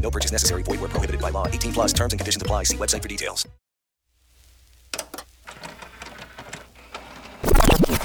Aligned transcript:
No 0.00 0.10
purchase 0.10 0.32
necessary. 0.32 0.62
Void 0.62 0.80
where 0.80 0.88
prohibited 0.88 1.20
by 1.20 1.30
law. 1.30 1.46
18 1.48 1.72
plus 1.72 1.92
terms 1.92 2.12
and 2.12 2.20
conditions 2.20 2.42
apply. 2.42 2.62
See 2.64 2.76
website 2.76 3.02
for 3.02 3.08
details. 3.08 3.46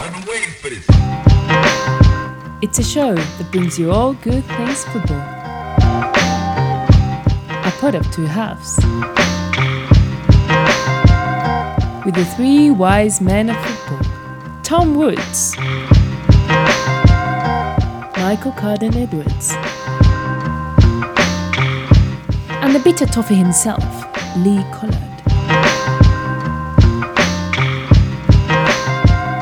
I've 0.03 0.14
been 0.14 0.25
waiting 0.28 0.53
for 0.62 0.69
this. 0.69 0.86
It's 2.64 2.80
a 2.80 2.84
show 2.84 3.16
that 3.16 3.52
brings 3.52 3.78
you 3.80 3.92
all 3.92 4.14
good 4.14 4.44
things 4.44 4.84
football. 4.86 5.17
A 7.64 7.72
Pod 7.80 7.95
of 7.95 8.12
two 8.12 8.25
halves. 8.25 8.78
With 12.06 12.16
the 12.16 12.25
three 12.36 12.72
wise 12.72 13.22
men 13.22 13.50
of 13.50 13.58
football 13.58 14.62
Tom 14.64 14.95
Woods, 14.95 15.56
Michael 18.17 18.53
Carden 18.53 18.95
Edwards, 18.95 19.53
and 22.72 22.80
the 22.80 22.89
bitter 22.89 23.05
toffee 23.05 23.36
himself, 23.36 23.83
Lee 24.38 24.64
Collard. 24.72 24.95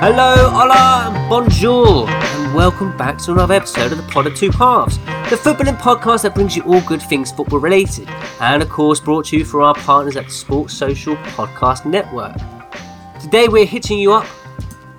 Hello, 0.02 0.50
hola, 0.50 1.28
bonjour, 1.30 2.10
and 2.10 2.56
welcome 2.56 2.98
back 2.98 3.20
to 3.20 3.34
another 3.34 3.54
episode 3.54 3.92
of 3.92 4.00
the 4.00 4.12
Pod 4.12 4.26
of 4.26 4.34
Two 4.34 4.50
Halves, 4.50 4.98
the 5.30 5.36
footballing 5.36 5.78
podcast 5.78 6.24
that 6.24 6.34
brings 6.34 6.56
you 6.56 6.64
all 6.64 6.82
good 6.82 7.04
things 7.04 7.32
football 7.32 7.60
related, 7.60 8.10
and 8.40 8.64
of 8.64 8.70
course 8.70 9.00
brought 9.00 9.26
to 9.26 9.38
you 9.38 9.46
for 9.46 9.62
our 9.62 9.76
partners 9.76 10.18
at 10.18 10.26
the 10.26 10.32
Sports 10.32 10.74
Social 10.74 11.16
Podcast 11.18 11.86
Network. 11.86 12.36
Today 13.22 13.48
we're 13.48 13.68
hitting 13.68 14.00
you 14.00 14.12
up 14.12 14.26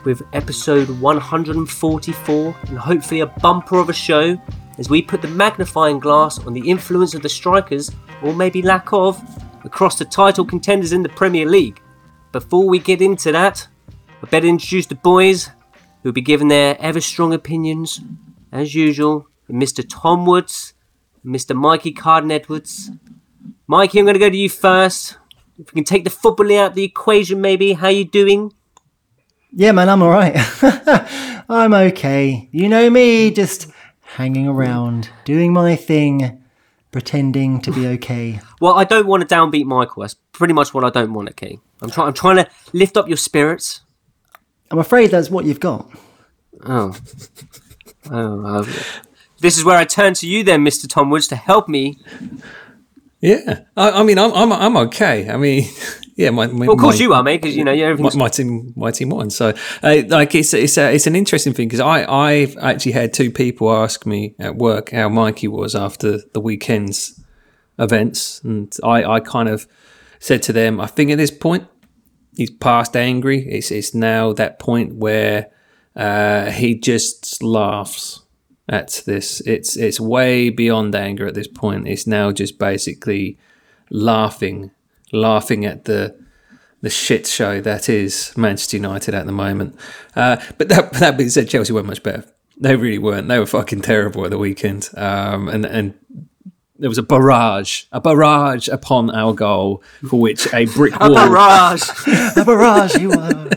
with 0.04 0.22
episode 0.34 0.88
144, 1.00 2.56
and 2.69 2.78
hopefully 2.78 3.22
a 3.22 3.27
bumper 3.27 3.78
of 3.78 3.88
a 3.88 3.93
show 3.93 4.41
as 4.80 4.91
we 4.91 5.00
put 5.00 5.22
the 5.22 5.28
magnifying 5.28 6.00
glass 6.00 6.41
on 6.41 6.52
the 6.52 6.68
influence 6.68 7.14
of 7.14 7.22
the 7.22 7.28
strikers, 7.28 7.92
or 8.22 8.34
maybe 8.34 8.62
lack 8.62 8.92
of, 8.92 9.22
across 9.64 9.96
the 9.96 10.04
title 10.04 10.44
contenders 10.44 10.92
in 10.92 11.04
the 11.04 11.08
Premier 11.10 11.46
League. 11.46 11.80
Before 12.32 12.66
we 12.66 12.80
get 12.80 13.00
into 13.00 13.30
that, 13.30 13.68
I 13.88 14.26
better 14.26 14.48
introduce 14.48 14.86
the 14.86 14.96
boys 14.96 15.50
who'll 16.02 16.12
be 16.12 16.20
giving 16.20 16.48
their 16.48 16.76
ever 16.80 17.00
strong 17.00 17.32
opinions, 17.32 18.00
as 18.50 18.74
usual, 18.74 19.28
Mr. 19.48 19.84
Tom 19.88 20.26
Woods 20.26 20.74
Mr. 21.24 21.54
Mikey 21.54 21.92
Carden 21.92 22.30
Edwards. 22.30 22.91
Mikey, 23.66 23.98
I'm 23.98 24.04
going 24.06 24.14
to 24.14 24.20
go 24.20 24.30
to 24.30 24.36
you 24.36 24.48
first. 24.48 25.18
If 25.58 25.72
we 25.72 25.80
can 25.80 25.84
take 25.84 26.04
the 26.04 26.10
football 26.10 26.50
out 26.58 26.70
of 26.70 26.74
the 26.74 26.84
equation, 26.84 27.41
maybe. 27.41 27.74
How 27.74 27.88
you 27.88 28.04
doing? 28.04 28.52
Yeah, 29.52 29.72
man, 29.72 29.88
I'm 29.88 30.02
all 30.02 30.10
right. 30.10 30.34
I'm 31.48 31.74
okay. 31.74 32.48
You 32.52 32.68
know 32.68 32.88
me, 32.88 33.30
just 33.30 33.70
hanging 34.15 34.48
around, 34.48 35.10
doing 35.25 35.53
my 35.53 35.76
thing, 35.76 36.43
pretending 36.91 37.60
to 37.62 37.72
be 37.72 37.87
okay. 37.87 38.41
Well, 38.60 38.75
I 38.75 38.84
don't 38.84 39.06
want 39.06 39.26
to 39.26 39.34
downbeat 39.34 39.65
Michael. 39.65 40.03
That's 40.03 40.16
pretty 40.32 40.53
much 40.53 40.75
what 40.75 40.84
I 40.84 40.91
don't 40.91 41.15
want, 41.15 41.31
okay? 41.31 41.59
I'm 41.81 41.91
trying. 41.91 42.09
I'm 42.09 42.12
trying 42.12 42.37
to 42.37 42.50
lift 42.75 42.98
up 42.98 43.09
your 43.09 43.16
spirits. 43.16 43.81
I'm 44.71 44.78
afraid 44.78 45.10
that's 45.10 45.31
what 45.31 45.47
you've 45.47 45.60
got. 45.60 45.91
Oh. 46.62 46.94
Oh. 48.10 48.47
uh, 48.47 48.65
this 49.41 49.56
is 49.56 49.65
where 49.65 49.78
I 49.78 49.87
turn 49.87 50.12
to 50.15 50.27
you, 50.27 50.44
then, 50.44 50.62
Mister 50.62 50.87
Tom 50.87 51.09
Woods, 51.09 51.27
to 51.28 51.37
help 51.37 51.69
me. 51.69 51.98
Yeah, 53.22 53.60
I, 53.78 53.91
I 53.91 54.03
mean, 54.03 54.19
I'm, 54.19 54.32
I'm 54.34 54.53
I'm 54.53 54.77
okay. 54.88 55.31
I 55.31 55.38
mean, 55.38 55.65
yeah, 56.20 56.31
my, 56.31 56.47
my 56.47 56.66
Well, 56.66 56.75
of 56.75 56.81
course 56.81 56.98
my- 56.98 57.04
you 57.04 57.14
are, 57.14 57.22
mate, 57.22 57.41
because 57.41 57.56
you 57.56 57.64
know 57.64 57.72
you're 57.72 57.97
my, 57.97 58.10
my 58.14 58.28
team, 58.28 58.72
my 58.76 58.91
team 58.91 59.08
won. 59.08 59.31
So, 59.31 59.54
uh, 59.82 60.03
like, 60.08 60.34
it's 60.34 60.53
it's 60.54 60.76
a, 60.76 60.92
it's 60.94 61.06
an 61.06 61.16
interesting 61.16 61.54
thing 61.54 61.69
because 61.69 61.81
I 61.81 62.04
I've 62.04 62.56
actually 62.58 62.92
had 62.92 63.12
two 63.14 63.31
people 63.31 63.72
ask 63.72 64.04
me 64.06 64.34
at 64.38 64.56
work 64.56 64.91
how 64.91 65.09
Mikey 65.09 65.48
was 65.48 65.75
after 65.75 66.19
the 66.34 66.41
weekend's 66.41 67.19
events, 67.78 68.41
and 68.44 68.75
I 68.84 69.04
I 69.04 69.20
kind 69.20 69.48
of 69.48 69.66
said 70.19 70.42
to 70.42 70.53
them, 70.53 70.80
I 70.80 70.86
think 70.86 71.10
at 71.10 71.19
this 71.19 71.30
point 71.30 71.66
he's 72.36 72.50
past 72.50 72.97
angry. 72.97 73.48
It's 73.48 73.70
it's 73.70 73.94
now 73.94 74.32
that 74.34 74.59
point 74.59 74.97
where 74.97 75.50
uh, 75.97 76.50
he 76.50 76.75
just 76.78 77.42
laughs 77.42 78.20
at 78.69 79.03
this. 79.06 79.41
It's 79.41 79.76
it's 79.76 79.98
way 79.98 80.50
beyond 80.50 80.94
anger 80.94 81.26
at 81.26 81.34
this 81.34 81.48
point. 81.48 81.88
It's 81.88 82.06
now 82.06 82.30
just 82.32 82.59
basically 82.59 83.38
laughing, 83.91 84.70
laughing 85.12 85.65
at 85.65 85.84
the 85.84 86.19
the 86.82 86.91
shit 86.91 87.26
show 87.26 87.60
that 87.60 87.88
is 87.88 88.32
Manchester 88.37 88.76
United 88.76 89.15
at 89.15 89.26
the 89.26 89.32
moment. 89.32 89.78
Uh, 90.16 90.37
but 90.59 90.69
that 90.69 90.93
that 90.94 91.16
being 91.16 91.31
said, 91.31 91.48
Chelsea 91.48 91.72
weren't 91.72 91.87
much 91.87 92.03
better. 92.03 92.25
They 92.56 92.76
really 92.76 92.98
weren't. 92.98 93.28
They 93.28 93.38
were 93.38 93.47
fucking 93.47 93.82
terrible 93.82 94.25
at 94.25 94.31
the 94.31 94.38
weekend. 94.38 94.91
Um, 94.97 95.48
and 95.48 95.65
and 95.65 95.94
there 96.78 96.88
was 96.88 96.98
a 96.98 97.03
barrage, 97.03 97.84
a 97.93 98.00
barrage 98.00 98.69
upon 98.69 99.10
our 99.10 99.34
goal 99.34 99.82
for 100.09 100.19
which 100.19 100.53
a 100.54 100.65
brick 100.66 100.98
wall, 101.00 101.12
a 101.12 101.15
barrage. 101.15 101.82
A 102.37 102.44
barrage, 102.44 102.97
you 102.97 103.12
are. 103.12 103.50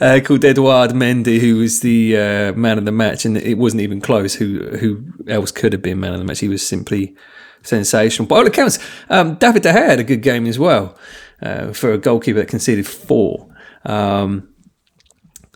uh, 0.00 0.20
called 0.24 0.44
Edouard 0.44 0.92
Mendy, 0.92 1.40
who 1.40 1.58
was 1.58 1.80
the 1.80 2.16
uh, 2.16 2.52
man 2.54 2.78
of 2.78 2.86
the 2.86 2.92
match, 2.92 3.26
and 3.26 3.36
it 3.36 3.58
wasn't 3.58 3.82
even 3.82 4.00
close. 4.00 4.34
Who 4.34 4.76
who 4.78 5.04
else 5.28 5.52
could 5.52 5.74
have 5.74 5.82
been 5.82 6.00
man 6.00 6.14
of 6.14 6.18
the 6.18 6.24
match? 6.24 6.40
He 6.40 6.48
was 6.48 6.66
simply 6.66 7.14
sensational. 7.64 8.28
By 8.28 8.36
all 8.36 8.46
accounts, 8.46 8.78
um, 9.10 9.34
David 9.34 9.62
De 9.62 9.72
Gea 9.72 9.88
had 9.88 10.00
a 10.00 10.04
good 10.04 10.22
game 10.22 10.46
as 10.46 10.58
well 10.58 10.96
uh, 11.42 11.72
for 11.72 11.92
a 11.92 11.98
goalkeeper 11.98 12.38
that 12.38 12.48
conceded 12.48 12.86
four. 12.86 13.48
Um, 13.84 14.54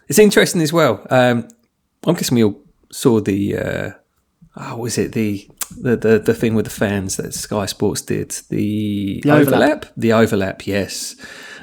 it's 0.08 0.19
interesting 0.19 0.60
as 0.62 0.72
well. 0.72 1.06
Um, 1.10 1.49
I'm 2.06 2.14
guessing 2.14 2.37
we 2.37 2.44
all 2.44 2.60
saw 2.90 3.20
the. 3.20 3.56
Uh, 3.56 3.90
oh, 4.56 4.76
was 4.78 4.99
it 4.99 5.12
the, 5.12 5.49
the 5.81 5.96
the 5.96 6.19
the 6.19 6.34
thing 6.34 6.55
with 6.55 6.64
the 6.64 6.70
fans 6.70 7.16
that 7.16 7.34
Sky 7.34 7.66
Sports 7.66 8.02
did? 8.02 8.31
The, 8.49 9.20
The 9.22 9.31
overlap. 9.31 9.87
The 9.96 10.12
overlap, 10.12 10.66
yes. 10.66 11.16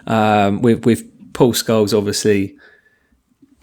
Um, 0.08 0.62
with 0.62 0.86
with 0.86 1.34
Paul 1.34 1.54
Scholes 1.54 1.98
obviously 1.98 2.58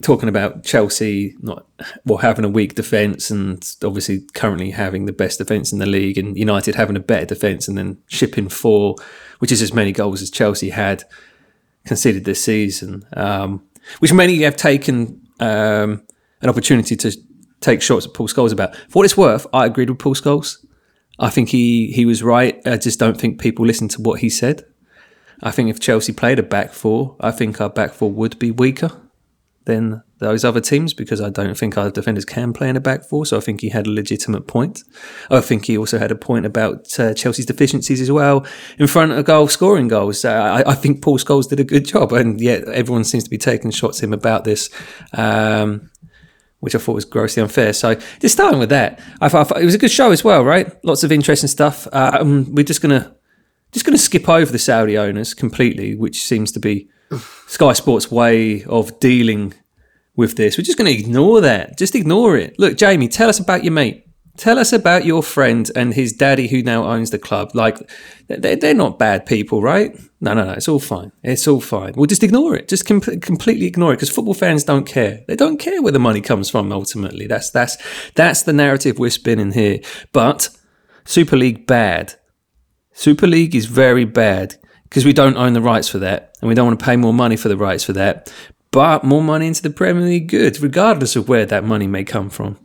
talking 0.03 0.29
about 0.29 0.65
Chelsea 0.65 1.35
not 1.41 1.67
well 2.05 2.19
having 2.19 2.45
a 2.45 2.49
weak 2.49 2.75
defence 2.75 3.31
and 3.31 3.75
obviously 3.83 4.21
currently 4.35 4.71
having 4.71 5.07
the 5.07 5.13
best 5.13 5.39
defence 5.39 5.73
in 5.73 5.79
the 5.79 5.87
league, 5.87 6.19
and 6.19 6.37
United 6.37 6.75
having 6.75 6.97
a 6.97 7.01
better 7.01 7.27
defence, 7.27 7.69
and 7.69 7.79
then 7.79 7.99
shipping 8.09 8.49
four, 8.49 8.97
which 9.39 9.53
is 9.53 9.63
as 9.63 9.73
many 9.73 9.93
goals 9.93 10.21
as 10.21 10.31
Chelsea 10.31 10.71
had 10.71 11.05
conceded 11.87 12.25
this 12.25 12.43
season, 12.45 13.05
um, 13.17 13.63
which 14.01 14.13
many 14.13 14.43
have 14.43 14.57
taken 14.57 15.21
um, 15.41 16.03
an 16.41 16.49
opportunity 16.49 16.97
to 16.97 17.17
take 17.61 17.81
shots 17.81 18.07
at 18.07 18.15
Paul 18.15 18.29
Scholes 18.29 18.53
about. 18.53 18.77
For 18.77 18.99
what 18.99 19.05
it's 19.05 19.17
worth, 19.17 19.47
I 19.53 19.67
agreed 19.67 19.91
with 19.91 19.99
Paul 19.99 20.15
Scholes. 20.15 20.65
I 21.19 21.31
think 21.31 21.51
he 21.51 21.93
he 21.93 22.05
was 22.05 22.23
right. 22.23 22.61
I 22.67 22.77
just 22.77 22.99
don't 22.99 23.19
think 23.19 23.41
people 23.41 23.65
listened 23.65 23.91
to 23.93 24.03
what 24.03 24.21
he 24.21 24.29
said. 24.29 24.65
I 25.45 25.51
think 25.51 25.71
if 25.71 25.81
Chelsea 25.81 26.13
played 26.13 26.39
a 26.39 26.43
back 26.43 26.73
four, 26.73 27.17
I 27.21 27.33
think 27.33 27.61
our 27.61 27.69
back 27.69 27.93
four 27.93 28.11
would 28.11 28.39
be 28.39 28.51
weaker 28.51 28.93
than 29.65 30.03
those 30.19 30.45
other 30.45 30.61
teams 30.61 30.95
because 30.95 31.21
I 31.21 31.31
don't 31.31 31.57
think 31.57 31.77
our 31.77 31.91
defenders 31.91 32.25
can 32.25 32.53
play 32.53 32.69
in 32.69 32.77
a 32.77 32.81
back 32.81 33.05
four. 33.05 33.27
So 33.27 33.37
I 33.37 33.41
think 33.41 33.61
he 33.61 33.69
had 33.69 33.87
a 33.87 33.91
legitimate 33.91 34.47
point. 34.47 34.83
I 35.31 35.41
think 35.41 35.67
he 35.67 35.77
also 35.77 35.99
had 35.99 36.11
a 36.11 36.17
point 36.17 36.47
about 36.47 36.99
uh, 36.99 37.15
Chelsea's 37.15 37.47
deficiencies 37.47 38.01
as 38.01 38.11
well 38.11 38.47
in 38.79 38.87
front 38.87 39.13
of 39.13 39.25
goal 39.25 39.49
scoring 39.49 39.89
goals. 39.89 40.25
Uh, 40.25 40.63
I, 40.67 40.71
I, 40.71 40.75
think 40.75 41.03
Paul 41.03 41.19
Scholes 41.19 41.49
did 41.49 41.61
a 41.61 41.65
good 41.65 41.85
job, 41.85 42.13
and 42.13 42.41
yet 42.41 42.65
everyone 42.69 43.05
seems 43.05 43.25
to 43.25 43.31
be 43.31 43.39
taking 43.39 43.71
shots 43.71 43.99
at 43.99 44.05
him 44.05 44.13
about 44.13 44.45
this. 44.45 44.71
Um, 45.13 45.91
which 46.61 46.77
I 46.77 46.79
thought 46.79 46.95
was 46.95 47.05
grossly 47.05 47.43
unfair. 47.43 47.73
So 47.73 47.97
just 48.21 48.37
starting 48.37 48.61
with 48.61 48.69
that, 48.69 49.01
I 49.21 49.29
thought, 49.29 49.41
I 49.41 49.45
thought 49.49 49.63
it 49.63 49.65
was 49.65 49.75
a 49.75 49.79
good 49.79 49.91
show 49.91 50.13
as 50.13 50.23
well, 50.23 50.45
right? 50.45 50.73
Lots 50.85 51.03
of 51.03 51.11
interesting 51.11 51.49
stuff. 51.49 51.89
Um, 51.93 52.55
we're 52.55 52.63
just 52.63 52.81
gonna 52.81 53.17
just 53.73 53.85
gonna 53.85 53.99
skip 53.99 54.29
over 54.29 54.53
the 54.53 54.61
Saudi 54.61 54.97
owners 54.97 55.35
completely, 55.35 55.97
which 55.97 56.23
seems 56.23 56.53
to 56.53 56.61
be 56.61 56.89
Sky 57.19 57.73
Sports' 57.73 58.11
way 58.11 58.65
of 58.65 58.99
dealing 59.01 59.55
with 60.17 60.37
this. 60.37 60.57
We're 60.57 60.65
just 60.65 60.79
going 60.79 60.93
to 60.93 60.99
ignore 60.99 61.41
that. 61.41 61.79
Just 61.79 61.95
ignore 61.95 62.37
it. 62.37 62.59
Look, 62.59 62.77
Jamie, 62.77 63.09
tell 63.09 63.29
us 63.29 63.39
about 63.39 63.65
your 63.65 63.73
mate. 63.73 64.07
Tell 64.39 64.59
us 64.59 64.73
about 64.73 65.05
your 65.05 65.23
friend 65.23 65.71
and 65.77 65.93
his 65.93 66.15
daddy 66.15 66.49
who 66.49 66.63
now 66.63 66.85
owns 66.85 67.11
the 67.11 67.19
club. 67.19 67.51
Like, 67.55 67.77
they're, 68.29 68.57
they're 68.57 68.73
not 68.73 68.99
bad 68.99 69.27
people, 69.27 69.61
right? 69.61 69.95
No, 70.23 70.33
no, 70.33 70.45
no. 70.45 70.53
It's 70.53 70.69
all 70.69 70.79
fine. 70.79 71.13
It's 71.23 71.47
all 71.47 71.61
fine. 71.61 71.93
We'll 71.97 72.07
just 72.07 72.23
ignore 72.23 72.57
it. 72.57 72.67
Just 72.69 72.87
com- 72.87 73.01
completely 73.01 73.67
ignore 73.67 73.93
it 73.93 73.97
because 73.97 74.09
football 74.09 74.33
fans 74.33 74.65
don't 74.65 74.87
care. 74.87 75.23
They 75.29 75.37
don't 75.37 75.59
care 75.59 75.83
where 75.83 75.93
the 75.93 75.99
money 75.99 76.23
comes 76.23 76.49
from. 76.49 76.73
Ultimately, 76.73 77.27
that's 77.27 77.51
that's 77.51 77.77
that's 78.15 78.43
the 78.43 78.55
narrative 78.55 78.99
we're 78.99 79.11
spinning 79.11 79.53
here. 79.53 79.81
But 80.13 80.49
Super 81.05 81.37
League 81.37 81.67
bad. 81.67 82.15
Super 82.95 83.27
League 83.27 83.55
is 83.55 83.67
very 83.67 84.07
bad 84.07 84.57
because 84.93 85.07
we 85.07 85.15
don't 85.15 85.39
own 85.39 85.55
the 85.55 85.63
rights 85.63 85.89
for 85.89 85.99
that 85.99 86.37
and 86.43 86.51
we 86.51 86.55
don't 86.55 86.67
want 86.67 86.79
to 86.79 86.85
pay 86.85 86.97
more 86.97 87.15
money 87.15 87.35
for 87.35 87.49
the 87.49 87.57
rights 87.57 87.83
for 87.83 87.95
that 87.95 88.31
but 88.73 89.05
more 89.05 89.23
money 89.23 89.47
into 89.47 89.63
the 89.63 89.71
Premier 89.71 90.03
League 90.03 90.29
good, 90.29 90.61
regardless 90.61 91.17
of 91.17 91.31
where 91.31 91.47
that 91.47 91.63
money 91.65 91.87
may 91.87 92.03
come 92.03 92.29
from. 92.29 92.59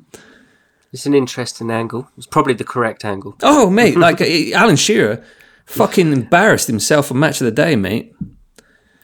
It's 0.92 1.06
an 1.06 1.14
interesting 1.14 1.70
angle. 1.70 2.10
It's 2.18 2.26
probably 2.26 2.54
the 2.54 2.64
correct 2.64 3.06
angle. 3.06 3.36
Oh, 3.44 3.70
mate, 3.70 3.98
like 3.98 4.22
Alan 4.22 4.78
Shearer 4.78 5.24
fucking 5.66 6.12
embarrassed 6.12 6.68
himself 6.68 7.12
on 7.12 7.20
Match 7.20 7.42
of 7.42 7.46
the 7.46 7.52
Day, 7.52 7.76
mate. 7.76 8.16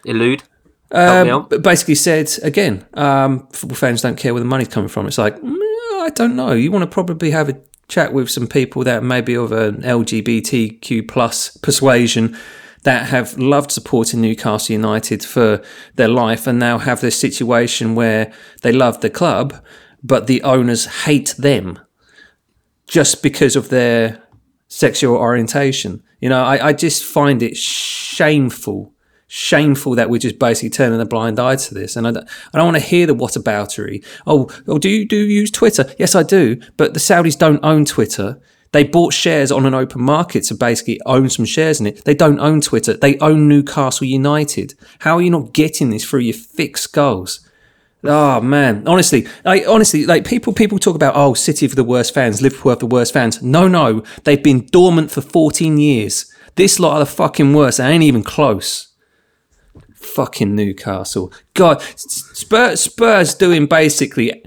Elude. 0.06 0.44
Um, 0.92 1.48
basically 1.62 1.96
said 1.96 2.32
again, 2.44 2.86
um, 2.94 3.48
football 3.48 3.76
fans 3.76 4.02
don't 4.02 4.16
care 4.16 4.34
where 4.34 4.42
the 4.42 4.48
money's 4.48 4.68
coming 4.68 4.90
from. 4.90 5.08
It's 5.08 5.18
like 5.18 5.36
mm, 5.38 5.58
I 6.02 6.12
don't 6.14 6.36
know. 6.36 6.52
You 6.52 6.72
want 6.72 6.84
to 6.84 6.88
probably 6.88 7.32
have 7.32 7.50
a 7.50 7.60
chat 7.88 8.14
with 8.14 8.30
some 8.30 8.48
people 8.48 8.84
that 8.84 9.04
may 9.04 9.20
be 9.20 9.36
of 9.36 9.52
an 9.52 9.82
LGBTQ 9.82 11.08
plus 11.08 11.58
persuasion 11.58 12.38
that 12.84 13.08
have 13.08 13.38
loved 13.38 13.72
supporting 13.72 14.22
Newcastle 14.22 14.74
United 14.74 15.24
for 15.24 15.62
their 15.96 16.08
life 16.08 16.48
and 16.48 16.60
now 16.60 16.78
have 16.78 17.02
this 17.02 17.20
situation 17.20 17.96
where 17.96 18.32
they 18.62 18.72
love 18.72 19.02
the 19.02 19.10
club, 19.10 19.64
but 20.04 20.28
the 20.28 20.44
owners 20.44 20.86
hate 21.06 21.34
them 21.38 21.80
just 22.88 23.24
because 23.24 23.56
of 23.56 23.70
their 23.70 24.22
sexual 24.68 25.16
orientation. 25.16 26.04
You 26.20 26.30
know, 26.30 26.44
I, 26.44 26.68
I 26.68 26.74
just 26.74 27.04
find 27.04 27.42
it 27.42 27.56
shameful, 27.56 28.94
shameful 29.28 29.96
that 29.96 30.10
we're 30.10 30.20
just 30.20 30.40
basically 30.40 30.70
turning 30.70 31.00
a 31.00 31.06
blind 31.06 31.40
eye 31.40 31.56
to 31.56 31.74
this. 31.74 31.96
And 31.96 32.08
I 32.08 32.12
don't, 32.12 32.30
I 32.54 32.58
don't 32.58 32.66
want 32.66 32.78
to 32.78 32.84
hear 32.84 33.08
the 33.08 33.16
whataboutery. 33.16 34.06
Oh, 34.28 34.50
oh, 34.68 34.78
do 34.78 34.90
you 34.90 35.08
do 35.08 35.16
you 35.16 35.42
use 35.42 35.52
Twitter? 35.52 35.86
Yes, 35.98 36.16
I 36.16 36.24
do. 36.24 36.60
But 36.76 36.94
the 36.94 37.00
Saudis 37.00 37.38
don't 37.38 37.64
own 37.64 37.86
Twitter. 37.86 38.42
They 38.74 38.84
bought 38.84 39.14
shares 39.14 39.52
on 39.52 39.68
an 39.68 39.76
open 39.76 40.02
market 40.02 40.44
to 40.46 40.56
basically 40.56 41.00
own 41.06 41.30
some 41.30 41.46
shares 41.46 41.80
in 41.80 41.86
it. 41.86 42.04
They 42.06 42.16
don't 42.16 42.40
own 42.40 42.60
Twitter. 42.60 42.96
They 42.96 43.18
own 43.20 43.48
Newcastle 43.48 44.08
United. 44.08 44.74
How 45.00 45.18
are 45.18 45.22
you 45.22 45.30
not 45.30 45.54
getting 45.54 45.92
this 45.92 46.04
through 46.04 46.22
your 46.22 46.34
thick 46.34 46.78
skulls? 46.78 47.48
Oh 48.04 48.42
man, 48.42 48.86
honestly, 48.88 49.28
like 49.46 49.66
honestly, 49.68 50.06
like 50.06 50.26
people 50.26 50.52
people 50.52 50.78
talk 50.78 50.96
about 50.96 51.16
oh 51.16 51.36
City 51.36 51.68
for 51.68 51.76
the 51.76 51.84
worst 51.86 52.14
fans, 52.14 52.42
Liverpool 52.42 52.72
have 52.72 52.80
the 52.80 52.86
worst 52.86 53.14
fans. 53.14 53.42
No, 53.42 53.68
no, 53.68 54.04
they've 54.26 54.44
been 54.44 54.66
dormant 54.66 55.10
for 55.10 55.22
14 55.22 55.78
years. 55.78 56.26
This 56.56 56.80
lot 56.80 56.96
are 56.96 57.00
the 57.00 57.06
fucking 57.06 57.54
worst. 57.54 57.78
They 57.78 57.88
ain't 57.88 58.04
even 58.04 58.24
close. 58.24 58.90
Fucking 59.94 60.54
Newcastle. 60.54 61.32
God, 61.54 61.82
Spurs, 61.82 62.82
Spurs 62.82 63.36
doing 63.36 63.68
basically 63.68 64.44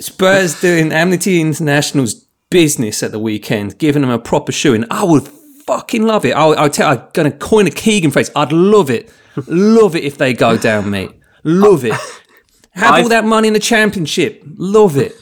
Spurs 0.00 0.60
doing 0.60 0.92
Amnesty 0.92 1.40
International's 1.40 2.25
business 2.50 3.02
at 3.02 3.12
the 3.12 3.18
weekend, 3.18 3.78
giving 3.78 4.02
them 4.02 4.10
a 4.10 4.18
proper 4.18 4.52
shoeing. 4.52 4.84
I 4.90 5.04
would 5.04 5.26
fucking 5.66 6.02
love 6.02 6.24
it. 6.24 6.32
I'll, 6.32 6.56
I'll 6.58 6.70
tell. 6.70 6.90
I'm 6.90 7.08
gonna 7.12 7.30
coin 7.30 7.66
a 7.66 7.70
Keegan 7.70 8.10
phrase. 8.10 8.30
I'd 8.36 8.52
love 8.52 8.90
it, 8.90 9.12
love 9.46 9.96
it 9.96 10.04
if 10.04 10.18
they 10.18 10.32
go 10.32 10.56
down, 10.56 10.90
mate. 10.90 11.12
Love 11.44 11.84
it. 11.84 11.94
Have 12.72 12.94
I've, 12.94 13.02
all 13.04 13.08
that 13.08 13.24
money 13.24 13.48
in 13.48 13.54
the 13.54 13.60
championship. 13.60 14.42
Love 14.56 14.96
it. 14.96 15.14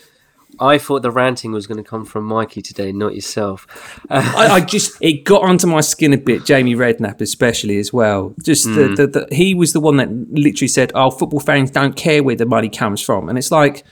I 0.58 0.78
thought 0.78 1.02
the 1.02 1.10
ranting 1.10 1.52
was 1.52 1.66
going 1.66 1.82
to 1.82 1.88
come 1.88 2.04
from 2.04 2.24
Mikey 2.24 2.62
today, 2.62 2.92
not 2.92 3.14
yourself. 3.14 3.66
I, 4.10 4.48
I, 4.48 4.60
just 4.60 4.96
it 5.00 5.24
got 5.24 5.42
onto 5.42 5.66
my 5.66 5.80
skin 5.80 6.12
a 6.12 6.16
bit. 6.16 6.44
Jamie 6.44 6.76
Redknapp, 6.76 7.20
especially 7.20 7.78
as 7.78 7.92
well. 7.92 8.34
Just 8.42 8.66
mm. 8.66 8.74
the, 8.74 8.86
hmm. 8.86 8.94
the, 8.94 9.06
the, 9.06 9.34
he 9.34 9.54
was 9.54 9.72
the 9.72 9.80
one 9.80 9.96
that 9.96 10.10
literally 10.10 10.68
said, 10.68 10.92
"Oh, 10.94 11.10
football 11.10 11.40
fans 11.40 11.70
don't 11.70 11.96
care 11.96 12.22
where 12.22 12.36
the 12.36 12.46
money 12.46 12.68
comes 12.68 13.00
from," 13.00 13.28
and 13.28 13.36
it's 13.36 13.50
like 13.50 13.84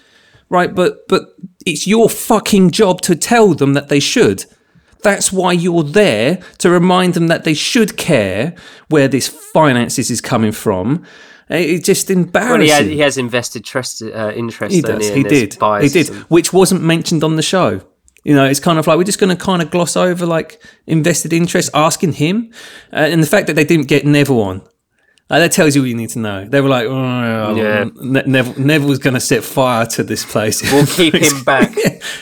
right? 0.52 0.72
But 0.72 1.08
but 1.08 1.34
it's 1.66 1.86
your 1.86 2.08
fucking 2.08 2.70
job 2.70 3.00
to 3.02 3.16
tell 3.16 3.54
them 3.54 3.74
that 3.74 3.88
they 3.88 4.00
should. 4.00 4.44
That's 5.02 5.32
why 5.32 5.52
you're 5.52 5.82
there 5.82 6.40
to 6.58 6.70
remind 6.70 7.14
them 7.14 7.26
that 7.26 7.44
they 7.44 7.54
should 7.54 7.96
care 7.96 8.54
where 8.88 9.08
this 9.08 9.28
finances 9.28 10.10
is 10.10 10.20
coming 10.20 10.52
from. 10.52 11.04
It's 11.48 11.84
just 11.84 12.10
embarrassing. 12.10 12.50
Well, 12.50 12.60
he, 12.60 12.68
has, 12.68 12.86
he 12.86 12.98
has 13.00 13.18
invested 13.18 13.64
trust, 13.64 14.02
uh, 14.02 14.32
interest. 14.34 14.74
He 14.74 14.80
does. 14.80 15.06
He, 15.08 15.14
he 15.16 15.22
did. 15.22 15.58
He 15.80 15.88
did, 15.88 16.08
and... 16.08 16.18
which 16.24 16.52
wasn't 16.52 16.82
mentioned 16.82 17.24
on 17.24 17.36
the 17.36 17.42
show. 17.42 17.82
You 18.24 18.36
know, 18.36 18.44
it's 18.44 18.60
kind 18.60 18.78
of 18.78 18.86
like 18.86 18.96
we're 18.96 19.04
just 19.04 19.18
going 19.18 19.36
to 19.36 19.44
kind 19.44 19.60
of 19.60 19.70
gloss 19.70 19.96
over 19.96 20.24
like 20.24 20.62
invested 20.86 21.32
interest, 21.32 21.70
asking 21.74 22.12
him, 22.12 22.52
uh, 22.92 22.96
and 22.96 23.22
the 23.22 23.26
fact 23.26 23.48
that 23.48 23.54
they 23.54 23.64
didn't 23.64 23.88
get 23.88 24.06
Neville 24.06 24.40
on. 24.40 24.62
Uh, 25.30 25.38
that 25.38 25.52
tells 25.52 25.74
you 25.74 25.80
what 25.80 25.88
you 25.88 25.94
need 25.94 26.10
to 26.10 26.18
know. 26.18 26.44
They 26.44 26.60
were 26.60 26.68
like, 26.68 26.86
oh, 26.86 27.54
yeah. 27.54 27.84
Ne- 27.94 28.24
Neville, 28.26 28.62
Neville's 28.62 28.98
going 28.98 29.14
to 29.14 29.20
set 29.20 29.42
fire 29.42 29.86
to 29.86 30.02
this 30.02 30.30
place. 30.30 30.62
We'll 30.70 30.86
keep 30.86 31.14
him 31.14 31.42
back. 31.44 31.74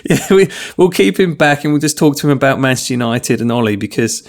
yeah, 0.08 0.26
we, 0.30 0.48
will 0.76 0.90
keep 0.90 1.18
him 1.18 1.34
back 1.34 1.64
and 1.64 1.72
we'll 1.72 1.80
just 1.80 1.98
talk 1.98 2.16
to 2.18 2.28
him 2.28 2.36
about 2.36 2.60
Manchester 2.60 2.94
United 2.94 3.40
and 3.40 3.50
Ollie 3.50 3.74
because, 3.74 4.26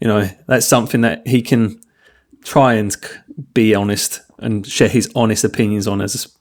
you 0.00 0.08
know, 0.08 0.28
that's 0.48 0.66
something 0.66 1.02
that 1.02 1.26
he 1.26 1.42
can 1.42 1.80
try 2.42 2.74
and 2.74 2.96
be 3.52 3.74
honest 3.74 4.20
and 4.38 4.66
share 4.66 4.88
his 4.88 5.10
honest 5.14 5.44
opinions 5.44 5.86
on 5.86 6.00
as 6.00 6.36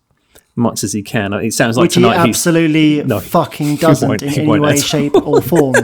much 0.55 0.83
as 0.83 0.93
he 0.93 1.01
can. 1.03 1.33
It 1.33 1.53
sounds 1.53 1.77
like 1.77 1.85
Which 1.85 1.93
tonight 1.95 2.23
he 2.23 2.29
absolutely 2.29 3.03
no, 3.03 3.19
fucking 3.19 3.77
doesn't 3.77 4.21
in 4.21 4.29
any 4.29 4.59
way, 4.59 4.77
shape, 4.77 5.15
or 5.15 5.41
form. 5.41 5.75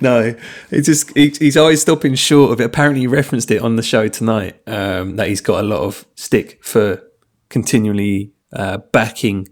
no, 0.00 0.34
it's 0.70 0.86
just 0.86 1.16
he, 1.16 1.28
he's 1.28 1.56
always 1.56 1.82
stopping 1.82 2.14
short 2.14 2.52
of 2.52 2.60
it. 2.60 2.64
Apparently, 2.64 3.00
he 3.00 3.06
referenced 3.06 3.50
it 3.50 3.62
on 3.62 3.76
the 3.76 3.82
show 3.82 4.08
tonight 4.08 4.60
um, 4.66 5.16
that 5.16 5.28
he's 5.28 5.40
got 5.40 5.60
a 5.60 5.66
lot 5.66 5.80
of 5.80 6.06
stick 6.14 6.62
for 6.64 7.02
continually 7.48 8.32
uh, 8.52 8.78
backing 8.92 9.48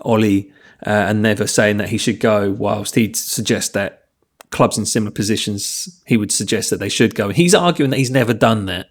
Ollie 0.00 0.52
uh, 0.86 0.90
and 0.90 1.22
never 1.22 1.46
saying 1.46 1.78
that 1.78 1.88
he 1.88 1.98
should 1.98 2.20
go, 2.20 2.50
whilst 2.50 2.94
he'd 2.94 3.16
suggest 3.16 3.72
that 3.74 4.08
clubs 4.50 4.78
in 4.78 4.86
similar 4.86 5.10
positions 5.10 6.00
he 6.06 6.16
would 6.16 6.30
suggest 6.30 6.70
that 6.70 6.78
they 6.78 6.88
should 6.88 7.14
go. 7.14 7.30
He's 7.30 7.54
arguing 7.54 7.90
that 7.90 7.96
he's 7.96 8.10
never 8.10 8.32
done 8.32 8.66
that. 8.66 8.86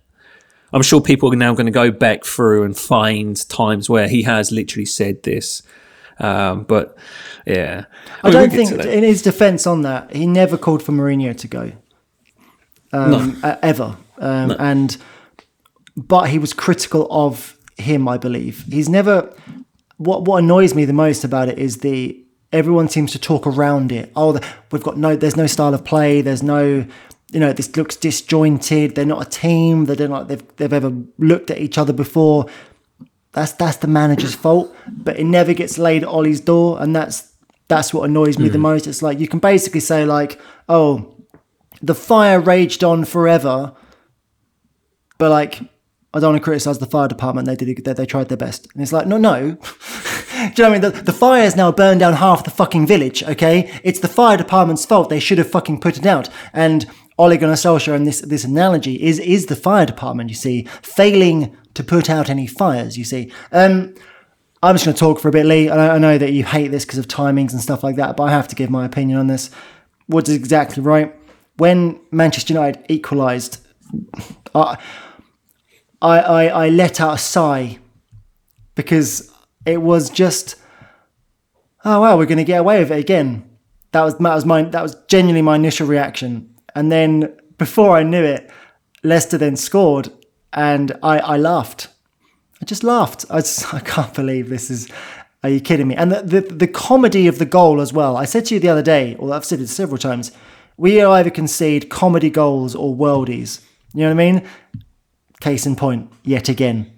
I'm 0.73 0.81
sure 0.81 0.99
people 0.99 1.31
are 1.31 1.37
now 1.37 1.53
going 1.53 1.67
to 1.67 1.71
go 1.71 1.91
back 1.91 2.25
through 2.25 2.63
and 2.63 2.77
find 2.77 3.37
times 3.47 3.89
where 3.89 4.07
he 4.07 4.23
has 4.23 4.51
literally 4.51 4.85
said 4.85 5.23
this. 5.23 5.61
Um, 6.23 6.63
but 6.63 6.97
yeah, 7.45 7.85
I, 8.23 8.29
I 8.29 8.31
don't 8.31 8.49
think 8.49 8.71
in 8.71 9.03
his 9.03 9.21
defence 9.21 9.67
on 9.67 9.81
that 9.81 10.15
he 10.15 10.25
never 10.25 10.57
called 10.57 10.81
for 10.81 10.93
Mourinho 10.93 11.37
to 11.37 11.47
go, 11.49 11.73
um, 12.93 13.39
no. 13.41 13.59
ever, 13.61 13.97
um, 14.19 14.47
no. 14.47 14.55
and 14.57 14.97
but 15.97 16.29
he 16.29 16.39
was 16.39 16.53
critical 16.53 17.07
of 17.11 17.57
him. 17.77 18.07
I 18.07 18.17
believe 18.17 18.63
he's 18.71 18.87
never. 18.87 19.35
What 19.97 20.23
what 20.23 20.41
annoys 20.41 20.73
me 20.73 20.85
the 20.85 20.93
most 20.93 21.25
about 21.25 21.49
it 21.49 21.59
is 21.59 21.79
the 21.79 22.23
everyone 22.53 22.87
seems 22.87 23.11
to 23.11 23.19
talk 23.19 23.45
around 23.45 23.91
it. 23.91 24.09
Oh, 24.15 24.39
we've 24.71 24.83
got 24.83 24.97
no. 24.97 25.17
There's 25.17 25.35
no 25.35 25.47
style 25.47 25.73
of 25.73 25.83
play. 25.83 26.21
There's 26.21 26.41
no. 26.41 26.85
You 27.33 27.39
know, 27.39 27.51
this 27.51 27.75
looks 27.75 27.97
disjointed. 27.97 28.95
They're 28.95 29.05
not 29.05 29.27
a 29.27 29.29
team. 29.29 29.85
They 29.85 29.95
don't 29.95 30.11
like 30.11 30.27
they've 30.27 30.55
they've 30.55 30.71
ever 30.71 30.93
looked 31.17 31.51
at 31.51 31.57
each 31.57 31.77
other 31.77 31.91
before. 31.91 32.45
That's 33.33 33.51
that's 33.53 33.77
the 33.77 33.87
manager's 33.87 34.35
fault, 34.35 34.75
but 34.87 35.19
it 35.19 35.25
never 35.25 35.53
gets 35.53 35.77
laid 35.77 36.03
at 36.03 36.09
Ollie's 36.09 36.39
door, 36.39 36.81
and 36.81 36.95
that's 36.95 37.33
that's 37.67 37.93
what 37.93 38.07
annoys 38.07 38.37
me 38.37 38.49
mm. 38.49 38.51
the 38.51 38.59
most. 38.59 38.87
It's 38.87 39.01
like 39.01 39.19
you 39.19 39.27
can 39.27 39.39
basically 39.39 39.79
say 39.79 40.05
like, 40.05 40.39
"Oh, 40.69 41.15
the 41.81 41.95
fire 41.95 42.39
raged 42.39 42.83
on 42.83 43.05
forever," 43.05 43.73
but 45.17 45.31
like 45.31 45.61
I 46.13 46.19
don't 46.19 46.33
want 46.33 46.41
to 46.41 46.43
criticize 46.43 46.77
the 46.77 46.85
fire 46.85 47.07
department. 47.07 47.47
They 47.47 47.55
did 47.55 47.83
they, 47.83 47.93
they 47.93 48.05
tried 48.05 48.29
their 48.29 48.37
best, 48.37 48.67
and 48.73 48.83
it's 48.83 48.93
like, 48.93 49.07
no, 49.07 49.17
no. 49.17 49.57
Do 50.33 50.61
you 50.61 50.63
know 50.63 50.69
what 50.69 50.69
I 50.69 50.69
mean? 50.69 50.81
The, 50.81 51.11
the 51.11 51.27
has 51.35 51.55
now 51.55 51.71
burned 51.71 52.01
down 52.01 52.13
half 52.13 52.43
the 52.43 52.51
fucking 52.51 52.85
village. 52.85 53.23
Okay, 53.23 53.71
it's 53.83 53.99
the 53.99 54.07
fire 54.07 54.37
department's 54.37 54.85
fault. 54.85 55.09
They 55.09 55.19
should 55.19 55.37
have 55.39 55.49
fucking 55.49 55.79
put 55.79 55.97
it 55.97 56.05
out. 56.05 56.29
And 56.51 56.85
Ole 57.17 57.37
Gunnar 57.37 57.53
Solskjaer 57.53 57.95
and 57.95 58.05
this 58.05 58.21
this 58.21 58.43
analogy 58.43 59.01
is 59.01 59.19
is 59.19 59.47
the 59.47 59.55
fire 59.55 59.85
department. 59.85 60.29
You 60.29 60.35
see, 60.35 60.65
failing 60.81 61.55
to 61.73 61.83
put 61.83 62.09
out 62.09 62.29
any 62.29 62.47
fires. 62.47 62.97
You 62.97 63.03
see. 63.03 63.31
Um, 63.51 63.95
I'm 64.63 64.75
just 64.75 64.85
going 64.85 64.95
to 64.95 64.99
talk 64.99 65.19
for 65.19 65.27
a 65.27 65.31
bit, 65.31 65.45
Lee. 65.45 65.69
I 65.69 65.95
I 65.95 65.97
know 65.97 66.17
that 66.17 66.31
you 66.31 66.45
hate 66.45 66.69
this 66.69 66.85
because 66.85 66.97
of 66.97 67.07
timings 67.07 67.51
and 67.51 67.59
stuff 67.59 67.83
like 67.83 67.97
that, 67.97 68.15
but 68.15 68.23
I 68.23 68.31
have 68.31 68.47
to 68.47 68.55
give 68.55 68.69
my 68.69 68.85
opinion 68.85 69.19
on 69.19 69.27
this. 69.27 69.51
Woods 70.07 70.29
exactly 70.29 70.81
right. 70.81 71.13
When 71.57 71.99
Manchester 72.11 72.53
United 72.53 72.85
equalised, 72.87 73.59
I, 74.55 74.77
I, 76.01 76.19
I, 76.19 76.45
I 76.45 76.69
let 76.69 77.01
out 77.01 77.15
a 77.15 77.17
sigh 77.17 77.79
because 78.75 79.31
it 79.65 79.81
was 79.81 80.09
just, 80.09 80.55
oh 81.83 82.01
wow, 82.01 82.17
we're 82.17 82.25
going 82.25 82.37
to 82.37 82.43
get 82.45 82.61
away 82.61 82.79
with 82.79 82.91
it 82.91 82.99
again. 82.99 83.49
That 83.91 84.03
was 84.03 84.17
that 84.17 84.33
was 84.33 84.45
my 84.45 84.63
that 84.63 84.81
was 84.81 84.95
genuinely 85.07 85.41
my 85.41 85.55
initial 85.55 85.87
reaction, 85.87 86.55
and 86.73 86.89
then 86.91 87.35
before 87.57 87.97
I 87.97 88.03
knew 88.03 88.23
it, 88.23 88.49
Leicester 89.03 89.37
then 89.37 89.55
scored, 89.55 90.09
and 90.53 90.91
I, 91.03 91.19
I 91.19 91.37
laughed. 91.37 91.87
I 92.61 92.65
just 92.65 92.83
laughed. 92.83 93.25
I 93.29 93.39
just, 93.39 93.73
I 93.79 93.79
can't 93.79 94.13
believe 94.13 94.49
this 94.49 94.69
is. 94.69 94.89
Are 95.43 95.49
you 95.49 95.59
kidding 95.59 95.89
me? 95.89 95.95
And 95.95 96.11
the, 96.11 96.21
the 96.21 96.41
the 96.53 96.67
comedy 96.67 97.27
of 97.27 97.37
the 97.37 97.45
goal 97.45 97.81
as 97.81 97.91
well. 97.91 98.15
I 98.15 98.23
said 98.25 98.45
to 98.45 98.53
you 98.53 98.59
the 98.61 98.69
other 98.69 98.81
day, 98.81 99.15
or 99.15 99.33
I've 99.33 99.43
said 99.43 99.59
it 99.59 99.67
several 99.67 99.97
times. 99.97 100.31
We 100.77 101.03
either 101.03 101.29
concede 101.29 101.89
comedy 101.89 102.29
goals 102.29 102.75
or 102.75 102.95
worldies. 102.95 103.61
You 103.93 104.01
know 104.01 104.15
what 104.15 104.21
I 104.21 104.31
mean? 104.31 104.47
Case 105.39 105.65
in 105.65 105.75
point, 105.75 106.11
yet 106.23 106.49
again. 106.49 106.91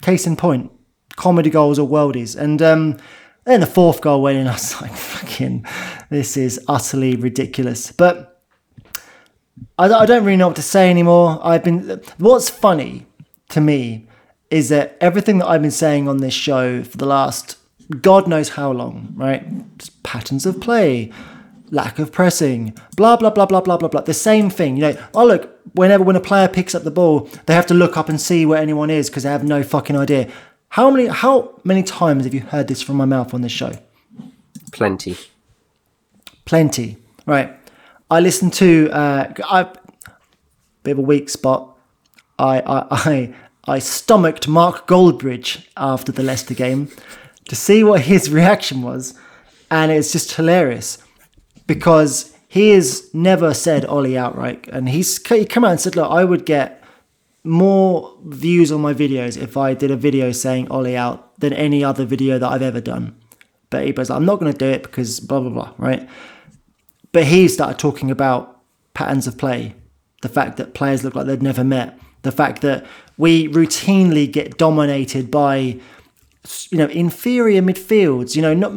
Case 0.00 0.26
in 0.26 0.34
point, 0.34 0.72
comedy 1.14 1.50
goals 1.50 1.78
or 1.78 1.88
worldies. 1.88 2.36
And 2.36 2.60
um, 2.62 2.98
then 3.44 3.60
the 3.60 3.66
fourth 3.66 4.00
goal 4.00 4.22
went 4.22 4.38
in. 4.38 4.48
I 4.48 4.52
was 4.52 4.80
like, 4.82 4.92
fucking, 4.92 5.66
this 6.10 6.36
is 6.36 6.60
utterly 6.66 7.14
ridiculous. 7.16 7.92
But 7.92 8.31
I, 9.82 10.02
I 10.02 10.06
don't 10.06 10.24
really 10.24 10.36
know 10.36 10.46
what 10.46 10.56
to 10.56 10.62
say 10.62 10.90
anymore. 10.90 11.40
I've 11.42 11.64
been. 11.64 12.00
What's 12.18 12.48
funny 12.48 13.06
to 13.48 13.60
me 13.60 14.06
is 14.50 14.68
that 14.68 14.96
everything 15.00 15.38
that 15.38 15.48
I've 15.48 15.62
been 15.62 15.70
saying 15.70 16.08
on 16.08 16.18
this 16.18 16.34
show 16.34 16.84
for 16.84 16.96
the 16.96 17.06
last 17.06 17.58
God 18.00 18.28
knows 18.28 18.50
how 18.50 18.70
long, 18.70 19.12
right? 19.16 19.44
Just 19.78 20.02
patterns 20.04 20.46
of 20.46 20.60
play, 20.60 21.10
lack 21.70 21.98
of 21.98 22.12
pressing, 22.12 22.76
blah 22.96 23.16
blah 23.16 23.30
blah 23.30 23.46
blah 23.46 23.60
blah 23.60 23.76
blah 23.76 23.88
blah. 23.88 24.02
The 24.02 24.14
same 24.14 24.50
thing, 24.50 24.76
you 24.76 24.82
know. 24.82 24.96
Oh 25.14 25.26
look, 25.26 25.58
whenever 25.74 26.04
when 26.04 26.16
a 26.16 26.20
player 26.20 26.46
picks 26.48 26.76
up 26.76 26.84
the 26.84 26.90
ball, 26.92 27.28
they 27.46 27.54
have 27.54 27.66
to 27.66 27.74
look 27.74 27.96
up 27.96 28.08
and 28.08 28.20
see 28.20 28.46
where 28.46 28.62
anyone 28.62 28.88
is 28.90 29.10
because 29.10 29.24
they 29.24 29.30
have 29.30 29.44
no 29.44 29.64
fucking 29.64 29.96
idea. 29.96 30.30
How 30.68 30.90
many 30.90 31.08
how 31.08 31.60
many 31.64 31.82
times 31.82 32.24
have 32.24 32.34
you 32.34 32.40
heard 32.40 32.68
this 32.68 32.82
from 32.82 32.96
my 32.96 33.04
mouth 33.04 33.34
on 33.34 33.42
this 33.42 33.52
show? 33.52 33.72
Plenty. 34.70 35.16
Plenty. 36.44 36.98
Right. 37.26 37.58
I 38.12 38.20
listened 38.20 38.52
to 38.54 38.90
uh, 38.92 39.32
I 39.42 39.72
bit 40.82 40.92
of 40.92 40.98
a 40.98 41.02
weak 41.12 41.30
spot. 41.30 41.78
I 42.38 42.60
I 42.60 42.86
I, 42.90 43.34
I 43.66 43.78
stomached 43.78 44.46
Mark 44.46 44.86
Goldbridge 44.86 45.66
after 45.78 46.12
the 46.12 46.22
Leicester 46.22 46.52
game 46.52 46.90
to 47.48 47.56
see 47.56 47.82
what 47.82 48.02
his 48.02 48.28
reaction 48.28 48.82
was, 48.82 49.18
and 49.70 49.90
it's 49.90 50.12
just 50.12 50.34
hilarious 50.34 50.98
because 51.66 52.36
he 52.48 52.72
has 52.72 53.08
never 53.14 53.54
said 53.54 53.86
Ollie 53.86 54.18
outright, 54.18 54.68
and 54.68 54.90
he's 54.90 55.26
he 55.26 55.46
come 55.46 55.64
out 55.64 55.70
and 55.70 55.80
said, 55.80 55.96
"Look, 55.96 56.10
I 56.10 56.22
would 56.24 56.44
get 56.44 56.84
more 57.44 58.14
views 58.26 58.70
on 58.70 58.82
my 58.82 58.92
videos 58.92 59.40
if 59.40 59.56
I 59.56 59.72
did 59.72 59.90
a 59.90 59.96
video 59.96 60.32
saying 60.32 60.70
Ollie 60.70 60.98
out 60.98 61.40
than 61.40 61.54
any 61.54 61.82
other 61.82 62.04
video 62.04 62.38
that 62.38 62.52
I've 62.52 62.68
ever 62.72 62.82
done." 62.82 63.16
But 63.70 63.86
he 63.86 63.92
was 63.92 64.10
like, 64.10 64.18
"I'm 64.18 64.26
not 64.26 64.38
going 64.38 64.52
to 64.52 64.58
do 64.58 64.66
it 64.66 64.82
because 64.82 65.18
blah 65.18 65.40
blah 65.40 65.48
blah," 65.48 65.72
right? 65.78 66.06
But 67.12 67.24
he 67.24 67.48
started 67.48 67.78
talking 67.78 68.10
about 68.10 68.60
patterns 68.94 69.26
of 69.26 69.38
play, 69.38 69.74
the 70.22 70.28
fact 70.28 70.56
that 70.56 70.74
players 70.74 71.04
look 71.04 71.14
like 71.14 71.26
they've 71.26 71.42
never 71.42 71.64
met, 71.64 71.98
the 72.22 72.32
fact 72.32 72.62
that 72.62 72.86
we 73.18 73.48
routinely 73.48 74.30
get 74.30 74.56
dominated 74.58 75.30
by 75.30 75.78
you 76.70 76.78
know 76.78 76.86
inferior 76.86 77.62
midfields. 77.62 78.34
You 78.34 78.42
know, 78.42 78.54
not 78.54 78.72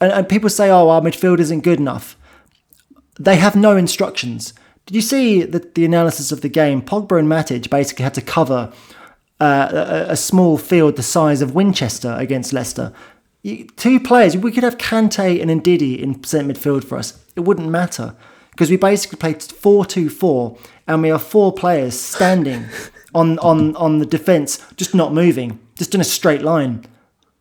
and, 0.00 0.12
and 0.12 0.28
people 0.28 0.50
say, 0.50 0.70
"Oh, 0.70 0.88
our 0.88 1.00
midfield 1.00 1.38
isn't 1.38 1.60
good 1.60 1.78
enough." 1.78 2.16
They 3.18 3.36
have 3.36 3.56
no 3.56 3.76
instructions. 3.76 4.54
Did 4.86 4.94
you 4.94 5.02
see 5.02 5.42
the, 5.42 5.58
the 5.74 5.84
analysis 5.84 6.32
of 6.32 6.40
the 6.40 6.48
game? 6.48 6.80
Pogba 6.80 7.18
and 7.18 7.28
Matic 7.28 7.68
basically 7.68 8.04
had 8.04 8.14
to 8.14 8.22
cover 8.22 8.72
uh, 9.40 10.06
a, 10.08 10.12
a 10.12 10.16
small 10.16 10.56
field 10.56 10.96
the 10.96 11.02
size 11.02 11.42
of 11.42 11.54
Winchester 11.54 12.14
against 12.18 12.52
Leicester. 12.52 12.92
You, 13.48 13.64
two 13.64 13.98
players, 13.98 14.36
we 14.36 14.52
could 14.52 14.62
have 14.62 14.76
Kante 14.76 15.40
and 15.40 15.50
Ndidi 15.50 15.98
in 15.98 16.22
centre 16.22 16.52
midfield 16.52 16.84
for 16.84 16.98
us. 16.98 17.18
It 17.34 17.40
wouldn't 17.40 17.70
matter 17.70 18.14
because 18.50 18.70
we 18.70 18.76
basically 18.76 19.16
played 19.16 19.42
4 19.42 19.86
2 19.86 20.10
4 20.10 20.58
and 20.86 21.00
we 21.00 21.08
have 21.08 21.22
four 21.22 21.52
players 21.54 21.98
standing 21.98 22.66
on, 23.14 23.38
on, 23.38 23.74
on 23.76 24.00
the 24.00 24.06
defence, 24.06 24.58
just 24.76 24.94
not 24.94 25.14
moving, 25.14 25.58
just 25.78 25.94
in 25.94 26.00
a 26.02 26.04
straight 26.04 26.42
line. 26.42 26.84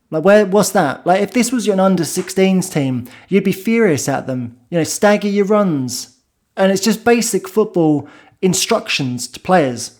Like, 0.10 0.24
where 0.24 0.46
what's 0.46 0.70
that? 0.72 1.06
Like, 1.06 1.22
if 1.22 1.32
this 1.32 1.52
was 1.52 1.68
an 1.68 1.82
under 1.82 2.04
16s 2.04 2.72
team, 2.72 3.10
you'd 3.28 3.44
be 3.44 3.52
furious 3.52 4.08
at 4.08 4.28
them. 4.28 4.58
You 4.70 4.78
know, 4.78 4.86
stagger 4.86 5.28
your 5.28 5.46
runs. 5.46 6.18
And 6.56 6.72
it's 6.72 6.84
just 6.84 7.04
basic 7.04 7.50
football 7.50 8.08
instructions 8.42 9.28
to 9.28 9.42
players. 9.42 10.00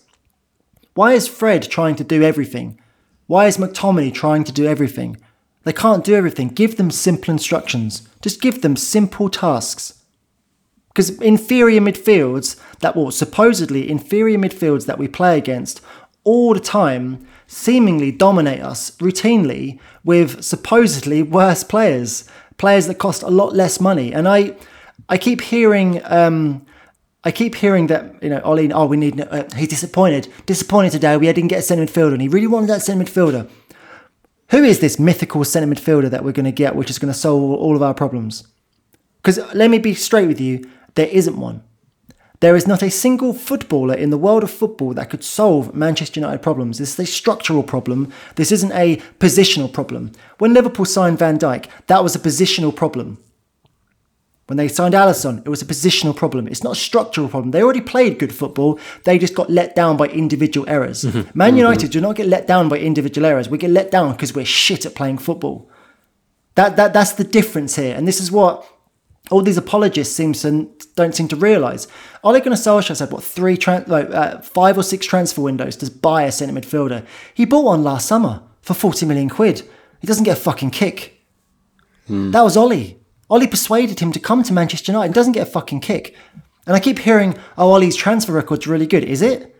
Why 0.94 1.12
is 1.12 1.28
Fred 1.28 1.64
trying 1.64 1.96
to 1.96 2.04
do 2.04 2.22
everything? 2.22 2.80
Why 3.26 3.46
is 3.46 3.58
McTominay 3.58 4.14
trying 4.14 4.44
to 4.44 4.52
do 4.52 4.64
everything? 4.64 5.18
They 5.68 5.74
can't 5.74 6.02
do 6.02 6.14
everything. 6.14 6.48
Give 6.48 6.78
them 6.78 6.90
simple 6.90 7.30
instructions. 7.30 8.08
Just 8.22 8.40
give 8.40 8.62
them 8.62 8.74
simple 8.74 9.28
tasks. 9.28 10.02
Because 10.88 11.10
inferior 11.20 11.82
midfields 11.82 12.58
that 12.78 12.96
will 12.96 13.10
supposedly 13.10 13.90
inferior 13.90 14.38
midfields 14.38 14.86
that 14.86 14.96
we 14.96 15.08
play 15.08 15.36
against 15.36 15.82
all 16.24 16.54
the 16.54 16.60
time 16.60 17.26
seemingly 17.46 18.10
dominate 18.10 18.62
us 18.62 18.92
routinely 18.92 19.78
with 20.04 20.42
supposedly 20.42 21.22
worse 21.38 21.62
players, 21.62 22.26
players 22.56 22.86
that 22.86 22.94
cost 22.94 23.22
a 23.22 23.28
lot 23.28 23.54
less 23.54 23.78
money. 23.78 24.14
And 24.14 24.26
I, 24.26 24.56
I 25.10 25.18
keep 25.18 25.42
hearing, 25.42 26.00
um, 26.06 26.64
I 27.24 27.30
keep 27.30 27.56
hearing 27.56 27.88
that 27.88 28.22
you 28.22 28.30
know 28.30 28.40
Ollie. 28.40 28.72
Oh, 28.72 28.86
we 28.86 28.96
need. 28.96 29.20
Uh, 29.20 29.44
he's 29.54 29.68
disappointed. 29.68 30.32
Disappointed 30.46 30.92
today. 30.92 31.18
We 31.18 31.26
didn't 31.26 31.48
get 31.48 31.58
a 31.58 31.62
centre 31.62 31.84
midfielder, 31.84 32.14
and 32.14 32.22
he 32.22 32.28
really 32.28 32.46
wanted 32.46 32.70
that 32.70 32.80
centre 32.80 33.04
midfielder. 33.04 33.50
Who 34.50 34.64
is 34.64 34.80
this 34.80 34.98
mythical 34.98 35.44
centre 35.44 35.72
midfielder 35.72 36.10
that 36.10 36.24
we're 36.24 36.32
going 36.32 36.46
to 36.46 36.52
get, 36.52 36.74
which 36.74 36.90
is 36.90 36.98
going 36.98 37.12
to 37.12 37.18
solve 37.18 37.42
all 37.42 37.76
of 37.76 37.82
our 37.82 37.94
problems? 37.94 38.46
Because 39.18 39.38
let 39.54 39.70
me 39.70 39.78
be 39.78 39.94
straight 39.94 40.26
with 40.26 40.40
you, 40.40 40.68
there 40.94 41.08
isn't 41.08 41.38
one. 41.38 41.62
There 42.40 42.56
is 42.56 42.66
not 42.66 42.82
a 42.82 42.90
single 42.90 43.34
footballer 43.34 43.94
in 43.94 44.10
the 44.10 44.16
world 44.16 44.44
of 44.44 44.50
football 44.50 44.94
that 44.94 45.10
could 45.10 45.24
solve 45.24 45.74
Manchester 45.74 46.20
United 46.20 46.40
problems. 46.40 46.78
This 46.78 46.92
is 46.92 47.00
a 47.00 47.06
structural 47.06 47.64
problem. 47.64 48.12
This 48.36 48.52
isn't 48.52 48.72
a 48.72 48.98
positional 49.18 49.70
problem. 49.70 50.12
When 50.38 50.54
Liverpool 50.54 50.84
signed 50.84 51.18
Van 51.18 51.38
Dijk, 51.38 51.66
that 51.88 52.02
was 52.02 52.14
a 52.14 52.20
positional 52.20 52.74
problem. 52.74 53.18
When 54.48 54.56
they 54.56 54.66
signed 54.66 54.94
Alisson, 54.94 55.44
it 55.44 55.50
was 55.50 55.60
a 55.60 55.66
positional 55.66 56.16
problem. 56.16 56.48
It's 56.48 56.64
not 56.64 56.72
a 56.72 56.80
structural 56.80 57.28
problem. 57.28 57.50
They 57.50 57.62
already 57.62 57.82
played 57.82 58.18
good 58.18 58.34
football. 58.34 58.80
They 59.04 59.18
just 59.18 59.34
got 59.34 59.50
let 59.50 59.76
down 59.76 59.98
by 59.98 60.06
individual 60.06 60.66
errors. 60.66 61.04
Mm-hmm. 61.04 61.38
Man 61.38 61.50
mm-hmm. 61.50 61.58
United 61.58 61.90
do 61.90 62.00
not 62.00 62.16
get 62.16 62.26
let 62.26 62.46
down 62.46 62.70
by 62.70 62.78
individual 62.78 63.26
errors. 63.26 63.50
We 63.50 63.58
get 63.58 63.70
let 63.70 63.90
down 63.90 64.12
because 64.12 64.34
we're 64.34 64.46
shit 64.46 64.86
at 64.86 64.94
playing 64.94 65.18
football. 65.18 65.70
That, 66.54 66.76
that 66.76 66.94
that's 66.94 67.12
the 67.12 67.24
difference 67.24 67.76
here. 67.76 67.94
And 67.94 68.08
this 68.08 68.22
is 68.22 68.32
what 68.32 68.66
all 69.30 69.42
these 69.42 69.58
apologists 69.58 70.16
seem 70.16 70.32
to 70.32 70.70
don't 70.96 71.14
seem 71.14 71.28
to 71.28 71.36
realise. 71.36 71.86
Ole 72.24 72.40
Gunnar 72.40 72.56
Solskjaer 72.56 72.98
had 73.00 73.12
what 73.12 73.22
three, 73.22 73.58
tran- 73.58 73.86
like, 73.86 74.08
uh, 74.08 74.40
five 74.40 74.78
or 74.78 74.82
six 74.82 75.04
transfer 75.04 75.42
windows 75.42 75.76
to 75.76 75.90
buy 75.90 76.22
a 76.22 76.32
centre 76.32 76.58
midfielder. 76.58 77.04
He 77.34 77.44
bought 77.44 77.64
one 77.64 77.84
last 77.84 78.08
summer 78.08 78.42
for 78.62 78.72
forty 78.72 79.04
million 79.04 79.28
quid. 79.28 79.62
He 80.00 80.06
doesn't 80.06 80.24
get 80.24 80.38
a 80.38 80.40
fucking 80.40 80.70
kick. 80.70 81.20
Hmm. 82.06 82.30
That 82.30 82.42
was 82.42 82.56
Ollie. 82.56 82.97
Ollie 83.30 83.46
persuaded 83.46 84.00
him 84.00 84.12
to 84.12 84.20
come 84.20 84.42
to 84.42 84.52
Manchester 84.52 84.92
United. 84.92 85.06
and 85.06 85.14
Doesn't 85.14 85.32
get 85.32 85.46
a 85.46 85.50
fucking 85.50 85.80
kick. 85.80 86.16
And 86.66 86.74
I 86.76 86.80
keep 86.80 86.98
hearing, 86.98 87.36
oh, 87.56 87.70
Ollie's 87.72 87.96
transfer 87.96 88.32
record's 88.32 88.66
really 88.66 88.86
good. 88.86 89.04
Is 89.04 89.22
it? 89.22 89.54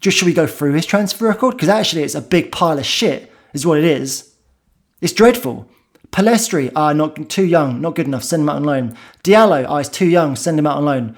Just 0.00 0.18
should 0.18 0.26
we 0.26 0.34
go 0.34 0.46
through 0.46 0.74
his 0.74 0.86
transfer 0.86 1.26
record? 1.26 1.56
Because 1.56 1.68
actually, 1.68 2.02
it's 2.02 2.14
a 2.14 2.20
big 2.20 2.52
pile 2.52 2.78
of 2.78 2.86
shit. 2.86 3.32
Is 3.52 3.66
what 3.66 3.78
it 3.78 3.84
is. 3.84 4.34
It's 5.00 5.12
dreadful. 5.12 5.68
Pellistri, 6.10 6.70
ah, 6.76 6.92
not 6.92 7.28
too 7.28 7.44
young, 7.44 7.80
not 7.80 7.94
good 7.94 8.06
enough. 8.06 8.22
Send 8.22 8.42
him 8.42 8.48
out 8.48 8.56
on 8.56 8.64
loan. 8.64 8.96
Diallo, 9.22 9.64
ah, 9.68 9.78
he's 9.78 9.88
too 9.88 10.06
young. 10.06 10.36
Send 10.36 10.58
him 10.58 10.66
out 10.66 10.76
on 10.76 10.84
loan. 10.84 11.16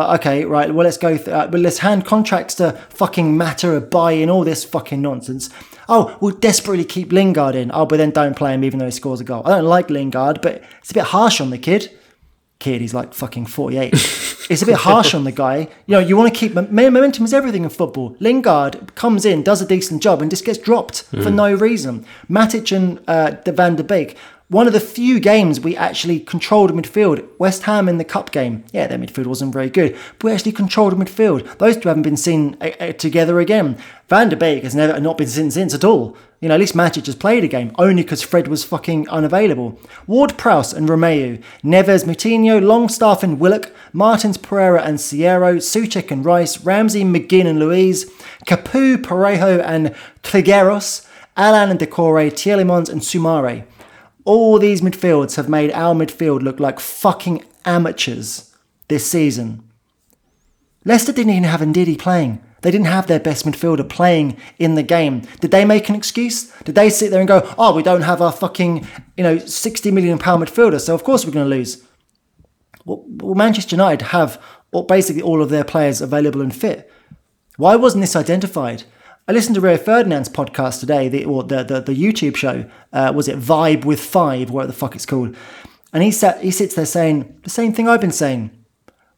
Uh, 0.00 0.14
okay, 0.14 0.44
right. 0.46 0.72
Well, 0.74 0.84
let's 0.84 0.96
go. 0.96 1.16
Th- 1.16 1.28
uh, 1.28 1.48
well, 1.52 1.60
let's 1.60 1.78
hand 1.78 2.06
contracts 2.06 2.54
to 2.54 2.72
fucking 2.88 3.36
Mata 3.36 3.70
or 3.70 3.80
buy 3.80 4.12
in 4.12 4.30
all 4.30 4.44
this 4.44 4.64
fucking 4.64 5.02
nonsense. 5.02 5.50
Oh, 5.90 6.16
we'll 6.20 6.34
desperately 6.34 6.84
keep 6.84 7.12
Lingard 7.12 7.54
in. 7.54 7.70
Oh, 7.74 7.84
but 7.84 7.98
then 7.98 8.10
don't 8.10 8.34
play 8.34 8.54
him 8.54 8.64
even 8.64 8.78
though 8.78 8.86
he 8.86 8.90
scores 8.92 9.20
a 9.20 9.24
goal. 9.24 9.42
I 9.44 9.50
don't 9.50 9.66
like 9.66 9.90
Lingard, 9.90 10.40
but 10.40 10.62
it's 10.78 10.90
a 10.90 10.94
bit 10.94 11.04
harsh 11.04 11.40
on 11.40 11.50
the 11.50 11.58
kid. 11.58 11.90
Kid, 12.60 12.80
he's 12.80 12.94
like 12.94 13.12
fucking 13.12 13.46
48. 13.46 13.92
it's 14.50 14.62
a 14.62 14.66
bit 14.66 14.76
harsh 14.76 15.14
on 15.14 15.24
the 15.24 15.32
guy. 15.32 15.68
You 15.86 15.94
know, 15.94 15.98
you 15.98 16.16
want 16.16 16.32
to 16.32 16.38
keep 16.38 16.54
momentum 16.54 17.24
is 17.24 17.34
everything 17.34 17.64
in 17.64 17.70
football. 17.70 18.16
Lingard 18.20 18.94
comes 18.94 19.24
in, 19.24 19.42
does 19.42 19.60
a 19.60 19.66
decent 19.66 20.02
job, 20.02 20.22
and 20.22 20.30
just 20.30 20.44
gets 20.44 20.58
dropped 20.58 21.02
for 21.04 21.30
no 21.30 21.52
reason. 21.52 22.06
Matic 22.28 22.74
and 22.74 23.00
uh, 23.08 23.36
Van 23.46 23.76
der 23.76 23.82
Beek, 23.82 24.16
one 24.50 24.66
of 24.66 24.72
the 24.72 24.80
few 24.80 25.20
games 25.20 25.60
we 25.60 25.76
actually 25.76 26.18
controlled 26.18 26.72
midfield. 26.72 27.26
West 27.38 27.62
Ham 27.62 27.88
in 27.88 27.98
the 27.98 28.04
cup 28.04 28.32
game, 28.32 28.64
yeah, 28.72 28.88
their 28.88 28.98
midfield 28.98 29.26
wasn't 29.26 29.52
very 29.52 29.70
good, 29.70 29.96
but 30.18 30.24
we 30.24 30.32
actually 30.32 30.50
controlled 30.50 30.92
midfield. 30.94 31.56
Those 31.58 31.76
two 31.76 31.88
haven't 31.88 32.02
been 32.02 32.16
seen 32.16 32.56
uh, 32.60 32.72
uh, 32.80 32.92
together 32.92 33.38
again. 33.38 33.78
Van 34.08 34.28
der 34.28 34.34
Beek 34.34 34.64
has 34.64 34.74
never 34.74 34.98
not 34.98 35.16
been 35.16 35.28
seen 35.28 35.52
since 35.52 35.72
at 35.72 35.84
all. 35.84 36.16
You 36.40 36.48
know, 36.48 36.54
at 36.54 36.60
least 36.60 36.74
Matic 36.74 37.04
just 37.04 37.20
played 37.20 37.44
a 37.44 37.48
game, 37.48 37.70
only 37.78 38.02
because 38.02 38.22
Fred 38.22 38.48
was 38.48 38.64
fucking 38.64 39.08
unavailable. 39.08 39.78
Ward 40.08 40.36
Prowse 40.36 40.72
and 40.72 40.88
Romeu, 40.88 41.40
Neves 41.62 42.04
Moutinho, 42.04 42.60
Longstaff 42.60 43.22
and 43.22 43.38
Willock, 43.38 43.70
Martins 43.92 44.36
Pereira 44.36 44.82
and 44.82 45.00
Sierra, 45.00 45.54
Soucek 45.58 46.10
and 46.10 46.24
Rice, 46.24 46.64
Ramsey, 46.64 47.04
McGinn 47.04 47.46
and 47.46 47.60
Luiz, 47.60 48.10
Capoue, 48.46 48.96
Parejo 48.96 49.62
and 49.64 49.94
Trigueros, 50.24 51.06
Allan 51.36 51.70
and 51.70 51.78
Doucouré, 51.78 52.32
Tielemans 52.32 52.90
and 52.90 53.00
Soumaré. 53.00 53.64
All 54.24 54.58
these 54.58 54.80
midfields 54.80 55.36
have 55.36 55.48
made 55.48 55.72
our 55.72 55.94
midfield 55.94 56.42
look 56.42 56.60
like 56.60 56.78
fucking 56.80 57.44
amateurs 57.64 58.54
this 58.88 59.06
season. 59.06 59.62
Leicester 60.84 61.12
didn't 61.12 61.32
even 61.32 61.44
have 61.44 61.60
Ndidi 61.60 61.98
playing. 61.98 62.42
They 62.62 62.70
didn't 62.70 62.86
have 62.86 63.06
their 63.06 63.20
best 63.20 63.46
midfielder 63.46 63.88
playing 63.88 64.36
in 64.58 64.74
the 64.74 64.82
game. 64.82 65.22
Did 65.40 65.50
they 65.50 65.64
make 65.64 65.88
an 65.88 65.94
excuse? 65.94 66.52
Did 66.64 66.74
they 66.74 66.90
sit 66.90 67.10
there 67.10 67.20
and 67.20 67.28
go, 67.28 67.54
"Oh, 67.58 67.74
we 67.74 67.82
don't 67.82 68.02
have 68.02 68.20
our 68.20 68.32
fucking, 68.32 68.86
you 69.16 69.24
know, 69.24 69.38
sixty 69.38 69.90
million 69.90 70.18
pound 70.18 70.42
midfielder, 70.42 70.80
so 70.80 70.94
of 70.94 71.04
course 71.04 71.24
we're 71.24 71.32
going 71.32 71.48
to 71.48 71.56
lose"? 71.56 71.82
Well, 72.84 73.04
Manchester 73.34 73.76
United 73.76 74.06
have 74.06 74.40
basically 74.88 75.22
all 75.22 75.42
of 75.42 75.48
their 75.48 75.64
players 75.64 76.00
available 76.00 76.42
and 76.42 76.54
fit. 76.54 76.90
Why 77.56 77.76
wasn't 77.76 78.02
this 78.02 78.16
identified? 78.16 78.84
I 79.30 79.32
listened 79.32 79.54
to 79.54 79.60
Rio 79.60 79.76
Ferdinand's 79.76 80.28
podcast 80.28 80.80
today, 80.80 81.08
the, 81.08 81.24
or 81.24 81.44
the, 81.44 81.62
the, 81.62 81.80
the 81.80 81.94
YouTube 81.94 82.34
show. 82.34 82.68
Uh, 82.92 83.12
was 83.14 83.28
it 83.28 83.38
Vibe 83.38 83.84
with 83.84 84.00
Five, 84.00 84.50
whatever 84.50 84.72
the 84.72 84.76
fuck 84.76 84.96
it's 84.96 85.06
called? 85.06 85.36
And 85.92 86.02
he 86.02 86.10
sat, 86.10 86.40
he 86.40 86.50
sits 86.50 86.74
there 86.74 86.84
saying 86.84 87.38
the 87.44 87.48
same 87.48 87.72
thing 87.72 87.88
I've 87.88 88.00
been 88.00 88.10
saying. 88.10 88.50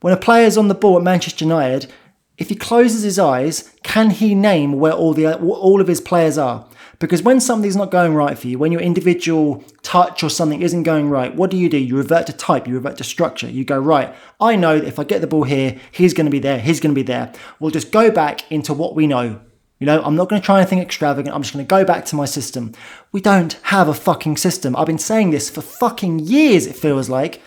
When 0.03 0.13
a 0.13 0.19
player's 0.19 0.59
on 0.59 0.69
the 0.69 0.75
ball 0.75 0.99
at 0.99 1.03
Manchester 1.03 1.47
United, 1.47 1.91
if 2.37 2.51
he 2.51 2.55
closes 2.55 3.05
his 3.05 3.19
eyes, 3.19 3.75
can 3.85 4.11
he 4.11 4.35
name 4.35 4.75
where 4.75 4.93
all 4.93 5.15
the 5.15 5.35
all 5.39 5.81
of 5.81 5.89
his 5.89 6.03
players 6.03 6.37
are? 6.37 6.69
Because 6.99 7.23
when 7.23 7.41
something's 7.41 7.75
not 7.75 7.91
going 7.91 8.15
right 8.15 8.39
for 8.39 8.49
you, 8.49 8.59
when 8.59 8.71
your 8.71 8.83
individual 8.83 9.65
touch 9.81 10.23
or 10.23 10.29
something 10.29 10.61
isn't 10.61 10.83
going 10.83 11.09
right, 11.09 11.35
what 11.35 11.51
do 11.51 11.57
you 11.57 11.71
do? 11.71 11.79
You 11.79 11.97
revert 11.97 12.27
to 12.27 12.35
type, 12.35 12.69
you 12.69 12.75
revert 12.75 12.99
to 12.99 13.05
structure. 13.05 13.49
You 13.49 13.65
go, 13.65 13.79
right, 13.79 14.15
I 14.39 14.57
know 14.57 14.79
that 14.79 14.87
if 14.87 14.99
I 14.99 15.05
get 15.05 15.23
the 15.23 15.27
ball 15.27 15.45
here, 15.45 15.81
he's 15.91 16.13
going 16.13 16.27
to 16.27 16.31
be 16.31 16.39
there, 16.39 16.61
he's 16.61 16.81
going 16.81 16.95
to 16.95 16.99
be 16.99 17.03
there. 17.03 17.33
We'll 17.59 17.71
just 17.71 17.93
go 17.93 18.11
back 18.11 18.53
into 18.53 18.75
what 18.75 18.95
we 18.95 19.07
know. 19.07 19.41
You 19.83 19.87
know, 19.87 20.01
I'm 20.01 20.15
not 20.15 20.29
going 20.29 20.41
to 20.41 20.47
try 20.47 20.61
anything 20.61 20.79
extravagant. 20.79 21.35
I'm 21.35 21.43
just 21.43 21.55
going 21.55 21.67
to 21.67 21.69
go 21.69 21.85
back 21.85 22.05
to 22.05 22.15
my 22.15 22.25
system. 22.25 22.71
We 23.11 23.21
don't 23.21 23.55
have 23.65 23.89
a 23.89 23.95
fucking 23.95 24.37
system. 24.37 24.77
I've 24.77 24.87
been 24.87 24.97
saying 24.97 25.33
this 25.33 25.51
for 25.51 25.61
fucking 25.61 26.21
years, 26.21 26.69
it 26.69 26.77
feels 26.77 27.09
like. 27.09 27.43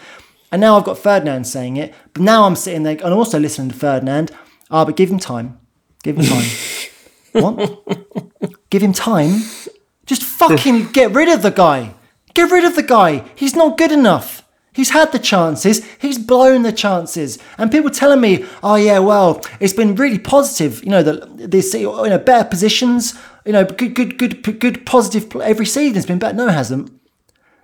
And 0.52 0.60
now 0.60 0.78
I've 0.78 0.84
got 0.84 0.98
Ferdinand 0.98 1.46
saying 1.46 1.78
it. 1.78 1.94
But 2.12 2.24
now 2.24 2.44
I'm 2.44 2.58
sitting 2.58 2.84
there 2.84 2.98
and 2.98 3.06
I'm 3.06 3.14
also 3.14 3.40
listening 3.40 3.70
to 3.70 3.76
Ferdinand. 3.76 4.32
Ah, 4.70 4.84
but 4.84 4.98
give 4.98 5.10
him 5.10 5.18
time. 5.18 5.62
Give 6.04 6.18
him 6.18 6.26
time. 6.26 6.46
what? 7.32 8.70
Give 8.70 8.84
him 8.84 8.92
time? 8.92 9.42
Just 10.06 10.24
fucking 10.24 10.88
get 10.92 11.12
rid 11.14 11.30
of 11.30 11.42
the 11.42 11.52
guy. 11.52 11.94
Get 12.34 12.52
rid 12.52 12.66
of 12.66 12.76
the 12.76 12.84
guy. 12.84 13.24
He's 13.36 13.56
not 13.56 13.78
good 13.78 13.94
enough. 13.94 14.45
He's 14.76 14.90
had 14.90 15.14
the 15.14 15.20
chances. 15.20 15.86
He's 16.00 16.20
blown 16.20 16.64
the 16.64 16.74
chances. 16.74 17.40
And 17.58 17.72
people 17.72 17.90
telling 17.90 18.20
me, 18.20 18.46
oh 18.62 18.76
yeah, 18.76 19.00
well, 19.00 19.42
it's 19.62 19.72
been 19.72 19.96
really 19.96 20.20
positive. 20.20 20.84
You 20.84 20.90
know, 20.90 21.02
the 21.02 21.26
this 21.48 21.74
you 21.74 21.90
know 21.90 22.20
better 22.20 22.50
positions. 22.50 23.18
You 23.46 23.54
know, 23.54 23.64
good, 23.64 23.96
good, 23.96 24.18
good, 24.18 24.60
good, 24.60 24.86
positive. 24.86 25.34
Every 25.38 25.66
season 25.66 25.96
has 25.96 26.06
been 26.06 26.20
better. 26.20 26.36
No, 26.36 26.48
it 26.50 26.54
hasn't. 26.54 26.92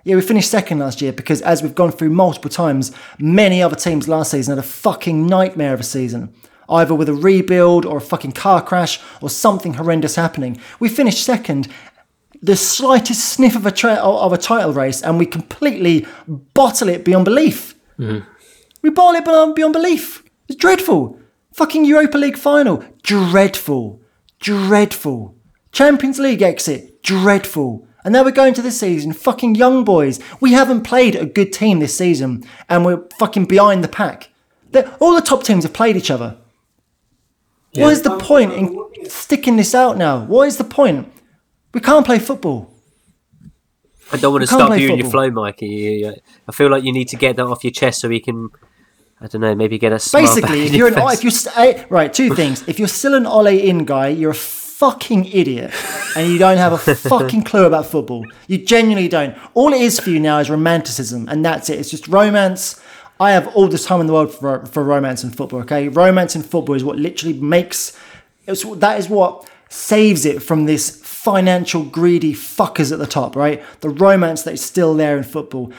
Yeah, 0.04 0.16
we 0.16 0.22
finished 0.22 0.50
second 0.50 0.78
last 0.78 1.02
year 1.02 1.12
because, 1.12 1.42
as 1.42 1.62
we've 1.62 1.74
gone 1.74 1.92
through 1.92 2.10
multiple 2.10 2.50
times, 2.50 2.92
many 3.18 3.62
other 3.62 3.76
teams 3.76 4.08
last 4.08 4.30
season 4.30 4.56
had 4.56 4.64
a 4.64 4.66
fucking 4.66 5.26
nightmare 5.26 5.74
of 5.74 5.80
a 5.80 5.84
season. 5.84 6.32
Either 6.68 6.94
with 6.94 7.08
a 7.10 7.14
rebuild 7.14 7.84
or 7.84 7.98
a 7.98 8.00
fucking 8.00 8.32
car 8.32 8.62
crash 8.62 8.98
or 9.20 9.28
something 9.28 9.74
horrendous 9.74 10.16
happening. 10.16 10.58
We 10.80 10.88
finished 10.88 11.22
second 11.22 11.68
the 12.42 12.56
slightest 12.56 13.24
sniff 13.24 13.54
of 13.54 13.66
a 13.66 13.70
tra- 13.70 13.94
of 13.94 14.32
a 14.32 14.38
title 14.38 14.72
race, 14.72 15.00
and 15.00 15.18
we 15.18 15.26
completely 15.26 16.06
bottle 16.26 16.88
it 16.88 17.04
beyond 17.04 17.24
belief. 17.24 17.74
Mm. 17.98 18.26
We 18.82 18.90
bottle 18.90 19.20
it 19.20 19.24
beyond, 19.24 19.54
beyond 19.54 19.72
belief. 19.72 20.24
It's 20.48 20.56
dreadful. 20.56 21.18
Fucking 21.52 21.84
Europa 21.84 22.18
League 22.18 22.36
final, 22.36 22.84
dreadful, 23.02 24.00
dreadful. 24.40 25.36
Champions 25.70 26.18
League 26.18 26.42
exit, 26.42 27.02
dreadful. 27.02 27.86
And 28.04 28.12
now 28.12 28.24
we're 28.24 28.32
going 28.32 28.54
to 28.54 28.62
this 28.62 28.80
season, 28.80 29.12
fucking 29.12 29.54
young 29.54 29.84
boys. 29.84 30.18
We 30.40 30.52
haven't 30.52 30.82
played 30.82 31.14
a 31.14 31.24
good 31.24 31.52
team 31.52 31.78
this 31.78 31.96
season, 31.96 32.44
and 32.68 32.84
we're 32.84 33.04
fucking 33.18 33.44
behind 33.44 33.84
the 33.84 33.88
pack. 33.88 34.30
They're, 34.72 34.92
all 34.98 35.14
the 35.14 35.20
top 35.20 35.44
teams 35.44 35.62
have 35.62 35.72
played 35.72 35.96
each 35.96 36.10
other. 36.10 36.38
Yeah. 37.72 37.84
What 37.84 37.92
is 37.92 38.02
the 38.02 38.18
point 38.18 38.52
in 38.52 39.08
sticking 39.08 39.56
this 39.56 39.74
out 39.74 39.96
now? 39.96 40.24
What 40.24 40.48
is 40.48 40.56
the 40.56 40.64
point? 40.64 41.12
We 41.72 41.80
can't 41.80 42.04
play 42.04 42.18
football. 42.18 42.70
I 44.12 44.18
don't 44.18 44.32
want 44.32 44.42
to 44.42 44.46
stop 44.46 44.78
you 44.78 44.90
in 44.90 44.98
your 44.98 45.10
flow, 45.10 45.30
Mikey. 45.30 46.06
I 46.06 46.52
feel 46.52 46.70
like 46.70 46.84
you 46.84 46.92
need 46.92 47.08
to 47.08 47.16
get 47.16 47.36
that 47.36 47.46
off 47.46 47.64
your 47.64 47.70
chest 47.70 48.00
so 48.00 48.08
we 48.08 48.20
can. 48.20 48.50
I 49.20 49.28
don't 49.28 49.40
know, 49.40 49.54
maybe 49.54 49.78
get 49.78 49.92
a 49.92 50.10
basically. 50.12 50.64
If 50.64 50.74
you're 50.74 50.88
an, 50.88 50.94
if 50.98 51.22
you're 51.22 51.86
right, 51.88 52.12
two 52.12 52.34
things. 52.34 52.66
If 52.68 52.78
you're 52.78 52.88
still 52.88 53.14
an 53.14 53.24
Ole 53.24 53.46
in 53.46 53.84
guy, 53.84 54.08
you're 54.08 54.32
a 54.32 54.34
fucking 54.34 55.26
idiot, 55.26 55.72
and 56.16 56.30
you 56.30 56.38
don't 56.38 56.58
have 56.58 56.72
a 56.72 56.78
fucking 56.94 57.44
clue 57.44 57.66
about 57.66 57.86
football. 57.86 58.26
You 58.48 58.58
genuinely 58.58 59.08
don't. 59.08 59.36
All 59.54 59.72
it 59.72 59.80
is 59.80 60.00
for 60.00 60.10
you 60.10 60.18
now 60.18 60.40
is 60.40 60.50
romanticism, 60.50 61.28
and 61.28 61.44
that's 61.44 61.70
it. 61.70 61.78
It's 61.78 61.90
just 61.90 62.08
romance. 62.08 62.80
I 63.20 63.30
have 63.30 63.46
all 63.54 63.68
the 63.68 63.78
time 63.78 64.00
in 64.00 64.08
the 64.08 64.12
world 64.12 64.34
for, 64.34 64.66
for 64.66 64.82
romance 64.82 65.22
and 65.22 65.34
football. 65.34 65.60
Okay, 65.60 65.88
romance 65.88 66.34
and 66.34 66.44
football 66.44 66.74
is 66.74 66.82
what 66.82 66.96
literally 66.98 67.38
makes. 67.38 67.96
It's, 68.48 68.64
that 68.64 68.98
is 68.98 69.08
what 69.08 69.48
saves 69.68 70.26
it 70.26 70.42
from 70.42 70.66
this 70.66 71.01
financial 71.22 71.84
greedy 71.84 72.34
fuckers 72.34 72.90
at 72.90 72.98
the 72.98 73.06
top, 73.06 73.36
right? 73.36 73.62
The 73.80 73.90
romance 73.90 74.42
that 74.42 74.54
is 74.54 74.60
still 74.60 74.96
there 74.96 75.16
in 75.16 75.22
football. 75.22 75.72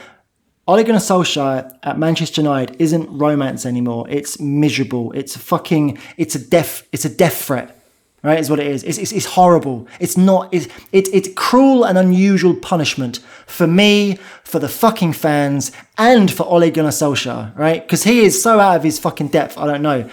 Ole 0.66 0.82
Gunnar 0.82 1.00
Solskjaer 1.00 1.70
at 1.82 1.98
Manchester 1.98 2.40
United 2.40 2.76
isn't 2.78 3.10
romance 3.10 3.66
anymore. 3.66 4.06
It's 4.08 4.40
miserable. 4.40 5.12
It's 5.12 5.36
a 5.36 5.38
fucking. 5.38 5.98
It's 6.16 6.34
a 6.34 6.38
death. 6.38 6.88
It's 6.92 7.04
a 7.04 7.10
death 7.10 7.44
threat. 7.44 7.78
Right, 8.22 8.40
is 8.40 8.48
what 8.48 8.58
it 8.58 8.66
is. 8.68 8.82
It's, 8.84 8.96
it's, 8.96 9.12
it's 9.12 9.26
horrible. 9.26 9.86
It's 10.00 10.16
not. 10.16 10.48
It's, 10.50 10.66
it, 10.92 11.08
it's 11.12 11.28
cruel 11.36 11.84
and 11.84 11.98
unusual 11.98 12.54
punishment 12.54 13.18
for 13.46 13.66
me, 13.66 14.16
for 14.44 14.58
the 14.58 14.68
fucking 14.70 15.12
fans, 15.12 15.72
and 15.98 16.32
for 16.32 16.44
Ole 16.44 16.70
Gunnar 16.70 16.88
Solskjaer. 16.88 17.54
Right, 17.54 17.82
because 17.82 18.04
he 18.04 18.20
is 18.20 18.42
so 18.42 18.60
out 18.60 18.76
of 18.76 18.82
his 18.82 18.98
fucking 18.98 19.28
depth. 19.28 19.58
I 19.58 19.66
don't 19.66 19.82
know. 19.82 20.08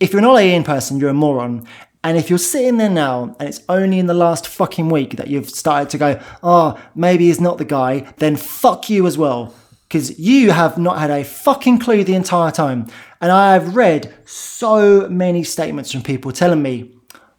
If 0.00 0.12
you're 0.12 0.18
an 0.18 0.24
Ole 0.24 0.64
person, 0.64 0.98
you're 0.98 1.10
a 1.10 1.14
moron, 1.14 1.68
and 2.04 2.18
if 2.18 2.28
you're 2.28 2.38
sitting 2.38 2.76
there 2.76 2.90
now 2.90 3.34
and 3.40 3.48
it's 3.48 3.62
only 3.66 3.98
in 3.98 4.06
the 4.06 4.14
last 4.14 4.46
fucking 4.46 4.90
week 4.90 5.16
that 5.16 5.28
you've 5.28 5.48
started 5.48 5.88
to 5.88 5.98
go, 5.98 6.20
oh, 6.42 6.78
maybe 6.94 7.26
he's 7.26 7.40
not 7.40 7.56
the 7.56 7.64
guy, 7.64 8.12
then 8.18 8.36
fuck 8.36 8.90
you 8.90 9.06
as 9.06 9.16
well. 9.16 9.54
Because 9.88 10.18
you 10.18 10.50
have 10.50 10.76
not 10.76 10.98
had 10.98 11.10
a 11.10 11.24
fucking 11.24 11.78
clue 11.78 12.04
the 12.04 12.14
entire 12.14 12.50
time. 12.50 12.88
And 13.22 13.32
I 13.32 13.54
have 13.54 13.74
read 13.74 14.14
so 14.26 15.08
many 15.08 15.44
statements 15.44 15.90
from 15.90 16.02
people 16.02 16.30
telling 16.30 16.60
me, 16.60 16.94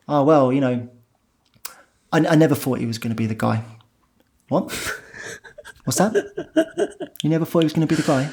oh, 0.07 0.23
well, 0.23 0.51
you 0.51 0.61
know, 0.61 0.89
I, 2.11 2.25
I 2.25 2.35
never 2.35 2.55
thought 2.55 2.79
he 2.79 2.87
was 2.87 2.97
going 2.97 3.11
to 3.11 3.15
be 3.15 3.27
the 3.27 3.35
guy. 3.35 3.63
What? 4.49 4.63
What's 5.83 5.99
that? 5.99 7.11
You 7.21 7.29
never 7.29 7.45
thought 7.45 7.59
he 7.59 7.65
was 7.65 7.73
going 7.73 7.87
to 7.87 7.95
be 7.95 8.01
the 8.01 8.07
guy? 8.07 8.29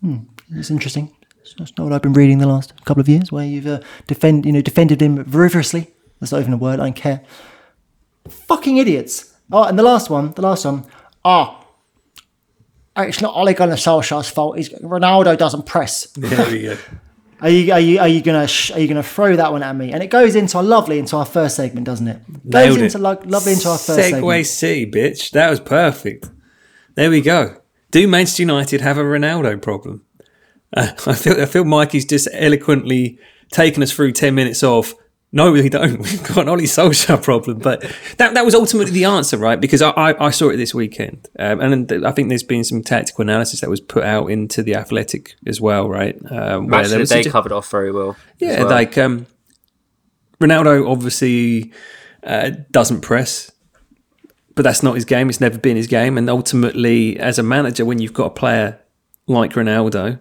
Hmm, 0.00 0.18
it's 0.52 0.70
interesting. 0.70 1.12
That's 1.58 1.76
not 1.76 1.84
what 1.84 1.92
I've 1.92 2.02
been 2.02 2.12
reading 2.12 2.38
the 2.38 2.46
last 2.46 2.72
couple 2.84 3.00
of 3.00 3.08
years, 3.08 3.30
where 3.32 3.44
you've 3.44 3.66
uh, 3.66 3.80
defend, 4.06 4.46
you 4.46 4.52
know, 4.52 4.60
defended 4.60 5.00
him 5.02 5.24
vigorously. 5.24 5.88
That's 6.20 6.32
not 6.32 6.40
even 6.40 6.52
a 6.52 6.56
word. 6.56 6.80
I 6.80 6.84
don't 6.84 6.96
care. 6.96 7.22
Fucking 8.28 8.76
idiots. 8.76 9.34
Oh, 9.50 9.64
and 9.64 9.78
the 9.78 9.82
last 9.82 10.10
one, 10.10 10.32
the 10.32 10.42
last 10.42 10.64
one. 10.64 10.84
Ah, 11.24 11.64
oh, 12.96 13.02
it's 13.02 13.20
not 13.20 13.34
Ole 13.34 13.52
Gunnar 13.54 13.74
Solskjaer's 13.76 14.28
fault. 14.30 14.56
He's, 14.56 14.68
Ronaldo 14.70 15.36
doesn't 15.36 15.66
press. 15.66 16.06
There 16.12 16.50
we 16.50 16.62
go. 16.62 16.76
Are 17.42 17.48
you 17.48 17.72
are 17.72 17.80
you 17.80 17.98
are 17.98 18.06
you 18.08 18.20
gonna 18.20 18.46
sh- 18.46 18.70
are 18.72 18.78
you 18.78 18.86
gonna 18.86 19.02
throw 19.02 19.34
that 19.34 19.50
one 19.50 19.62
at 19.62 19.74
me? 19.74 19.92
And 19.92 20.02
it 20.02 20.10
goes 20.10 20.36
into 20.36 20.60
a 20.60 20.62
lovely 20.62 20.98
into 20.98 21.16
our 21.16 21.24
first 21.24 21.56
segment, 21.56 21.86
doesn't 21.86 22.06
it? 22.06 22.18
Goes 22.50 22.76
Nailed 22.76 22.78
into 22.82 22.98
it. 22.98 23.00
lo- 23.00 23.22
lovely 23.24 23.52
into 23.54 23.66
our 23.70 23.78
first 23.78 23.98
segue 23.98 24.10
segment. 24.10 24.46
C, 24.46 24.84
bitch. 24.84 25.30
That 25.30 25.48
was 25.48 25.58
perfect. 25.58 26.28
There 26.96 27.08
we 27.08 27.22
go. 27.22 27.56
Do 27.90 28.06
Manchester 28.06 28.42
United 28.42 28.82
have 28.82 28.98
a 28.98 29.02
Ronaldo 29.02 29.62
problem? 29.62 30.04
Uh, 30.76 30.92
I 31.06 31.14
feel 31.14 31.40
I 31.40 31.46
feel 31.46 31.64
Mikey's 31.64 32.04
just 32.04 32.28
eloquently 32.32 33.18
taken 33.52 33.82
us 33.82 33.92
through 33.92 34.12
ten 34.12 34.34
minutes 34.34 34.62
of. 34.62 34.94
No, 35.32 35.52
we 35.52 35.68
don't. 35.68 35.98
We've 36.00 36.22
got 36.26 36.38
an 36.38 36.48
Ollie 36.48 36.64
Solskjaer 36.64 37.22
problem, 37.22 37.58
but 37.58 37.82
that 38.16 38.34
that 38.34 38.44
was 38.44 38.54
ultimately 38.54 38.92
the 38.92 39.04
answer, 39.04 39.36
right? 39.38 39.60
Because 39.60 39.80
I, 39.80 39.90
I, 39.90 40.26
I 40.26 40.30
saw 40.30 40.48
it 40.48 40.56
this 40.56 40.74
weekend, 40.74 41.28
um, 41.38 41.60
and 41.60 42.04
I 42.04 42.10
think 42.10 42.30
there's 42.30 42.42
been 42.42 42.64
some 42.64 42.82
tactical 42.82 43.22
analysis 43.22 43.60
that 43.60 43.70
was 43.70 43.80
put 43.80 44.02
out 44.02 44.26
into 44.26 44.62
the 44.64 44.74
Athletic 44.74 45.34
as 45.46 45.60
well, 45.60 45.88
right? 45.88 46.16
Um, 46.32 46.66
that 46.68 46.80
was 46.90 47.10
they 47.10 47.22
just- 47.22 47.30
covered 47.30 47.52
off 47.52 47.70
very 47.70 47.92
well. 47.92 48.16
yeah, 48.38 48.60
well. 48.60 48.70
like 48.70 48.98
um, 48.98 49.26
Ronaldo 50.40 50.90
obviously 50.90 51.72
uh, 52.24 52.50
doesn't 52.72 53.02
press, 53.02 53.52
but 54.56 54.62
that's 54.62 54.82
not 54.82 54.94
his 54.96 55.04
game. 55.04 55.28
It's 55.28 55.40
never 55.40 55.58
been 55.58 55.76
his 55.76 55.86
game. 55.86 56.18
And 56.18 56.28
ultimately, 56.28 57.18
as 57.18 57.38
a 57.38 57.42
manager, 57.44 57.84
when 57.84 57.98
you've 58.00 58.14
got 58.14 58.26
a 58.26 58.30
player 58.30 58.80
like 59.28 59.52
Ronaldo, 59.52 60.18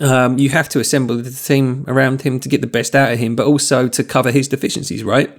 um, 0.00 0.38
you 0.38 0.48
have 0.50 0.68
to 0.70 0.80
assemble 0.80 1.16
the 1.16 1.30
team 1.30 1.84
around 1.86 2.22
him 2.22 2.40
to 2.40 2.48
get 2.48 2.62
the 2.62 2.66
best 2.66 2.94
out 2.94 3.12
of 3.12 3.18
him, 3.18 3.36
but 3.36 3.46
also 3.46 3.86
to 3.88 4.02
cover 4.02 4.30
his 4.30 4.48
deficiencies, 4.48 5.04
right? 5.04 5.30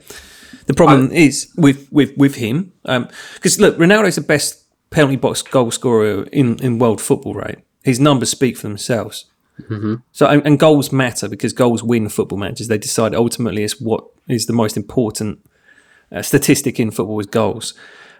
The 0.67 0.74
problem 0.74 1.10
I, 1.12 1.15
is 1.15 1.52
with 1.58 1.88
with 1.91 2.15
with 2.15 2.36
him 2.36 2.71
because 2.84 3.60
um, 3.60 3.62
look, 3.62 3.78
Ronaldo's 3.78 4.15
the 4.15 4.21
best 4.21 4.63
penalty 4.91 5.15
box 5.15 5.41
goal 5.41 5.71
scorer 5.71 6.24
in 6.32 6.60
in 6.60 6.78
world 6.78 7.02
football, 7.02 7.34
right? 7.34 7.63
His 7.84 8.00
numbers 8.00 8.30
speak 8.30 8.58
for 8.58 8.67
themselves. 8.67 9.26
Mm-hmm. 9.62 9.95
So 10.12 10.28
and, 10.28 10.45
and, 10.45 10.60
goals 10.60 10.91
matter 10.91 11.28
because 11.28 11.54
goals 11.54 11.84
win 11.84 12.10
football 12.10 12.38
matches. 12.38 12.67
They 12.67 12.78
decide 12.78 13.13
ultimately 13.13 13.63
it's 13.63 13.80
what 13.80 14.06
is 14.28 14.45
the 14.45 14.54
most 14.54 14.76
important 14.76 15.39
uh, 16.12 16.21
statistic 16.21 16.80
in 16.80 16.91
football 16.91 17.19
is 17.19 17.28
goals. 17.28 17.74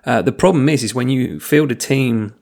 Uh, 0.06 0.21
the 0.21 0.32
problem 0.32 0.67
is 0.69 0.84
is 0.84 0.93
when 0.95 1.10
you 1.10 1.39
field 1.39 1.71
a 1.71 1.75
team 1.75 2.34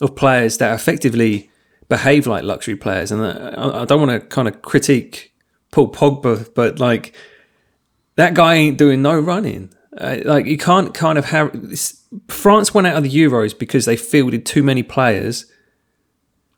of 0.00 0.16
players 0.16 0.58
that 0.58 0.74
effectively 0.74 1.50
behave 1.92 2.26
like 2.26 2.42
luxury 2.42 2.74
players, 2.74 3.12
and 3.12 3.20
uh, 3.20 3.52
I, 3.54 3.82
I 3.82 3.84
don't 3.84 4.00
want 4.00 4.18
to 4.18 4.26
kind 4.26 4.48
of 4.48 4.62
critique 4.62 5.34
Paul 5.72 5.92
Pogba, 5.92 6.48
but 6.54 6.78
like 6.78 7.14
that 8.16 8.32
guy 8.32 8.54
ain't 8.54 8.78
doing 8.78 9.02
no 9.02 9.20
running. 9.20 9.74
Uh, 9.98 10.20
like 10.24 10.46
you 10.46 10.56
can't 10.56 10.94
kind 10.94 11.18
of 11.18 11.26
have 11.26 11.54
France 12.28 12.72
went 12.72 12.86
out 12.86 12.96
of 12.96 13.02
the 13.02 13.10
Euros 13.10 13.56
because 13.58 13.84
they 13.84 13.94
fielded 13.94 14.46
too 14.46 14.62
many 14.62 14.82
players 14.82 15.44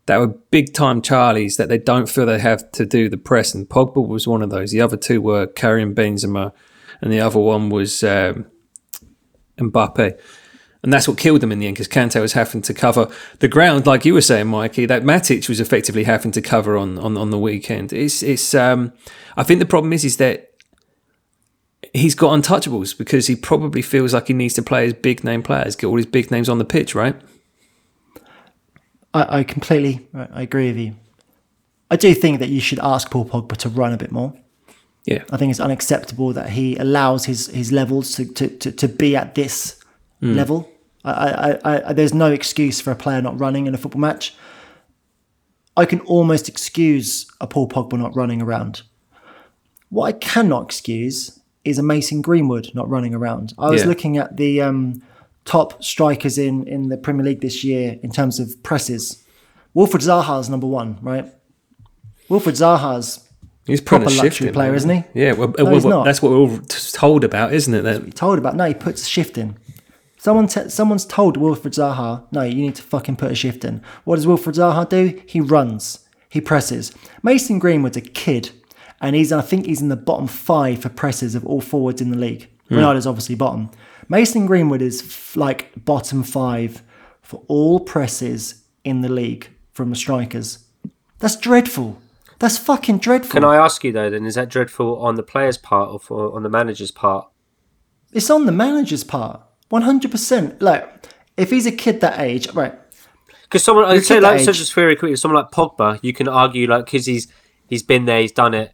that 0.05 0.19
were 0.19 0.27
big 0.27 0.73
time 0.73 1.01
Charlies 1.01 1.57
that 1.57 1.67
they 1.67 1.79
don't 1.79 2.07
feel 2.07 2.25
they 2.25 2.39
have 2.39 2.71
to 2.71 2.85
do 2.85 3.09
the 3.09 3.17
press. 3.17 3.53
And 3.53 3.67
Pogba 3.67 4.07
was 4.07 4.25
one 4.25 4.41
of 4.41 4.51
those. 4.51 4.71
The 4.71 4.79
other 4.79 4.95
two 4.95 5.21
were 5.21 5.47
Karim 5.47 5.93
Benzema, 5.93 6.53
and 7.01 7.11
the 7.11 7.19
other 7.19 7.39
one 7.39 7.69
was 7.69 8.05
um, 8.05 8.45
Mbappe. 9.57 10.17
And 10.85 10.93
that's 10.93 11.07
what 11.07 11.17
killed 11.17 11.41
them 11.41 11.51
in 11.51 11.57
the 11.57 11.65
end 11.65 11.73
because 11.73 11.87
Kante 11.87 12.21
was 12.21 12.33
having 12.33 12.61
to 12.61 12.71
cover 12.71 13.09
the 13.39 13.47
ground, 13.47 13.87
like 13.87 14.05
you 14.05 14.13
were 14.13 14.21
saying, 14.21 14.45
Mikey. 14.45 14.85
That 14.85 15.01
Matic 15.01 15.49
was 15.49 15.59
effectively 15.59 16.03
having 16.03 16.31
to 16.33 16.43
cover 16.43 16.77
on 16.77 16.99
on, 16.99 17.17
on 17.17 17.31
the 17.31 17.39
weekend. 17.39 17.91
It's 17.91 18.21
it's. 18.21 18.53
Um, 18.53 18.93
I 19.35 19.41
think 19.41 19.59
the 19.59 19.65
problem 19.65 19.93
is 19.93 20.05
is 20.05 20.17
that 20.17 20.51
he's 21.91 22.13
got 22.13 22.39
untouchables 22.39 22.95
because 22.95 23.25
he 23.25 23.35
probably 23.35 23.81
feels 23.81 24.13
like 24.13 24.27
he 24.27 24.35
needs 24.35 24.53
to 24.53 24.61
play 24.61 24.83
his 24.83 24.93
big 24.93 25.23
name 25.23 25.41
players, 25.41 25.75
get 25.75 25.87
all 25.87 25.97
his 25.97 26.05
big 26.05 26.29
names 26.29 26.47
on 26.49 26.59
the 26.59 26.65
pitch, 26.65 26.93
right? 26.93 27.15
I, 29.11 29.39
I 29.39 29.43
completely 29.43 30.07
I 30.13 30.43
agree 30.43 30.67
with 30.67 30.77
you. 30.77 30.95
I 31.89 31.95
do 31.95 32.13
think 32.13 32.37
that 32.41 32.49
you 32.49 32.59
should 32.59 32.79
ask 32.83 33.09
Paul 33.09 33.25
Pogba 33.25 33.57
to 33.57 33.69
run 33.69 33.91
a 33.91 33.97
bit 33.97 34.11
more. 34.11 34.35
Yeah. 35.05 35.23
I 35.31 35.37
think 35.37 35.49
it's 35.49 35.59
unacceptable 35.59 36.31
that 36.33 36.51
he 36.51 36.75
allows 36.77 37.25
his, 37.25 37.47
his 37.47 37.71
levels 37.71 38.13
to, 38.17 38.25
to, 38.33 38.49
to, 38.49 38.71
to 38.71 38.87
be 38.87 39.15
at 39.15 39.33
this 39.33 39.79
mm. 40.21 40.35
level. 40.35 40.69
I, 41.11 41.51
I, 41.63 41.89
I, 41.89 41.93
there's 41.93 42.13
no 42.13 42.31
excuse 42.31 42.81
for 42.81 42.91
a 42.91 42.95
player 42.95 43.21
not 43.21 43.39
running 43.39 43.67
in 43.67 43.75
a 43.75 43.77
football 43.77 44.01
match. 44.01 44.35
I 45.77 45.85
can 45.85 45.99
almost 46.01 46.49
excuse 46.49 47.27
a 47.39 47.47
Paul 47.47 47.67
Pogba 47.67 47.97
not 47.99 48.15
running 48.15 48.41
around. 48.41 48.81
What 49.89 50.05
I 50.07 50.11
cannot 50.13 50.65
excuse 50.65 51.39
is 51.63 51.77
a 51.77 51.83
Mason 51.83 52.21
Greenwood 52.21 52.71
not 52.73 52.89
running 52.89 53.13
around. 53.13 53.53
I 53.57 53.69
was 53.69 53.81
yeah. 53.81 53.87
looking 53.87 54.17
at 54.17 54.37
the 54.37 54.61
um, 54.61 55.01
top 55.43 55.83
strikers 55.83 56.37
in 56.37 56.67
in 56.67 56.89
the 56.89 56.97
Premier 56.97 57.25
League 57.25 57.41
this 57.41 57.63
year 57.63 57.99
in 58.01 58.11
terms 58.11 58.39
of 58.39 58.61
presses. 58.63 59.23
Wilfried 59.75 60.01
Zaha's 60.01 60.49
number 60.49 60.67
one, 60.67 60.97
right? 61.01 61.25
Wilfried 62.29 62.55
Zaha's 62.55 63.25
He's 63.67 63.81
proper 63.81 64.09
luxury 64.11 64.51
player, 64.51 64.75
isn't 64.75 64.89
he? 64.89 65.03
Yeah, 65.13 65.33
well, 65.33 65.53
no, 65.57 65.65
well, 65.65 66.03
that's 66.03 66.21
what 66.21 66.31
we're 66.31 66.37
all 66.37 66.59
told 66.59 67.23
about, 67.23 67.51
isn't 67.51 67.73
it? 67.73 67.81
That 67.81 68.15
told 68.15 68.37
about. 68.37 68.55
No, 68.55 68.65
he 68.65 68.75
puts 68.75 69.01
a 69.01 69.05
shift 69.05 69.39
in. 69.39 69.57
Someone 70.25 70.47
te- 70.47 70.69
someone's 70.69 71.05
told 71.05 71.37
Wilfried 71.37 71.75
Zaha, 71.75 72.25
no, 72.31 72.41
you 72.41 72.55
need 72.55 72.73
to 72.73 72.81
fucking 72.81 73.15
put 73.15 73.31
a 73.31 73.35
shift 73.35 73.63
in. 73.63 73.83
What 74.05 74.15
does 74.15 74.25
Wilfried 74.25 74.55
Zaha 74.55 74.89
do? 74.89 75.21
He 75.27 75.39
runs. 75.39 75.99
He 76.29 76.41
presses. 76.41 76.91
Mason 77.21 77.59
Greenwood's 77.59 77.95
a 77.95 78.01
kid, 78.01 78.49
and 78.99 79.15
he's 79.15 79.31
I 79.31 79.41
think 79.41 79.67
he's 79.67 79.83
in 79.83 79.89
the 79.89 79.95
bottom 79.95 80.25
five 80.25 80.81
for 80.81 80.89
presses 80.89 81.35
of 81.35 81.45
all 81.45 81.61
forwards 81.61 82.01
in 82.01 82.09
the 82.09 82.17
league. 82.17 82.49
Mm. 82.71 82.77
Ronaldo's 82.77 83.05
obviously 83.05 83.35
bottom. 83.35 83.69
Mason 84.09 84.47
Greenwood 84.47 84.81
is 84.81 85.03
f- 85.03 85.37
like 85.37 85.71
bottom 85.85 86.23
five 86.23 86.81
for 87.21 87.43
all 87.47 87.79
presses 87.79 88.63
in 88.83 89.01
the 89.01 89.09
league 89.09 89.49
from 89.73 89.91
the 89.91 89.95
strikers. 89.95 90.65
That's 91.19 91.35
dreadful. 91.35 92.01
That's 92.39 92.57
fucking 92.57 92.97
dreadful. 92.97 93.31
Can 93.31 93.43
I 93.43 93.57
ask 93.57 93.83
you 93.83 93.91
though? 93.91 94.09
Then 94.09 94.25
is 94.25 94.33
that 94.33 94.49
dreadful 94.49 94.97
on 94.97 95.17
the 95.17 95.23
player's 95.23 95.59
part 95.59 95.91
or 95.91 95.99
for, 95.99 96.35
on 96.35 96.41
the 96.41 96.49
manager's 96.49 96.89
part? 96.89 97.27
It's 98.11 98.31
on 98.31 98.47
the 98.47 98.51
manager's 98.51 99.03
part, 99.03 99.41
one 99.69 99.83
hundred 99.83 100.11
percent. 100.11 100.61
Like 100.61 101.07
if 101.37 101.51
he's 101.51 101.65
a 101.65 101.71
kid 101.71 102.01
that 102.01 102.19
age, 102.19 102.51
right? 102.53 102.73
Because 103.43 103.63
someone, 103.63 103.85
I'd 103.85 104.03
say, 104.03 104.19
like, 104.19 104.39
so 104.41 104.51
just 104.51 104.73
very 104.73 104.95
quickly, 104.95 105.15
someone 105.15 105.41
like 105.43 105.51
Pogba, 105.51 105.99
you 106.01 106.13
can 106.13 106.27
argue 106.27 106.67
like 106.67 106.85
because 106.85 107.05
he's 107.05 107.27
he's 107.67 107.83
been 107.83 108.05
there, 108.05 108.21
he's 108.21 108.31
done 108.31 108.53
it, 108.53 108.73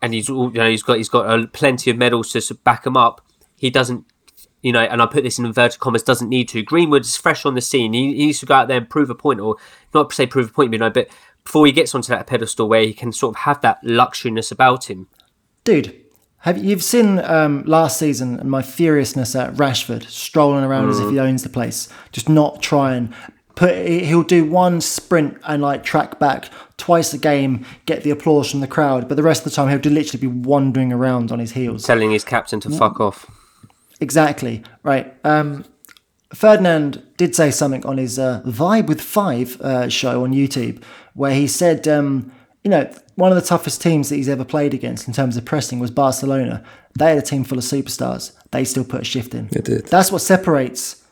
and 0.00 0.14
he's 0.14 0.28
you 0.28 0.50
know 0.52 0.68
he's 0.68 0.82
got 0.82 0.96
he's 0.96 1.08
got 1.08 1.26
uh, 1.26 1.46
plenty 1.48 1.90
of 1.90 1.96
medals 1.96 2.32
to 2.32 2.54
back 2.54 2.86
him 2.86 2.96
up. 2.96 3.20
He 3.56 3.70
doesn't 3.70 4.06
you 4.62 4.72
know, 4.72 4.80
and 4.80 5.00
I 5.00 5.06
put 5.06 5.24
this 5.24 5.38
in 5.38 5.46
inverted 5.46 5.80
commas, 5.80 6.02
doesn't 6.02 6.28
need 6.28 6.48
to. 6.50 6.62
Greenwood's 6.62 7.16
fresh 7.16 7.46
on 7.46 7.54
the 7.54 7.60
scene. 7.60 7.92
He, 7.92 8.14
he, 8.14 8.26
needs 8.26 8.40
to 8.40 8.46
go 8.46 8.54
out 8.54 8.68
there 8.68 8.76
and 8.76 8.88
prove 8.88 9.08
a 9.08 9.14
point, 9.14 9.40
or 9.40 9.56
not 9.94 10.12
say 10.12 10.26
prove 10.26 10.50
a 10.50 10.52
point, 10.52 10.72
you 10.72 10.78
know, 10.78 10.90
but 10.90 11.08
before 11.44 11.66
he 11.66 11.72
gets 11.72 11.94
onto 11.94 12.08
that 12.08 12.26
pedestal 12.26 12.68
where 12.68 12.82
he 12.82 12.92
can 12.92 13.12
sort 13.12 13.34
of 13.34 13.42
have 13.42 13.60
that 13.62 13.82
luxuriness 13.82 14.52
about 14.52 14.90
him. 14.90 15.08
Dude, 15.64 15.98
have 16.40 16.62
you've 16.62 16.82
seen 16.82 17.18
um, 17.20 17.62
last 17.64 17.98
season 17.98 18.38
and 18.40 18.50
my 18.50 18.62
furiousness 18.62 19.34
at 19.34 19.54
Rashford 19.54 20.08
strolling 20.08 20.64
around 20.64 20.86
mm. 20.86 20.90
as 20.90 21.00
if 21.00 21.10
he 21.10 21.16
mm. 21.16 21.22
owns 21.22 21.42
the 21.42 21.48
place, 21.48 21.88
just 22.12 22.28
not 22.28 22.62
trying. 22.62 23.14
Put 23.56 23.76
he'll 23.86 24.22
do 24.22 24.44
one 24.44 24.80
sprint 24.80 25.36
and 25.44 25.60
like 25.60 25.84
track 25.84 26.18
back 26.18 26.48
twice 26.76 27.12
a 27.12 27.18
game, 27.18 27.66
get 27.84 28.04
the 28.04 28.10
applause 28.10 28.50
from 28.50 28.60
the 28.60 28.66
crowd, 28.66 29.06
but 29.06 29.16
the 29.16 29.22
rest 29.22 29.44
of 29.44 29.52
the 29.52 29.56
time 29.56 29.68
he'll 29.68 29.92
literally 29.92 30.20
be 30.20 30.26
wandering 30.26 30.92
around 30.92 31.30
on 31.30 31.40
his 31.40 31.52
heels, 31.52 31.84
telling 31.84 32.10
his 32.10 32.24
captain 32.24 32.58
to 32.60 32.70
fuck 32.70 33.00
off. 33.00 33.30
Exactly 34.00 34.62
right. 34.82 35.14
Um, 35.24 35.64
Ferdinand 36.32 37.02
did 37.16 37.34
say 37.34 37.50
something 37.50 37.84
on 37.84 37.98
his 37.98 38.18
uh, 38.18 38.40
Vibe 38.46 38.86
with 38.86 39.00
Five 39.00 39.60
uh, 39.60 39.88
show 39.88 40.24
on 40.24 40.32
YouTube 40.32 40.82
where 41.14 41.34
he 41.34 41.46
said, 41.46 41.88
um, 41.88 42.32
you 42.62 42.70
know, 42.70 42.90
one 43.20 43.30
of 43.30 43.36
the 43.36 43.46
toughest 43.46 43.80
teams 43.80 44.08
that 44.08 44.16
he's 44.16 44.28
ever 44.28 44.44
played 44.44 44.74
against 44.74 45.06
in 45.06 45.14
terms 45.14 45.36
of 45.36 45.44
pressing 45.44 45.78
was 45.78 45.90
Barcelona. 45.90 46.64
They 46.98 47.10
had 47.10 47.18
a 47.18 47.22
team 47.22 47.44
full 47.44 47.58
of 47.58 47.64
superstars. 47.64 48.32
They 48.50 48.64
still 48.64 48.84
put 48.84 49.02
a 49.02 49.04
shift 49.04 49.34
in. 49.34 49.48
They 49.48 49.60
did. 49.60 49.86
That's 49.86 50.10
what 50.10 50.22
separates 50.22 51.04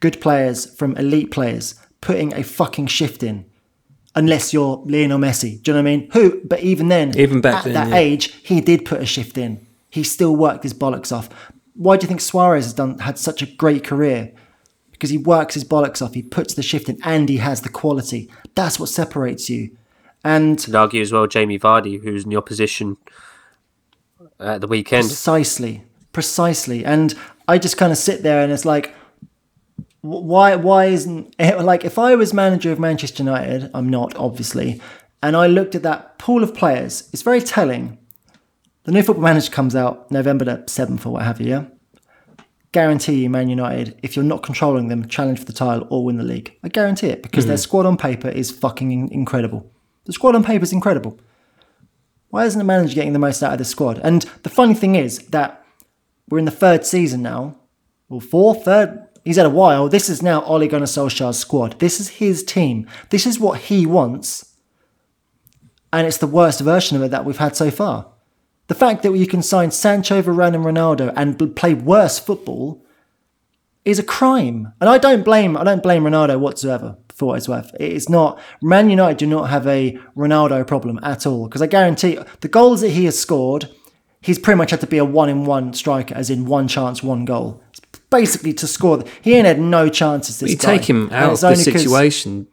good 0.00 0.20
players 0.20 0.74
from 0.76 0.96
elite 0.96 1.30
players, 1.30 1.74
putting 2.00 2.32
a 2.32 2.42
fucking 2.42 2.86
shift 2.86 3.22
in. 3.22 3.44
Unless 4.14 4.52
you're 4.52 4.82
Lionel 4.86 5.18
Messi. 5.18 5.62
Do 5.62 5.70
you 5.70 5.74
know 5.74 5.82
what 5.82 5.90
I 5.90 5.96
mean? 5.96 6.10
Who, 6.12 6.40
but 6.44 6.60
even 6.60 6.88
then, 6.88 7.16
even 7.18 7.40
back 7.40 7.58
at 7.58 7.64
then, 7.64 7.74
that 7.74 7.88
yeah. 7.90 7.96
age, 7.96 8.32
he 8.44 8.60
did 8.60 8.84
put 8.84 9.00
a 9.00 9.06
shift 9.06 9.38
in. 9.38 9.66
He 9.88 10.02
still 10.02 10.34
worked 10.34 10.64
his 10.64 10.74
bollocks 10.74 11.12
off 11.16 11.28
why 11.80 11.96
do 11.96 12.04
you 12.04 12.08
think 12.08 12.20
Suarez 12.20 12.66
has 12.66 12.74
done 12.74 12.98
had 12.98 13.18
such 13.18 13.40
a 13.40 13.46
great 13.46 13.84
career? 13.84 14.32
Because 14.92 15.08
he 15.08 15.16
works 15.16 15.54
his 15.54 15.64
bollocks 15.64 16.04
off, 16.04 16.12
he 16.12 16.22
puts 16.22 16.52
the 16.52 16.62
shift 16.62 16.90
in, 16.90 16.98
and 17.02 17.26
he 17.26 17.38
has 17.38 17.62
the 17.62 17.70
quality. 17.70 18.30
That's 18.54 18.78
what 18.78 18.90
separates 18.90 19.48
you. 19.48 19.74
And 20.22 20.64
I'd 20.68 20.74
argue 20.74 21.00
as 21.00 21.12
well, 21.12 21.26
Jamie 21.26 21.58
Vardy, 21.58 22.02
who's 22.02 22.24
in 22.24 22.30
the 22.30 22.36
opposition 22.36 22.96
at 24.38 24.60
the 24.60 24.66
weekend. 24.66 25.06
Precisely, 25.06 25.84
precisely. 26.12 26.84
And 26.84 27.14
I 27.48 27.58
just 27.58 27.76
kind 27.76 27.92
of 27.92 27.98
sit 27.98 28.22
there, 28.22 28.42
and 28.42 28.52
it's 28.52 28.64
like, 28.64 28.94
why? 30.02 30.56
Why 30.56 30.86
isn't 30.86 31.34
it, 31.38 31.60
like 31.60 31.84
if 31.84 31.98
I 31.98 32.14
was 32.14 32.32
manager 32.34 32.72
of 32.72 32.78
Manchester 32.78 33.22
United? 33.22 33.70
I'm 33.74 33.88
not, 33.88 34.14
obviously. 34.16 34.80
And 35.22 35.36
I 35.36 35.46
looked 35.46 35.74
at 35.74 35.82
that 35.82 36.18
pool 36.18 36.42
of 36.42 36.54
players. 36.54 37.08
It's 37.12 37.22
very 37.22 37.42
telling 37.42 37.98
the 38.84 38.92
new 38.92 39.02
football 39.02 39.24
manager 39.24 39.50
comes 39.50 39.76
out 39.76 40.10
November 40.10 40.44
the 40.44 40.56
7th 40.66 41.04
or 41.04 41.10
what 41.10 41.22
have 41.22 41.40
you, 41.40 41.48
yeah? 41.48 41.64
Guarantee 42.72 43.22
you, 43.22 43.30
Man 43.30 43.48
United, 43.48 43.98
if 44.02 44.16
you're 44.16 44.24
not 44.24 44.42
controlling 44.42 44.88
them, 44.88 45.06
challenge 45.08 45.40
for 45.40 45.44
the 45.44 45.52
title 45.52 45.86
or 45.90 46.04
win 46.04 46.16
the 46.16 46.24
league. 46.24 46.56
I 46.62 46.68
guarantee 46.68 47.08
it 47.08 47.22
because 47.22 47.44
mm-hmm. 47.44 47.48
their 47.50 47.58
squad 47.58 47.84
on 47.84 47.96
paper 47.96 48.28
is 48.28 48.50
fucking 48.50 49.10
incredible. 49.10 49.70
The 50.10 50.14
squad 50.14 50.34
on 50.34 50.42
paper 50.42 50.64
is 50.64 50.72
incredible. 50.72 51.20
Why 52.30 52.44
isn't 52.44 52.58
the 52.58 52.64
manager 52.64 52.96
getting 52.96 53.12
the 53.12 53.20
most 53.20 53.44
out 53.44 53.52
of 53.52 53.58
the 53.58 53.64
squad? 53.64 54.00
And 54.02 54.22
the 54.42 54.48
funny 54.48 54.74
thing 54.74 54.96
is 54.96 55.18
that 55.28 55.64
we're 56.28 56.40
in 56.40 56.46
the 56.46 56.50
third 56.50 56.84
season 56.84 57.22
now, 57.22 57.54
or 58.08 58.20
fourth, 58.20 58.64
third. 58.64 59.06
He's 59.24 59.36
had 59.36 59.46
a 59.46 59.50
while. 59.50 59.88
This 59.88 60.08
is 60.08 60.20
now 60.20 60.42
Ole 60.42 60.66
Gunnar 60.66 60.86
Solskjaer's 60.86 61.38
squad. 61.38 61.78
This 61.78 62.00
is 62.00 62.08
his 62.08 62.42
team. 62.42 62.88
This 63.10 63.24
is 63.24 63.38
what 63.38 63.60
he 63.60 63.86
wants. 63.86 64.56
And 65.92 66.08
it's 66.08 66.18
the 66.18 66.26
worst 66.26 66.60
version 66.60 66.96
of 66.96 67.04
it 67.04 67.12
that 67.12 67.24
we've 67.24 67.38
had 67.38 67.54
so 67.54 67.70
far. 67.70 68.08
The 68.66 68.74
fact 68.74 69.04
that 69.04 69.16
you 69.16 69.28
can 69.28 69.44
sign 69.44 69.70
Sancho, 69.70 70.20
Varane, 70.22 70.56
and 70.56 70.64
Ronaldo 70.64 71.12
and 71.14 71.54
play 71.54 71.72
worse 71.72 72.18
football 72.18 72.84
is 73.84 74.00
a 74.00 74.02
crime. 74.02 74.72
And 74.80 74.90
I 74.90 74.98
don't 74.98 75.24
blame 75.24 75.56
I 75.56 75.62
don't 75.62 75.84
blame 75.84 76.02
Ronaldo 76.02 76.40
whatsoever 76.40 76.96
for 77.20 77.26
what 77.26 77.38
it's 77.38 77.48
worth. 77.48 77.70
It's 77.78 78.08
not 78.08 78.40
Man 78.60 78.90
United 78.90 79.18
do 79.18 79.26
not 79.26 79.50
have 79.50 79.66
a 79.68 79.92
Ronaldo 80.16 80.66
problem 80.66 80.98
at 81.02 81.26
all 81.26 81.46
because 81.46 81.62
I 81.62 81.66
guarantee 81.66 82.18
the 82.40 82.48
goals 82.48 82.80
that 82.80 82.88
he 82.88 83.04
has 83.04 83.16
scored, 83.16 83.68
he's 84.20 84.38
pretty 84.38 84.56
much 84.58 84.72
had 84.72 84.80
to 84.80 84.86
be 84.86 84.98
a 84.98 85.04
one 85.04 85.28
in 85.28 85.44
one 85.44 85.72
striker, 85.74 86.14
as 86.14 86.30
in 86.30 86.46
one 86.46 86.66
chance, 86.66 87.02
one 87.02 87.24
goal. 87.24 87.62
It's 87.68 87.80
basically 88.10 88.54
to 88.54 88.66
score. 88.66 89.04
He 89.22 89.34
ain't 89.34 89.46
had 89.46 89.60
no 89.60 89.88
chances. 89.88 90.40
This 90.40 90.50
you 90.50 90.56
guy. 90.56 90.78
take 90.78 90.90
him 90.90 91.10
out 91.12 91.34
of 91.34 91.40
the 91.40 91.56
situation. 91.56 92.48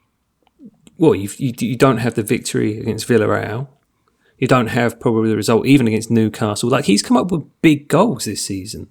Well, 0.97 1.15
you 1.15 1.29
you 1.39 1.75
don't 1.75 1.97
have 1.97 2.15
the 2.15 2.23
victory 2.23 2.79
against 2.79 3.07
Villarreal. 3.07 3.69
You 4.37 4.47
don't 4.47 4.67
have 4.67 4.99
probably 4.99 5.29
the 5.29 5.35
result 5.35 5.65
even 5.65 5.87
against 5.87 6.11
Newcastle. 6.11 6.69
Like 6.69 6.85
he's 6.85 7.01
come 7.01 7.17
up 7.17 7.31
with 7.31 7.43
big 7.61 7.87
goals 7.87 8.25
this 8.25 8.45
season. 8.45 8.89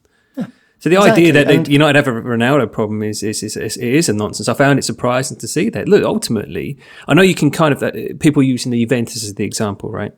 So 0.78 0.90
the 0.90 0.96
exactly, 0.96 1.28
idea 1.28 1.32
that 1.32 1.50
and- 1.50 1.68
United 1.68 1.96
have 1.96 2.08
a 2.08 2.12
Ronaldo 2.20 2.70
problem 2.70 3.02
is 3.02 3.22
is, 3.22 3.42
is 3.42 3.56
is 3.56 3.76
it 3.76 3.94
is 3.94 4.08
a 4.08 4.12
nonsense. 4.12 4.48
I 4.48 4.54
found 4.54 4.78
it 4.78 4.82
surprising 4.82 5.38
to 5.38 5.48
see 5.48 5.70
that. 5.70 5.88
Look, 5.88 6.04
ultimately, 6.04 6.78
I 7.08 7.14
know 7.14 7.22
you 7.22 7.34
can 7.34 7.50
kind 7.50 7.72
of 7.72 7.82
uh, 7.82 7.92
people 8.20 8.42
using 8.42 8.72
the 8.72 8.84
Juventus 8.84 9.24
as 9.24 9.34
the 9.34 9.44
example, 9.44 9.90
right? 9.90 10.12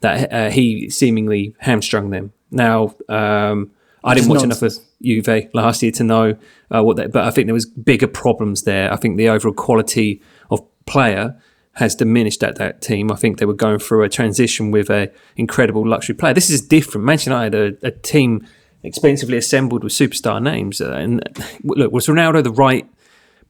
That 0.00 0.32
uh, 0.32 0.50
he 0.50 0.90
seemingly 0.90 1.54
hamstrung 1.60 2.10
them. 2.10 2.32
Now, 2.50 2.94
um, 3.08 3.70
I 4.04 4.14
didn't 4.14 4.28
watch 4.28 4.44
enough 4.44 4.58
of 4.58 4.62
nonsense. 4.62 4.86
Juve 5.02 5.48
last 5.54 5.82
year 5.82 5.92
to 5.92 6.04
know 6.04 6.36
uh, 6.74 6.82
what 6.82 6.96
that, 6.96 7.12
but 7.12 7.24
I 7.24 7.30
think 7.30 7.46
there 7.46 7.54
was 7.54 7.66
bigger 7.66 8.06
problems 8.06 8.62
there. 8.62 8.92
I 8.92 8.96
think 8.96 9.16
the 9.16 9.28
overall 9.30 9.54
quality 9.54 10.20
of 10.50 10.60
player 10.84 11.40
has 11.72 11.94
diminished 11.94 12.42
at 12.42 12.56
that 12.56 12.80
team. 12.80 13.10
I 13.12 13.16
think 13.16 13.38
they 13.38 13.44
were 13.46 13.52
going 13.52 13.78
through 13.78 14.02
a 14.02 14.08
transition 14.08 14.70
with 14.70 14.88
a 14.90 15.10
incredible 15.36 15.86
luxury 15.86 16.14
player. 16.14 16.32
This 16.34 16.50
is 16.50 16.60
different. 16.62 17.04
Manchester 17.04 17.30
United, 17.30 17.78
a, 17.82 17.88
a 17.88 17.90
team 17.90 18.46
expensively 18.82 19.36
assembled 19.36 19.84
with 19.84 19.92
superstar 19.92 20.42
names, 20.42 20.80
uh, 20.80 20.92
and 20.92 21.22
look, 21.62 21.92
was 21.92 22.06
Ronaldo 22.06 22.42
the 22.42 22.52
right 22.52 22.88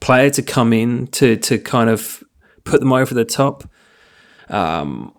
player 0.01 0.31
to 0.31 0.43
come 0.43 0.73
in 0.73 1.07
to 1.09 1.37
to 1.37 1.59
kind 1.59 1.91
of 1.91 2.23
put 2.65 2.81
them 2.81 2.93
over 2.93 3.15
the 3.15 3.25
top? 3.25 3.69
Um, 4.49 5.13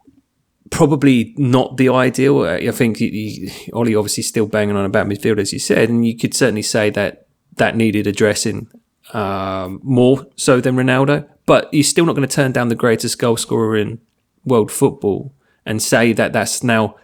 probably 0.69 1.33
not 1.37 1.77
the 1.77 1.89
ideal. 1.89 2.39
Uh, 2.39 2.57
I 2.57 2.71
think 2.71 2.97
he, 2.97 3.51
Ollie 3.73 3.95
obviously 3.95 4.23
still 4.23 4.47
banging 4.47 4.75
on 4.75 4.85
about 4.85 5.07
midfield, 5.07 5.39
as 5.39 5.53
you 5.53 5.59
said, 5.59 5.89
and 5.89 6.05
you 6.05 6.17
could 6.17 6.33
certainly 6.33 6.61
say 6.61 6.89
that 6.91 7.27
that 7.55 7.75
needed 7.75 8.07
addressing 8.07 8.69
um, 9.13 9.79
more 9.83 10.25
so 10.35 10.61
than 10.61 10.75
Ronaldo. 10.75 11.27
But 11.45 11.73
you're 11.73 11.83
still 11.83 12.05
not 12.05 12.15
going 12.15 12.27
to 12.27 12.35
turn 12.35 12.51
down 12.51 12.67
the 12.67 12.75
greatest 12.75 13.19
goal 13.19 13.37
scorer 13.37 13.77
in 13.77 13.99
world 14.45 14.71
football 14.71 15.33
and 15.65 15.81
say 15.81 16.13
that 16.13 16.33
that's 16.33 16.63
now 16.63 16.95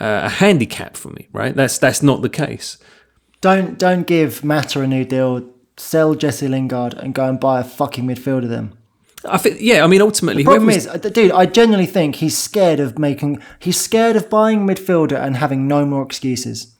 uh, 0.00 0.22
a 0.24 0.28
handicap 0.28 0.96
for 0.96 1.10
me, 1.10 1.28
right? 1.32 1.54
That's 1.54 1.78
that's 1.78 2.02
not 2.02 2.22
the 2.22 2.28
case. 2.28 2.78
Don't 3.40 3.78
don't 3.78 4.06
give 4.06 4.44
Mata 4.44 4.80
a 4.80 4.86
new 4.86 5.04
deal. 5.04 5.48
Sell 5.76 6.14
Jesse 6.14 6.48
Lingard 6.48 6.94
and 6.94 7.14
go 7.14 7.28
and 7.28 7.38
buy 7.38 7.60
a 7.60 7.64
fucking 7.64 8.04
midfielder. 8.04 8.48
Then 8.48 8.72
I 9.24 9.38
think, 9.38 9.58
yeah, 9.60 9.84
I 9.84 9.86
mean, 9.86 10.00
ultimately, 10.00 10.42
the 10.42 10.50
problem 10.50 10.70
is, 10.70 10.86
uh, 10.86 10.96
dude, 10.96 11.32
I 11.32 11.46
genuinely 11.46 11.86
think 11.86 12.16
he's 12.16 12.36
scared 12.36 12.80
of 12.80 12.98
making. 12.98 13.42
He's 13.58 13.80
scared 13.80 14.16
of 14.16 14.30
buying 14.30 14.66
midfielder 14.66 15.20
and 15.20 15.36
having 15.36 15.66
no 15.66 15.84
more 15.84 16.02
excuses. 16.02 16.74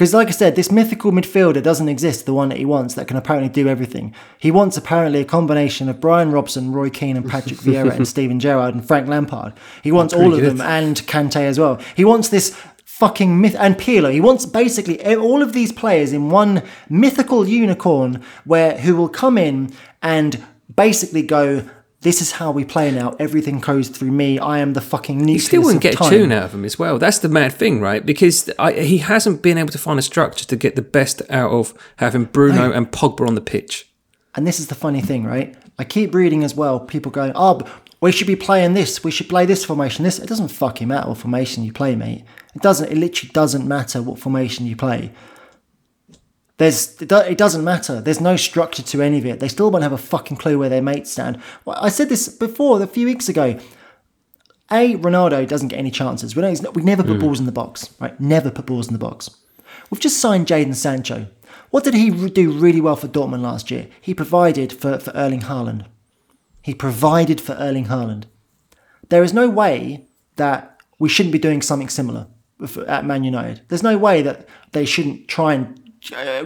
Because, 0.00 0.14
like 0.14 0.28
I 0.28 0.30
said, 0.30 0.56
this 0.56 0.72
mythical 0.72 1.12
midfielder 1.12 1.62
doesn't 1.62 1.90
exist. 1.90 2.24
The 2.24 2.32
one 2.32 2.48
that 2.48 2.56
he 2.56 2.64
wants 2.64 2.94
that 2.94 3.06
can 3.06 3.18
apparently 3.18 3.50
do 3.50 3.68
everything. 3.68 4.14
He 4.38 4.50
wants 4.50 4.78
apparently 4.78 5.20
a 5.20 5.26
combination 5.26 5.90
of 5.90 6.00
Brian 6.00 6.32
Robson, 6.32 6.72
Roy 6.72 6.88
Keane, 6.88 7.18
and 7.18 7.28
Patrick 7.28 7.60
Vieira, 7.60 7.94
and 7.94 8.08
Steven 8.08 8.40
Gerrard 8.40 8.74
and 8.74 8.82
Frank 8.82 9.08
Lampard. 9.08 9.52
He 9.82 9.92
wants 9.92 10.14
all 10.14 10.32
of 10.32 10.40
Pretty 10.40 10.56
them 10.56 10.62
and 10.62 10.96
Kante 11.06 11.42
as 11.42 11.60
well. 11.60 11.78
He 11.94 12.06
wants 12.06 12.30
this 12.30 12.58
fucking 12.86 13.42
myth 13.42 13.54
and 13.58 13.76
Pirlo. 13.76 14.10
He 14.10 14.22
wants 14.22 14.46
basically 14.46 15.04
all 15.16 15.42
of 15.42 15.52
these 15.52 15.70
players 15.70 16.14
in 16.14 16.30
one 16.30 16.62
mythical 16.88 17.46
unicorn 17.46 18.24
where 18.46 18.78
who 18.78 18.96
will 18.96 19.10
come 19.10 19.36
in 19.36 19.70
and 20.00 20.42
basically 20.74 21.20
go. 21.20 21.68
This 22.02 22.22
is 22.22 22.32
how 22.32 22.50
we 22.50 22.64
play 22.64 22.90
now. 22.90 23.14
Everything 23.18 23.60
goes 23.60 23.88
through 23.90 24.10
me. 24.10 24.38
I 24.38 24.58
am 24.60 24.72
the 24.72 24.80
fucking 24.80 25.18
nucleus 25.18 25.42
You 25.42 25.46
still 25.46 25.62
wouldn't 25.62 25.82
get 25.82 25.96
time. 25.98 26.08
a 26.08 26.10
tune 26.16 26.32
out 26.32 26.44
of 26.44 26.54
him 26.54 26.64
as 26.64 26.78
well. 26.78 26.98
That's 26.98 27.18
the 27.18 27.28
mad 27.28 27.52
thing, 27.52 27.80
right? 27.82 28.04
Because 28.04 28.48
I, 28.58 28.72
he 28.72 28.98
hasn't 28.98 29.42
been 29.42 29.58
able 29.58 29.68
to 29.68 29.78
find 29.78 29.98
a 29.98 30.02
structure 30.02 30.46
to 30.46 30.56
get 30.56 30.76
the 30.76 30.82
best 30.82 31.20
out 31.28 31.50
of 31.50 31.74
having 31.96 32.24
Bruno 32.24 32.68
No. 32.68 32.72
and 32.72 32.90
Pogba 32.90 33.26
on 33.28 33.34
the 33.34 33.42
pitch. 33.42 33.86
And 34.34 34.46
this 34.46 34.58
is 34.60 34.68
the 34.68 34.74
funny 34.74 35.02
thing, 35.02 35.24
right? 35.24 35.54
I 35.78 35.84
keep 35.84 36.14
reading 36.14 36.42
as 36.42 36.54
well. 36.54 36.80
People 36.80 37.10
going, 37.12 37.32
"Oh, 37.34 37.60
we 38.00 38.12
should 38.12 38.26
be 38.28 38.36
playing 38.36 38.72
this. 38.74 39.04
We 39.04 39.10
should 39.10 39.28
play 39.28 39.44
this 39.44 39.64
formation. 39.64 40.04
This." 40.04 40.18
It 40.18 40.28
doesn't 40.28 40.48
fucking 40.48 40.88
matter 40.88 41.08
what 41.08 41.18
formation 41.18 41.64
you 41.64 41.72
play, 41.72 41.96
mate. 41.96 42.24
It 42.54 42.62
doesn't. 42.62 42.90
It 42.90 42.96
literally 42.96 43.30
doesn't 43.34 43.66
matter 43.66 44.00
what 44.00 44.18
formation 44.18 44.66
you 44.66 44.76
play. 44.76 45.10
There's, 46.60 47.00
it 47.00 47.38
doesn't 47.38 47.64
matter. 47.64 48.02
There's 48.02 48.20
no 48.20 48.36
structure 48.36 48.82
to 48.82 49.00
any 49.00 49.16
of 49.16 49.24
it. 49.24 49.40
They 49.40 49.48
still 49.48 49.70
won't 49.70 49.82
have 49.82 49.94
a 49.94 49.96
fucking 49.98 50.36
clue 50.36 50.58
where 50.58 50.68
their 50.68 50.82
mates 50.82 51.10
stand. 51.10 51.40
Well, 51.64 51.78
I 51.80 51.88
said 51.88 52.10
this 52.10 52.28
before 52.28 52.82
a 52.82 52.86
few 52.86 53.06
weeks 53.06 53.30
ago. 53.30 53.58
A 54.70 54.94
Ronaldo 54.96 55.48
doesn't 55.48 55.68
get 55.68 55.78
any 55.78 55.90
chances. 55.90 56.36
We, 56.36 56.42
don't, 56.42 56.74
we 56.76 56.82
never 56.82 57.02
put 57.02 57.16
Mm. 57.16 57.20
balls 57.20 57.40
in 57.40 57.46
the 57.46 57.50
box, 57.52 57.94
right? 57.98 58.20
Never 58.20 58.50
put 58.50 58.66
balls 58.66 58.88
in 58.88 58.92
the 58.92 58.98
box. 58.98 59.30
We've 59.88 60.02
just 60.02 60.20
signed 60.20 60.48
Jadon 60.48 60.74
Sancho. 60.74 61.28
What 61.70 61.82
did 61.82 61.94
he 61.94 62.10
do 62.28 62.52
really 62.52 62.82
well 62.82 62.96
for 62.96 63.08
Dortmund 63.08 63.40
last 63.40 63.70
year? 63.70 63.88
He 63.98 64.12
provided 64.12 64.70
for, 64.70 64.98
for 64.98 65.12
Erling 65.12 65.40
Haaland. 65.40 65.86
He 66.60 66.74
provided 66.74 67.40
for 67.40 67.54
Erling 67.54 67.86
Haaland. 67.86 68.24
There 69.08 69.22
is 69.22 69.32
no 69.32 69.48
way 69.48 70.04
that 70.36 70.78
we 70.98 71.08
shouldn't 71.08 71.32
be 71.32 71.38
doing 71.38 71.62
something 71.62 71.88
similar 71.88 72.26
at 72.86 73.06
Man 73.06 73.24
United. 73.24 73.62
There's 73.68 73.82
no 73.82 73.96
way 73.96 74.20
that 74.20 74.46
they 74.72 74.84
shouldn't 74.84 75.26
try 75.26 75.54
and. 75.54 75.79
Uh, 76.12 76.44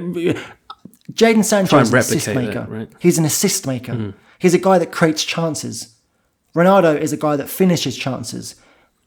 Jadon 1.12 1.44
Sancho 1.44 1.78
is 1.78 1.92
an 1.92 1.98
assist 1.98 2.28
maker. 2.28 2.52
that, 2.52 2.68
right? 2.68 2.92
He's 2.98 3.18
an 3.18 3.24
assist 3.24 3.66
maker. 3.66 3.92
Mm. 3.92 4.14
He's 4.38 4.54
a 4.54 4.58
guy 4.58 4.78
that 4.78 4.90
creates 4.90 5.24
chances. 5.24 5.94
Ronaldo 6.54 6.98
is 6.98 7.12
a 7.12 7.16
guy 7.16 7.36
that 7.36 7.48
finishes 7.48 7.96
chances. 7.96 8.56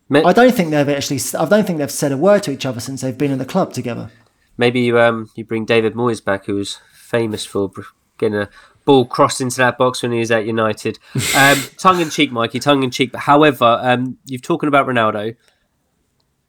Ma- 0.09 0.23
I 0.25 0.33
don't 0.33 0.53
think 0.53 0.71
they've 0.71 0.87
actually. 0.87 1.19
I 1.37 1.45
don't 1.45 1.65
think 1.65 1.79
they've 1.79 1.91
said 1.91 2.11
a 2.11 2.17
word 2.17 2.43
to 2.43 2.51
each 2.51 2.65
other 2.65 2.79
since 2.79 3.01
they've 3.01 3.17
been 3.17 3.31
in 3.31 3.39
the 3.39 3.45
club 3.45 3.73
together. 3.73 4.09
Maybe 4.57 4.81
you 4.81 4.99
um 4.99 5.29
you 5.35 5.43
bring 5.45 5.65
David 5.65 5.93
Moyes 5.93 6.23
back, 6.23 6.45
who 6.45 6.55
was 6.55 6.79
famous 6.93 7.45
for 7.45 7.71
getting 8.17 8.37
a 8.37 8.49
ball 8.85 9.05
crossed 9.05 9.41
into 9.41 9.57
that 9.57 9.77
box 9.77 10.01
when 10.01 10.11
he 10.13 10.19
was 10.19 10.31
at 10.31 10.45
United. 10.45 10.97
Um, 11.35 11.57
tongue 11.77 11.99
in 11.99 12.09
cheek, 12.09 12.31
Mikey, 12.31 12.59
tongue 12.59 12.83
in 12.83 12.91
cheek. 12.91 13.11
But 13.11 13.21
however, 13.21 13.79
um, 13.81 14.17
you've 14.25 14.41
talking 14.41 14.67
about 14.67 14.87
Ronaldo. 14.87 15.35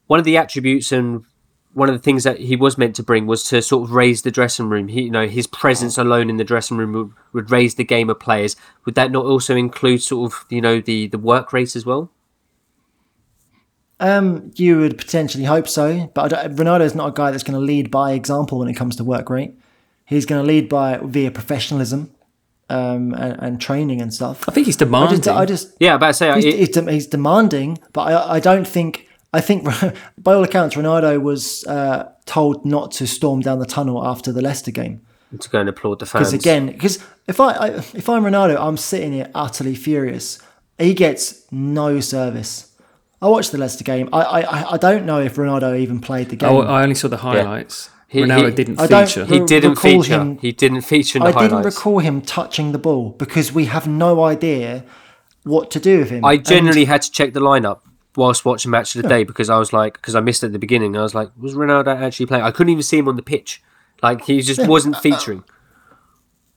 One 0.06 0.18
of 0.18 0.24
the 0.24 0.36
attributes 0.36 0.92
and 0.92 1.24
one 1.74 1.88
of 1.88 1.94
the 1.94 2.00
things 2.02 2.24
that 2.24 2.38
he 2.38 2.56
was 2.56 2.76
meant 2.78 2.96
to 2.96 3.02
bring 3.02 3.26
was 3.26 3.44
to 3.44 3.62
sort 3.62 3.84
of 3.88 3.94
raise 3.94 4.22
the 4.22 4.30
dressing 4.30 4.68
room. 4.68 4.88
He, 4.88 5.02
you 5.02 5.10
know, 5.10 5.28
his 5.28 5.46
presence 5.46 5.96
alone 5.98 6.28
in 6.30 6.36
the 6.36 6.44
dressing 6.44 6.76
room 6.76 6.92
would, 6.92 7.12
would 7.32 7.50
raise 7.50 7.74
the 7.76 7.84
game 7.84 8.10
of 8.10 8.18
players. 8.18 8.56
Would 8.84 8.94
that 8.96 9.10
not 9.12 9.24
also 9.26 9.54
include 9.54 10.02
sort 10.02 10.32
of 10.32 10.44
you 10.50 10.60
know 10.60 10.80
the 10.80 11.06
the 11.08 11.18
work 11.18 11.52
rate 11.52 11.76
as 11.76 11.84
well? 11.86 12.10
Um, 14.00 14.52
you 14.54 14.78
would 14.78 14.96
potentially 14.96 15.44
hope 15.44 15.66
so, 15.68 16.10
but 16.14 16.32
I 16.32 16.46
don't, 16.46 16.56
Ronaldo's 16.56 16.94
not 16.94 17.08
a 17.08 17.12
guy 17.12 17.32
that's 17.32 17.42
going 17.42 17.58
to 17.58 17.64
lead 17.64 17.90
by 17.90 18.12
example 18.12 18.60
when 18.60 18.68
it 18.68 18.74
comes 18.74 18.94
to 18.96 19.04
work 19.04 19.28
rate. 19.28 19.54
He's 20.04 20.24
going 20.24 20.40
to 20.40 20.46
lead 20.46 20.68
by 20.68 20.98
via 21.02 21.32
professionalism 21.32 22.14
um, 22.70 23.12
and, 23.14 23.36
and 23.40 23.60
training 23.60 24.00
and 24.00 24.14
stuff. 24.14 24.48
I 24.48 24.52
think 24.52 24.66
he's 24.66 24.76
I 24.76 24.84
demanding. 24.84 25.16
just, 25.20 25.28
I 25.28 25.44
just 25.44 25.76
Yeah, 25.80 25.96
about 25.96 26.06
to 26.08 26.14
say 26.14 26.32
he's, 26.36 26.44
it- 26.44 26.58
he's, 26.58 26.68
de- 26.68 26.92
he's 26.92 27.06
demanding, 27.08 27.78
but 27.92 28.02
I, 28.02 28.34
I 28.36 28.40
don't 28.40 28.66
think. 28.68 29.07
I 29.32 29.40
think, 29.40 29.64
by 30.18 30.34
all 30.34 30.42
accounts, 30.44 30.74
Ronaldo 30.74 31.20
was 31.20 31.64
uh, 31.66 32.10
told 32.24 32.64
not 32.64 32.90
to 32.92 33.06
storm 33.06 33.40
down 33.40 33.58
the 33.58 33.66
tunnel 33.66 34.06
after 34.06 34.32
the 34.32 34.40
Leicester 34.40 34.70
game. 34.70 35.02
to 35.38 35.48
go 35.50 35.60
and 35.60 35.68
applaud 35.68 35.98
the 35.98 36.06
fans. 36.06 36.30
Because 36.30 36.40
again, 36.42 36.66
because 36.66 36.98
if 37.26 37.38
I, 37.40 37.52
I 37.52 37.66
if 37.68 38.08
I'm 38.08 38.22
Ronaldo, 38.24 38.56
I'm 38.58 38.76
sitting 38.76 39.12
here 39.12 39.30
utterly 39.34 39.74
furious. 39.74 40.38
He 40.78 40.94
gets 40.94 41.44
no 41.50 42.00
service. 42.00 42.72
I 43.20 43.28
watched 43.28 43.52
the 43.52 43.58
Leicester 43.58 43.84
game. 43.84 44.08
I 44.12 44.22
I, 44.22 44.72
I 44.74 44.76
don't 44.78 45.04
know 45.04 45.20
if 45.20 45.36
Ronaldo 45.36 45.78
even 45.78 46.00
played 46.00 46.28
the 46.30 46.36
game. 46.36 46.48
Oh, 46.50 46.60
I 46.62 46.82
only 46.82 46.94
saw 46.94 47.08
the 47.08 47.18
highlights. 47.18 47.90
He- 48.10 48.22
Ronaldo 48.22 48.48
he- 48.50 48.54
didn't 48.54 48.80
I 48.80 48.86
don't- 48.86 49.06
feature. 49.06 49.24
he 49.26 49.40
didn't 49.44 49.70
recall 49.72 50.02
feature. 50.02 50.14
him- 50.20 50.38
He 50.38 50.52
didn't 50.52 50.80
feature 50.82 51.18
in 51.18 51.24
the 51.24 51.36
I 51.36 51.42
didn't 51.42 51.62
recall 51.64 51.98
him 51.98 52.22
touching 52.22 52.72
the 52.72 52.78
ball 52.78 53.10
because 53.18 53.52
we 53.52 53.66
have 53.66 53.86
no 53.86 54.22
idea 54.24 54.84
what 55.42 55.70
to 55.72 55.80
do 55.80 55.98
with 55.98 56.08
him. 56.10 56.24
I 56.24 56.34
And- 56.34 56.46
generally 56.46 56.86
had 56.86 57.02
to 57.02 57.10
check 57.12 57.34
the 57.34 57.40
lineup 57.40 57.80
whilst 58.18 58.44
watching 58.44 58.70
match 58.70 58.94
of 58.94 59.02
the 59.02 59.08
day 59.08 59.24
because 59.24 59.48
I 59.48 59.58
was 59.58 59.72
like, 59.72 59.94
because 59.94 60.14
I 60.14 60.20
missed 60.20 60.42
it 60.42 60.46
at 60.46 60.52
the 60.52 60.58
beginning. 60.58 60.96
I 60.96 61.02
was 61.02 61.14
like, 61.14 61.30
was 61.38 61.54
Ronaldo 61.54 61.96
actually 61.96 62.26
playing? 62.26 62.44
I 62.44 62.50
couldn't 62.50 62.72
even 62.72 62.82
see 62.82 62.98
him 62.98 63.08
on 63.08 63.16
the 63.16 63.22
pitch. 63.22 63.62
Like 64.02 64.24
he 64.26 64.42
just 64.42 64.66
wasn't 64.66 64.96
featuring. 64.98 65.44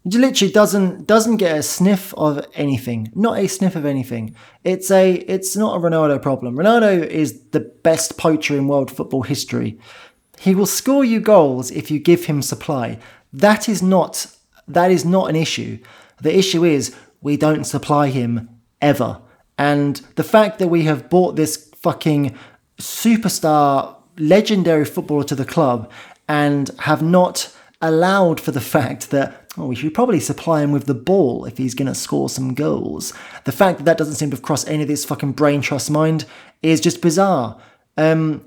He 0.04 0.18
literally 0.18 0.52
doesn't 0.52 1.06
doesn't 1.06 1.38
get 1.38 1.58
a 1.58 1.64
sniff 1.64 2.14
of 2.16 2.46
anything. 2.56 3.12
Not 3.14 3.38
a 3.38 3.48
sniff 3.48 3.76
of 3.76 3.86
anything. 3.86 4.36
It's 4.64 4.90
a 4.90 5.14
it's 5.14 5.56
not 5.56 5.78
a 5.78 5.80
Ronaldo 5.80 6.22
problem. 6.22 6.58
Ronaldo 6.58 7.06
is 7.06 7.42
the 7.50 7.60
best 7.60 8.18
poacher 8.18 8.58
in 8.58 8.68
world 8.68 8.90
football 8.90 9.22
history. 9.22 9.80
He 10.40 10.56
will 10.56 10.66
score 10.66 11.06
you 11.06 11.20
goals 11.20 11.70
if 11.70 11.92
you 11.92 12.00
give 12.00 12.26
him 12.26 12.42
supply. 12.42 12.98
That 13.32 13.70
is 13.70 13.84
not 13.84 14.26
that 14.68 14.90
is 14.90 15.06
not 15.06 15.30
an 15.30 15.36
issue. 15.36 15.78
The 16.20 16.36
issue 16.36 16.64
is 16.64 16.96
we 17.22 17.38
don't 17.38 17.66
supply 17.66 18.08
him 18.08 18.50
ever. 18.82 19.22
And 19.62 19.98
the 20.16 20.24
fact 20.24 20.58
that 20.58 20.70
we 20.70 20.86
have 20.86 21.08
bought 21.08 21.36
this 21.36 21.70
fucking 21.76 22.36
superstar 22.80 23.96
legendary 24.18 24.86
footballer 24.86 25.24
to 25.26 25.36
the 25.36 25.46
club 25.46 25.92
and 26.28 26.72
have 26.80 27.04
not 27.04 27.56
allowed 27.80 28.40
for 28.40 28.50
the 28.50 28.60
fact 28.60 29.12
that 29.12 29.52
oh, 29.60 29.68
we 29.68 29.76
should 29.76 29.94
probably 29.94 30.20
supply 30.20 30.64
him 30.64 30.72
with 30.72 30.88
the 30.88 30.96
ball 30.96 31.46
if 31.46 31.60
he's 31.60 31.76
going 31.76 31.88
to 31.88 31.94
score 31.94 32.28
some 32.28 32.56
goals. 32.56 33.14
The 33.46 33.52
fact 33.52 33.78
that 33.78 33.84
that 33.84 34.00
doesn't 34.00 34.16
seem 34.16 34.32
to 34.32 34.36
have 34.36 34.42
crossed 34.42 34.68
any 34.68 34.82
of 34.82 34.88
this 34.88 35.06
fucking 35.06 35.34
brain 35.34 35.62
trust 35.62 35.92
mind 35.92 36.26
is 36.64 36.82
just 36.82 37.00
bizarre. 37.00 37.62
Um, 37.98 38.44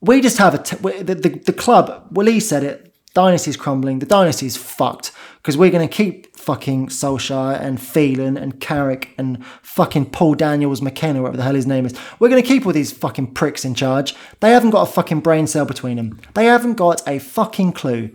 we 0.00 0.20
just 0.20 0.38
have 0.38 0.54
a 0.54 0.58
t- 0.58 0.76
the, 0.78 1.14
the 1.14 1.28
the 1.46 1.52
club. 1.52 2.08
Willie 2.10 2.40
said 2.40 2.64
it 2.64 2.92
Dynasty's 3.16 3.56
crumbling. 3.56 4.00
The 4.00 4.04
dynasty's 4.04 4.58
fucked 4.58 5.10
because 5.38 5.56
we're 5.56 5.70
going 5.70 5.88
to 5.88 5.94
keep 5.94 6.36
fucking 6.36 6.88
Solskjaer 6.88 7.58
and 7.58 7.80
Phelan 7.80 8.36
and 8.36 8.60
Carrick 8.60 9.14
and 9.16 9.42
fucking 9.62 10.10
Paul 10.10 10.34
Daniels 10.34 10.82
McKenna, 10.82 11.22
whatever 11.22 11.38
the 11.38 11.42
hell 11.42 11.54
his 11.54 11.66
name 11.66 11.86
is. 11.86 11.98
We're 12.18 12.28
going 12.28 12.42
to 12.42 12.46
keep 12.46 12.66
all 12.66 12.74
these 12.74 12.92
fucking 12.92 13.28
pricks 13.32 13.64
in 13.64 13.74
charge. 13.74 14.14
They 14.40 14.50
haven't 14.50 14.68
got 14.68 14.86
a 14.86 14.92
fucking 14.92 15.20
brain 15.20 15.46
cell 15.46 15.64
between 15.64 15.96
them. 15.96 16.20
They 16.34 16.44
haven't 16.44 16.74
got 16.74 17.08
a 17.08 17.18
fucking 17.18 17.72
clue. 17.72 18.10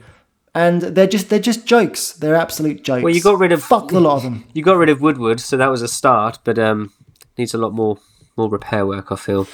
And 0.53 0.83
they're 0.83 1.07
just 1.07 1.31
they're 1.31 1.39
just 1.39 1.65
jokes. 1.65 2.11
They're 2.11 2.35
absolute 2.35 2.83
jokes. 2.83 3.01
Well, 3.01 3.15
you 3.15 3.23
got 3.23 3.39
rid 3.39 3.53
of 3.53 3.63
fuck 3.63 3.87
the 3.87 3.99
lot 3.99 4.17
of 4.17 4.23
them. 4.23 4.45
You 4.53 4.61
got 4.61 4.77
rid 4.77 4.89
of 4.89 5.01
Woodward, 5.01 5.39
so 5.39 5.57
that 5.57 5.71
was 5.71 5.81
a 5.81 5.87
start, 5.87 6.37
but 6.43 6.59
um, 6.59 6.93
needs 7.39 7.55
a 7.55 7.57
lot 7.57 7.73
more 7.73 7.97
more 8.37 8.49
repair 8.49 8.85
work. 8.85 9.11
I 9.11 9.15
feel 9.15 9.47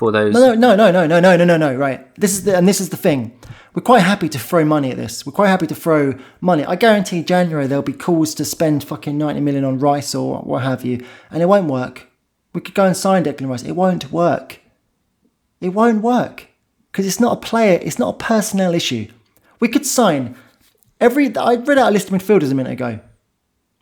for 0.00 0.10
those. 0.10 0.32
No, 0.32 0.54
no, 0.54 0.74
no, 0.74 0.90
no, 0.90 1.06
no, 1.06 1.20
no, 1.20 1.36
no, 1.36 1.44
no, 1.44 1.56
no. 1.58 1.74
Right. 1.74 2.12
This 2.16 2.32
is 2.32 2.44
the 2.44 2.56
and 2.56 2.66
this 2.66 2.80
is 2.80 2.88
the 2.88 2.96
thing. 2.96 3.38
We're 3.74 3.82
quite 3.82 4.00
happy 4.00 4.28
to 4.30 4.38
throw 4.38 4.64
money 4.64 4.90
at 4.90 4.96
this. 4.96 5.24
We're 5.24 5.32
quite 5.40 5.48
happy 5.48 5.66
to 5.68 5.74
throw 5.74 6.18
money. 6.40 6.64
I 6.64 6.74
guarantee 6.74 7.22
January 7.22 7.66
there'll 7.66 7.82
be 7.82 7.92
calls 7.92 8.34
to 8.36 8.44
spend 8.44 8.82
fucking 8.82 9.16
ninety 9.16 9.40
million 9.40 9.64
on 9.64 9.78
Rice 9.78 10.14
or 10.14 10.38
what 10.38 10.62
have 10.62 10.84
you, 10.84 11.04
and 11.30 11.42
it 11.42 11.46
won't 11.46 11.68
work. 11.70 12.08
We 12.54 12.62
could 12.62 12.74
go 12.74 12.86
and 12.86 12.96
sign 12.96 13.24
Declan 13.24 13.48
Rice. 13.48 13.62
It 13.62 13.76
won't 13.76 14.10
work. 14.10 14.60
It 15.60 15.68
won't 15.68 16.02
work 16.02 16.48
because 16.90 17.06
it's 17.06 17.20
not 17.20 17.36
a 17.36 17.40
player. 17.40 17.78
It's 17.82 17.98
not 17.98 18.14
a 18.14 18.18
personnel 18.18 18.74
issue. 18.74 19.06
We 19.60 19.68
could 19.68 19.84
sign 19.84 20.34
every. 20.98 21.36
I 21.36 21.56
read 21.56 21.78
out 21.78 21.90
a 21.90 21.92
list 21.92 22.10
of 22.10 22.14
midfielders 22.14 22.50
a 22.50 22.54
minute 22.54 22.72
ago. 22.72 23.00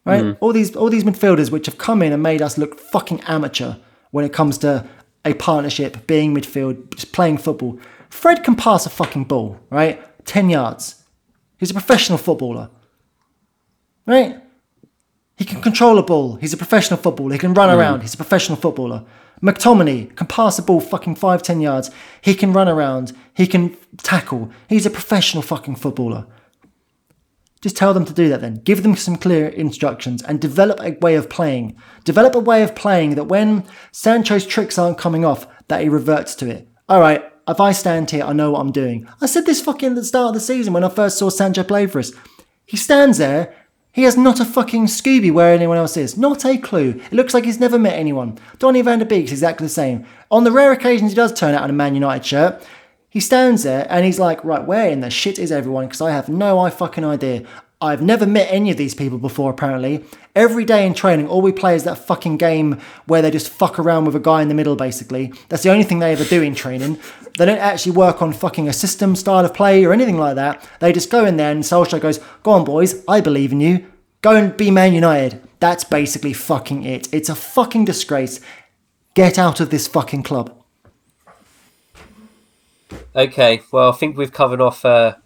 Right, 0.05 0.25
mm. 0.25 0.37
all 0.41 0.53
these 0.53 0.75
all 0.75 0.91
these 0.91 1.05
midfielders 1.05 1.53
which 1.53 1.67
have 1.67 1.79
come 1.79 2.03
in 2.03 2.13
and 2.13 2.23
made 2.23 2.43
us 2.43 2.59
look 2.59 2.81
fucking 2.81 3.21
amateur 3.23 3.77
when 4.11 4.25
it 4.25 4.33
comes 4.33 4.59
to 4.59 4.85
a 5.25 5.35
partnership, 5.35 6.07
being 6.07 6.35
midfield, 6.35 6.95
just 6.95 7.13
playing 7.13 7.39
football. 7.39 7.79
Fred 8.09 8.45
can 8.45 8.55
pass 8.55 8.87
a 8.87 8.91
fucking 8.91 9.25
ball, 9.25 9.59
right? 9.71 10.03
10 10.27 10.51
yards. 10.51 11.03
He's 11.59 11.71
a 11.71 11.75
professional 11.75 12.19
footballer, 12.19 12.71
right? 14.07 14.41
He 15.37 15.45
can 15.45 15.61
control 15.61 15.99
a 15.99 16.03
ball. 16.03 16.37
He's 16.37 16.53
a 16.53 16.57
professional 16.57 16.99
footballer. 16.99 17.33
He 17.33 17.39
can 17.39 17.55
run 17.55 17.69
hmm. 17.69 17.79
around. 17.79 18.01
He's 18.01 18.15
a 18.15 18.19
professional 18.19 18.57
footballer. 18.57 19.05
McTominay 19.43 20.17
can 20.17 20.27
pass 20.27 20.59
a 20.59 20.63
ball 20.63 20.81
fucking 20.81 21.15
5, 21.15 21.43
10 21.43 21.61
yards. 21.61 21.91
He 22.21 22.35
can 22.35 22.53
run 22.53 22.69
around. 22.69 23.13
He 23.35 23.47
can 23.47 23.77
tackle. 23.99 24.51
He's 24.69 24.87
a 24.87 24.91
professional 24.91 25.43
fucking 25.43 25.77
footballer. 25.77 26.27
Just 27.61 27.77
tell 27.77 27.93
them 27.93 28.05
to 28.05 28.13
do 28.13 28.29
that 28.29 28.41
then. 28.41 28.61
Give 28.63 28.83
them 28.83 28.95
some 28.95 29.17
clear 29.17 29.49
instructions 29.49 30.23
and 30.23 30.41
develop 30.41 30.81
a 30.81 30.97
way 31.01 31.17
of 31.17 31.29
playing. 31.29 31.77
Develop 32.05 32.35
a 32.35 32.41
way 32.41 32.63
of 32.63 32.77
playing 32.77 33.17
that 33.17 33.25
when 33.25 33.65
Sancho's 33.91 34.47
tricks 34.47 34.79
aren't 34.79 34.99
coming 34.99 35.25
off, 35.25 35.47
that 35.67 35.83
he 35.83 35.89
reverts 35.89 36.35
to 36.37 36.49
it. 36.49 36.69
All 36.89 37.01
right, 37.01 37.25
if 37.49 37.61
I 37.61 37.73
stand 37.73 38.11
here, 38.11 38.25
I 38.25 38.33
know 38.33 38.53
what 38.53 38.61
I'm 38.61 38.73
doing. 38.73 39.09
I 39.21 39.27
said 39.27 39.45
this 39.45 39.61
fucking 39.61 39.91
at 39.91 39.95
the 39.97 40.05
start 40.05 40.29
of 40.29 40.35
the 40.35 40.41
season 40.41 40.73
when 40.73 40.85
I 40.85 40.89
first 40.89 41.19
saw 41.19 41.31
Sancho 41.31 41.65
play 41.65 41.87
for 41.87 41.99
us. 41.99 42.13
He 42.65 42.77
stands 42.77 43.19
there. 43.19 43.55
He 43.91 44.03
has 44.05 44.17
not 44.17 44.39
a 44.39 44.45
fucking 44.45 44.87
Scooby 44.87 45.33
where 45.33 45.53
anyone 45.53 45.79
else 45.79 45.97
is. 45.97 46.17
Not 46.17 46.45
a 46.45 46.59
clue. 46.59 47.01
It 47.07 47.13
looks 47.13 47.35
like 47.35 47.45
he's 47.45 47.59
never 47.59 47.79
met 47.79 47.99
anyone. 47.99 48.39
Donny 48.59 48.83
van 48.83 49.01
de 49.01 49.05
Beek's 49.05 49.33
exactly 49.33 49.65
the 49.65 49.71
same. 49.73 50.07
On 50.31 50.45
the 50.45 50.53
rare 50.53 50.71
occasions 50.71 51.11
he 51.11 51.17
does 51.17 51.33
turn 51.33 51.55
out 51.55 51.65
in 51.65 51.71
a 51.71 51.73
Man 51.73 51.95
United 51.95 52.25
shirt, 52.25 52.65
he 53.09 53.21
stands 53.21 53.63
there 53.63 53.87
and 53.89 54.05
he's 54.05 54.19
like, 54.19 54.45
right, 54.45 54.65
where 54.65 54.89
in 54.89 55.01
the 55.01 55.11
shit 55.11 55.39
is 55.39 55.51
everyone? 55.51 55.87
Because 55.87 56.01
I 56.01 56.11
have 56.11 56.29
no 56.29 56.59
I 56.59 56.71
fucking 56.71 57.05
idea. 57.05 57.45
I've 57.81 58.03
never 58.03 58.27
met 58.27 58.49
any 58.51 58.73
of 58.73 58.77
these 58.77 58.95
people 58.95 59.19
before, 59.19 59.53
apparently. 59.53 60.05
Every 60.35 60.65
day 60.65 60.85
in 60.85 60.95
training, 60.95 61.29
all 61.29 61.41
we 61.41 61.53
play 61.53 61.77
is 61.77 61.85
that 61.85 61.99
fucking 61.99 62.37
game 62.37 62.81
where 63.07 63.23
they 63.23 63.31
just 63.31 63.49
fuck 63.49 63.79
around 63.79 64.05
with 64.05 64.17
a 64.17 64.21
guy 64.21 64.43
in 64.43 64.49
the 64.49 64.55
middle, 64.55 64.75
basically. 64.75 65.33
That's 65.49 65.63
the 65.63 65.71
only 65.71 65.85
thing 65.85 66.01
they 66.01 66.13
ever 66.13 66.25
do 66.25 66.43
in 66.43 66.57
training. 66.57 66.99
They 67.39 67.47
don't 67.47 67.59
actually 67.59 67.93
work 67.93 68.21
on 68.21 68.33
fucking 68.33 68.69
a 68.69 68.73
system, 68.73 69.15
style 69.15 69.45
of 69.45 69.55
play, 69.55 69.85
or 69.85 69.93
anything 69.93 70.19
like 70.19 70.35
that. 70.35 70.69
They 70.81 70.93
just 70.93 71.09
go 71.09 71.25
in 71.25 71.37
there 71.37 71.53
and 71.53 71.63
Solskjaer 71.63 72.01
goes, 72.01 72.19
Go 72.43 72.51
on, 72.51 72.65
boys, 72.65 73.05
I 73.07 73.21
believe 73.21 73.53
in 73.53 73.61
you. 73.61 73.87
Go 74.23 74.35
and 74.35 74.57
be 74.57 74.73
Man 74.73 74.93
United. 74.93 75.41
That's 75.61 75.85
basically 75.85 76.33
fucking 76.33 76.83
it. 76.83 77.09
It's 77.13 77.29
a 77.29 77.37
fucking 77.37 77.85
disgrace. 77.85 78.41
Get 79.15 79.39
out 79.39 79.61
of 79.61 79.71
this 79.71 79.87
fucking 79.87 80.25
club. 80.25 80.58
Okay, 83.15 83.63
well, 83.73 83.91
I 83.91 83.97
think 83.97 84.17
we've 84.17 84.33
covered 84.33 84.61
off 84.61 84.85
uh, 84.85 85.17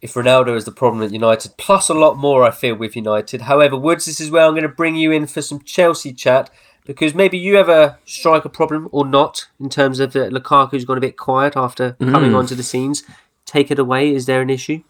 if 0.00 0.14
Ronaldo 0.14 0.56
is 0.56 0.64
the 0.64 0.72
problem 0.72 1.02
at 1.02 1.12
United, 1.12 1.56
plus 1.56 1.88
a 1.88 1.94
lot 1.94 2.16
more, 2.16 2.44
I 2.44 2.50
feel, 2.50 2.74
with 2.76 2.96
United. 2.96 3.42
However, 3.42 3.76
Woods, 3.76 4.04
this 4.04 4.20
is 4.20 4.30
where 4.30 4.44
I'm 4.44 4.52
going 4.52 4.62
to 4.62 4.68
bring 4.68 4.96
you 4.96 5.10
in 5.10 5.26
for 5.26 5.42
some 5.42 5.60
Chelsea 5.60 6.12
chat 6.12 6.50
because 6.84 7.14
maybe 7.14 7.36
you 7.36 7.56
have 7.56 7.68
a 7.68 7.98
striker 8.04 8.48
problem 8.48 8.88
or 8.92 9.04
not 9.04 9.48
in 9.58 9.68
terms 9.68 9.98
of 9.98 10.14
uh, 10.14 10.28
Lukaku's 10.28 10.84
gone 10.84 10.98
a 10.98 11.00
bit 11.00 11.16
quiet 11.16 11.56
after 11.56 11.92
coming 11.94 12.34
onto 12.34 12.54
the 12.54 12.62
scenes. 12.62 13.02
Take 13.44 13.70
it 13.70 13.78
away. 13.78 14.14
Is 14.14 14.26
there 14.26 14.40
an 14.40 14.50
issue? 14.50 14.82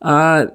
Uh, 0.00 0.46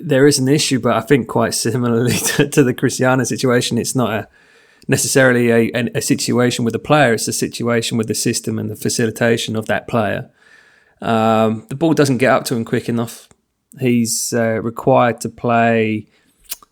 there 0.00 0.26
is 0.26 0.38
an 0.38 0.48
issue, 0.48 0.80
but 0.80 0.96
I 0.96 1.00
think 1.00 1.28
quite 1.28 1.54
similarly 1.54 2.12
to, 2.36 2.48
to 2.48 2.62
the 2.62 2.74
Cristiano 2.74 3.24
situation, 3.24 3.78
it's 3.78 3.94
not 3.94 4.12
a 4.12 4.28
necessarily 4.90 5.50
a, 5.50 5.70
a, 5.72 5.90
a 5.94 6.00
situation 6.02 6.64
with 6.64 6.72
the 6.72 6.80
player. 6.80 7.14
It's 7.14 7.28
a 7.28 7.32
situation 7.32 7.96
with 7.96 8.08
the 8.08 8.14
system 8.14 8.58
and 8.58 8.68
the 8.68 8.74
facilitation 8.74 9.54
of 9.54 9.66
that 9.66 9.86
player. 9.86 10.30
Um, 11.00 11.64
the 11.68 11.76
ball 11.76 11.94
doesn't 11.94 12.18
get 12.18 12.32
up 12.32 12.44
to 12.46 12.56
him 12.56 12.64
quick 12.64 12.88
enough. 12.88 13.28
He's 13.78 14.34
uh, 14.34 14.60
required 14.60 15.20
to 15.20 15.28
play 15.28 16.08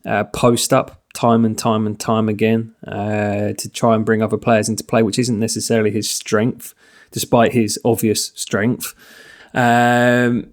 uh, 0.04 0.24
post 0.24 0.72
up 0.72 1.00
time 1.14 1.44
and 1.44 1.56
time 1.56 1.86
and 1.86 1.98
time 1.98 2.28
again 2.28 2.74
uh, 2.86 3.52
to 3.56 3.70
try 3.72 3.94
and 3.94 4.04
bring 4.04 4.20
other 4.20 4.36
players 4.36 4.68
into 4.68 4.82
play, 4.82 5.04
which 5.04 5.18
isn't 5.18 5.38
necessarily 5.38 5.92
his 5.92 6.10
strength, 6.10 6.74
despite 7.12 7.52
his 7.52 7.78
obvious 7.84 8.32
strength. 8.34 8.94
Um, 9.54 10.52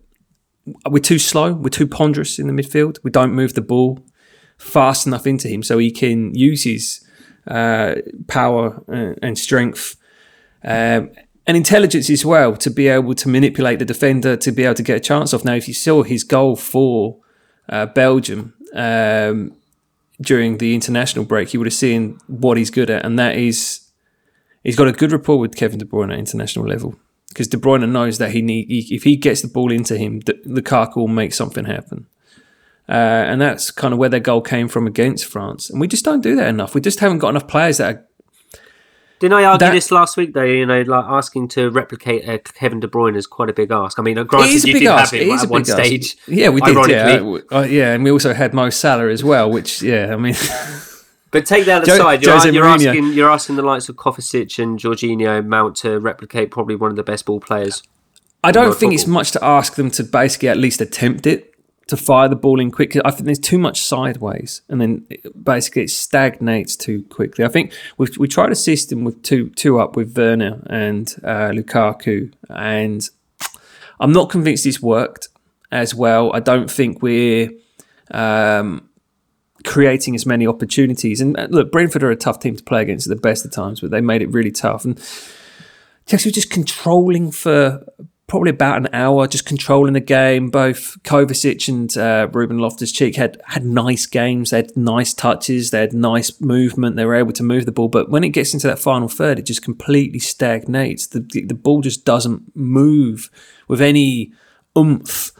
we're 0.87 0.99
too 0.99 1.19
slow. 1.19 1.53
We're 1.53 1.69
too 1.69 1.87
ponderous 1.87 2.37
in 2.37 2.45
the 2.45 2.53
midfield. 2.53 2.99
We 3.03 3.09
don't 3.09 3.33
move 3.33 3.55
the 3.55 3.61
ball 3.61 4.05
fast 4.57 5.07
enough 5.07 5.25
into 5.25 5.47
him 5.47 5.63
so 5.63 5.79
he 5.79 5.91
can 5.91 6.33
use 6.35 6.63
his 6.63 7.04
uh, 7.47 7.95
power 8.27 8.83
and 9.21 9.37
strength 9.37 9.95
um, 10.63 11.11
and 11.47 11.55
intelligence 11.55 12.09
as 12.09 12.25
well 12.25 12.55
to 12.57 12.69
be 12.69 12.87
able 12.87 13.13
to 13.13 13.29
manipulate 13.29 13.79
the 13.79 13.85
defender 13.85 14.35
to 14.35 14.51
be 14.51 14.63
able 14.63 14.73
to 14.75 14.83
get 14.83 14.97
a 14.97 14.99
chance 14.99 15.33
off. 15.33 15.45
Now, 15.45 15.53
if 15.53 15.67
you 15.67 15.73
saw 15.73 16.03
his 16.03 16.23
goal 16.23 16.55
for 16.55 17.17
uh, 17.69 17.85
Belgium 17.87 18.53
um, 18.73 19.55
during 20.19 20.57
the 20.57 20.73
international 20.73 21.25
break, 21.25 21.53
you 21.53 21.59
would 21.59 21.67
have 21.67 21.73
seen 21.73 22.17
what 22.27 22.57
he's 22.57 22.71
good 22.71 22.89
at, 22.89 23.05
and 23.05 23.19
that 23.19 23.35
is 23.35 23.91
he's 24.63 24.75
got 24.75 24.87
a 24.87 24.91
good 24.91 25.11
rapport 25.11 25.39
with 25.39 25.55
Kevin 25.55 25.77
De 25.77 25.85
Bruyne 25.85 26.11
at 26.11 26.19
international 26.19 26.67
level 26.67 26.95
because 27.29 27.47
De 27.47 27.57
Bruyne 27.57 27.87
knows 27.89 28.17
that 28.17 28.31
he 28.31 28.41
need 28.41 28.67
he, 28.67 28.95
if 28.95 29.03
he 29.03 29.15
gets 29.15 29.41
the 29.41 29.47
ball 29.47 29.71
into 29.71 29.97
him, 29.97 30.21
the, 30.21 30.33
Lukaku 30.47 30.97
will 30.97 31.07
make 31.07 31.33
something 31.33 31.65
happen. 31.65 32.07
Uh, 32.87 32.91
and 32.91 33.41
that's 33.41 33.71
kind 33.71 33.93
of 33.93 33.99
where 33.99 34.09
their 34.09 34.19
goal 34.19 34.41
came 34.41 34.67
from 34.67 34.85
against 34.85 35.25
France. 35.25 35.69
And 35.69 35.81
we 35.81 35.87
just 35.87 36.05
don't 36.05 36.21
do 36.21 36.35
that 36.35 36.47
enough. 36.47 36.75
We 36.75 36.81
just 36.81 36.99
haven't 36.99 37.17
got 37.17 37.29
enough 37.29 37.47
players 37.47 37.77
that 37.77 37.95
are 37.95 38.05
Didn't 39.19 39.33
I 39.39 39.45
argue 39.45 39.65
That- 39.65 39.71
this 39.73 39.89
last 39.91 40.17
week 40.17 40.33
though? 40.33 40.43
You 40.43 40.65
know, 40.67 40.81
like 40.81 41.05
asking 41.05 41.47
to 41.49 41.69
replicate 41.71 42.27
uh, 42.29 42.37
Kevin 42.53 42.79
De 42.79 42.87
Bruyne 42.87 43.15
is 43.15 43.25
quite 43.25 43.49
a 43.49 43.53
big 43.53 43.71
ask. 43.71 43.97
I 43.97 44.03
mean, 44.03 44.17
uh, 44.19 44.23
granted, 44.23 44.49
It 44.51 44.55
is 44.55 44.63
a 44.65 44.67
you 44.67 44.73
big 44.73 44.81
did 44.83 44.89
ask. 44.89 45.13
have 45.13 45.21
It 45.21 45.27
is 45.29 45.41
at 45.43 45.47
a 45.47 45.51
one 45.51 45.61
big 45.63 45.69
ask. 45.71 45.83
stage. 45.85 46.17
Yeah, 46.27 46.49
we 46.49 46.61
did. 46.61 46.75
Yeah. 46.89 47.37
Uh, 47.51 47.61
yeah, 47.61 47.93
and 47.93 48.03
we 48.03 48.11
also 48.11 48.33
had 48.33 48.53
Mo 48.53 48.69
Salah 48.69 49.09
as 49.09 49.23
well, 49.23 49.49
which 49.49 49.81
yeah, 49.81 50.13
I 50.13 50.17
mean, 50.17 50.35
But 51.31 51.45
take 51.45 51.65
that 51.65 51.85
Jo- 51.85 51.95
aside, 51.95 52.21
you're, 52.23 52.33
Jose 52.33 52.51
you're 52.51 52.63
Mourinho. 52.63 52.87
asking 52.87 53.13
you're 53.13 53.31
asking 53.31 53.55
the 53.55 53.61
likes 53.63 53.89
of 53.89 53.95
Kovacic 53.95 54.61
and 54.61 54.77
Jorginho 54.79 55.45
Mount 55.45 55.75
to 55.77 55.99
replicate 55.99 56.51
probably 56.51 56.75
one 56.75 56.91
of 56.91 56.95
the 56.97 57.03
best 57.03 57.25
ball 57.25 57.39
players. 57.39 57.81
I 58.43 58.51
don't 58.51 58.75
think 58.77 58.93
it's 58.93 59.07
much 59.07 59.31
to 59.31 59.43
ask 59.43 59.73
them 59.75 59.89
to 59.91 60.03
basically 60.03 60.49
at 60.49 60.57
least 60.57 60.79
attempt 60.81 61.25
it 61.25 61.54
to 61.87 61.97
fire 61.97 62.27
the 62.27 62.35
ball 62.35 62.59
in 62.59 62.71
quick. 62.71 62.95
I 63.05 63.11
think 63.11 63.25
there's 63.25 63.39
too 63.39 63.59
much 63.59 63.81
sideways, 63.81 64.61
and 64.69 64.81
then 64.81 65.07
basically 65.41 65.83
it 65.83 65.91
stagnates 65.91 66.75
too 66.75 67.03
quickly. 67.03 67.45
I 67.45 67.49
think 67.49 67.73
we 67.97 68.07
we 68.17 68.27
tried 68.27 68.51
a 68.51 68.55
system 68.55 69.03
with 69.03 69.21
two 69.23 69.49
two 69.51 69.79
up 69.79 69.95
with 69.95 70.17
Werner 70.17 70.63
and 70.69 71.13
uh, 71.23 71.49
Lukaku, 71.49 72.33
and 72.49 73.07
I'm 73.99 74.11
not 74.11 74.29
convinced 74.29 74.63
this 74.63 74.81
worked 74.81 75.29
as 75.71 75.93
well. 75.93 76.33
I 76.33 76.39
don't 76.39 76.69
think 76.69 77.01
we're 77.01 77.51
um, 78.11 78.89
creating 79.65 80.15
as 80.15 80.25
many 80.25 80.47
opportunities. 80.47 81.21
And 81.21 81.37
uh, 81.37 81.47
look, 81.49 81.71
Brentford 81.71 82.03
are 82.03 82.11
a 82.11 82.15
tough 82.15 82.39
team 82.39 82.55
to 82.55 82.63
play 82.63 82.81
against 82.81 83.07
at 83.07 83.15
the 83.15 83.21
best 83.21 83.45
of 83.45 83.51
times, 83.51 83.81
but 83.81 83.91
they 83.91 84.01
made 84.01 84.21
it 84.21 84.31
really 84.31 84.51
tough. 84.51 84.85
And 84.85 84.97
Chelsea 86.05 86.29
were 86.29 86.33
just 86.33 86.49
controlling 86.49 87.31
for 87.31 87.85
probably 88.27 88.49
about 88.49 88.77
an 88.77 88.89
hour, 88.91 89.27
just 89.27 89.45
controlling 89.45 89.93
the 89.93 89.99
game. 89.99 90.49
Both 90.49 91.01
Kovacic 91.03 91.67
and 91.67 91.95
uh, 91.97 92.27
Ruben 92.31 92.57
Loftus 92.57 92.91
Cheek 92.91 93.15
had 93.15 93.41
had 93.45 93.65
nice 93.65 94.05
games. 94.05 94.49
They 94.49 94.57
had 94.57 94.75
nice 94.75 95.13
touches. 95.13 95.71
They 95.71 95.81
had 95.81 95.93
nice 95.93 96.41
movement. 96.41 96.95
They 96.95 97.05
were 97.05 97.15
able 97.15 97.33
to 97.33 97.43
move 97.43 97.65
the 97.65 97.71
ball. 97.71 97.87
But 97.87 98.09
when 98.09 98.23
it 98.23 98.29
gets 98.29 98.53
into 98.53 98.67
that 98.67 98.79
final 98.79 99.07
third, 99.07 99.39
it 99.39 99.45
just 99.45 99.61
completely 99.61 100.19
stagnates. 100.19 101.07
The 101.07 101.19
the 101.19 101.53
ball 101.53 101.81
just 101.81 102.05
doesn't 102.05 102.55
move 102.55 103.29
with 103.67 103.81
any 103.81 104.33
oomph. 104.77 105.31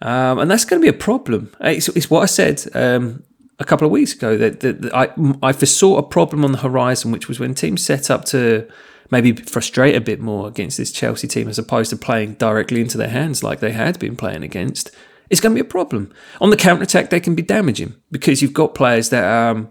Um, 0.00 0.40
and 0.40 0.50
that's 0.50 0.64
going 0.64 0.82
to 0.82 0.84
be 0.84 0.94
a 0.94 0.98
problem. 0.98 1.54
It's, 1.60 1.88
it's 1.88 2.10
what 2.10 2.22
I 2.22 2.26
said 2.26 2.64
um, 2.74 3.22
a 3.60 3.64
couple 3.64 3.86
of 3.86 3.92
weeks 3.92 4.12
ago 4.12 4.36
that, 4.36 4.58
that, 4.60 4.82
that 4.82 4.94
I, 4.94 5.10
I 5.40 5.52
foresaw 5.52 5.96
a 5.96 6.02
problem 6.02 6.44
on 6.44 6.50
the 6.50 6.58
horizon, 6.58 7.12
which 7.12 7.28
was 7.28 7.38
when 7.38 7.54
teams 7.54 7.84
set 7.84 8.10
up 8.10 8.24
to 8.26 8.68
maybe 9.12 9.32
frustrate 9.34 9.94
a 9.94 10.00
bit 10.00 10.20
more 10.20 10.48
against 10.48 10.78
this 10.78 10.90
Chelsea 10.90 11.28
team 11.28 11.46
as 11.46 11.58
opposed 11.58 11.90
to 11.90 11.96
playing 11.96 12.32
directly 12.34 12.80
into 12.80 12.96
their 12.96 13.10
hands 13.10 13.44
like 13.44 13.60
they 13.60 13.72
had 13.72 13.98
been 13.98 14.16
playing 14.16 14.42
against, 14.42 14.90
it's 15.28 15.38
going 15.38 15.54
to 15.54 15.62
be 15.62 15.66
a 15.66 15.70
problem. 15.70 16.10
On 16.40 16.48
the 16.48 16.56
counter 16.56 16.82
attack, 16.82 17.10
they 17.10 17.20
can 17.20 17.34
be 17.34 17.42
damaging 17.42 17.94
because 18.10 18.40
you've 18.40 18.54
got 18.54 18.74
players 18.74 19.10
that 19.10 19.24
um, 19.24 19.70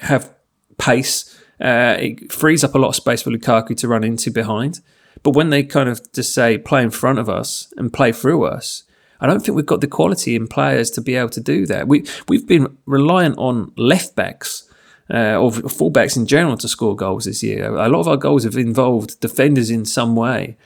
have 0.00 0.34
pace. 0.78 1.38
Uh, 1.60 1.96
it 2.00 2.32
frees 2.32 2.64
up 2.64 2.74
a 2.74 2.78
lot 2.78 2.88
of 2.88 2.96
space 2.96 3.20
for 3.20 3.30
Lukaku 3.30 3.76
to 3.76 3.86
run 3.86 4.04
into 4.04 4.30
behind. 4.30 4.80
But 5.22 5.32
when 5.32 5.50
they 5.50 5.64
kind 5.64 5.90
of 5.90 6.00
just 6.14 6.32
say 6.32 6.56
play 6.56 6.82
in 6.82 6.90
front 6.90 7.18
of 7.18 7.28
us 7.28 7.72
and 7.76 7.92
play 7.92 8.10
through 8.10 8.44
us, 8.44 8.84
I 9.20 9.26
don't 9.26 9.40
think 9.40 9.54
we've 9.54 9.66
got 9.66 9.82
the 9.82 9.86
quality 9.86 10.34
in 10.34 10.48
players 10.48 10.90
to 10.92 11.02
be 11.02 11.14
able 11.14 11.28
to 11.28 11.40
do 11.40 11.66
that. 11.66 11.86
We 11.86 12.06
we've 12.26 12.46
been 12.46 12.78
reliant 12.86 13.36
on 13.36 13.72
left 13.76 14.16
backs 14.16 14.68
uh, 15.12 15.36
or 15.36 15.50
fullbacks 15.50 16.16
in 16.16 16.26
general 16.26 16.56
to 16.56 16.68
score 16.68 16.96
goals 16.96 17.26
this 17.26 17.42
year. 17.42 17.66
A 17.66 17.88
lot 17.88 18.00
of 18.00 18.08
our 18.08 18.16
goals 18.16 18.44
have 18.44 18.56
involved 18.56 19.20
defenders 19.20 19.70
in 19.70 19.84
some 19.84 20.16
way, 20.16 20.56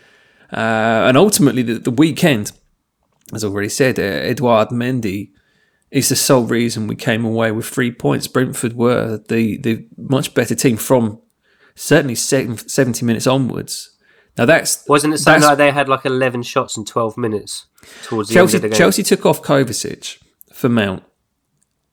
uh, 0.52 1.06
and 1.08 1.16
ultimately 1.16 1.62
the, 1.62 1.74
the, 1.74 1.90
weekend, 1.90 2.52
as 3.34 3.44
already 3.44 3.68
said, 3.68 3.98
uh, 3.98 4.02
Edouard 4.02 4.68
Mendy 4.68 5.30
is 5.90 6.08
the 6.08 6.16
sole 6.16 6.44
reason 6.44 6.86
we 6.86 6.94
came 6.94 7.24
away 7.24 7.50
with 7.50 7.66
three 7.66 7.90
points. 7.90 8.28
Brentford 8.28 8.74
were 8.74 9.20
the 9.28 9.58
the 9.58 9.86
much 9.96 10.34
better 10.34 10.54
team 10.54 10.76
from 10.76 11.20
certainly 11.74 12.14
70 12.14 13.04
minutes 13.04 13.26
onwards. 13.26 13.96
Now 14.38 14.44
that's 14.44 14.86
wasn't 14.86 15.14
it 15.14 15.18
something 15.18 15.42
like 15.42 15.58
they 15.58 15.70
had 15.70 15.88
like 15.88 16.04
eleven 16.04 16.42
shots 16.42 16.76
in 16.76 16.84
twelve 16.84 17.16
minutes 17.16 17.66
towards 18.02 18.28
the 18.28 18.34
Chelsea, 18.34 18.56
end 18.56 18.64
of 18.64 18.70
the 18.70 18.74
game. 18.74 18.78
Chelsea 18.78 19.02
took 19.02 19.24
off 19.24 19.42
Kovacic 19.42 20.18
for 20.52 20.68
Mount, 20.68 21.02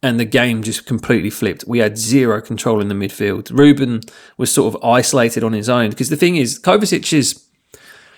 and 0.03 0.19
the 0.19 0.25
game 0.25 0.61
just 0.61 0.85
completely 0.85 1.29
flipped. 1.29 1.63
We 1.65 1.79
had 1.79 1.97
zero 1.97 2.41
control 2.41 2.81
in 2.81 2.89
the 2.89 2.93
midfield. 2.93 3.49
Ruben 3.57 4.01
was 4.37 4.51
sort 4.51 4.75
of 4.75 4.83
isolated 4.83 5.43
on 5.43 5.53
his 5.53 5.69
own 5.69 5.89
because 5.89 6.09
the 6.09 6.17
thing 6.17 6.35
is, 6.35 6.59
Kovacic 6.59 7.11
is 7.13 7.43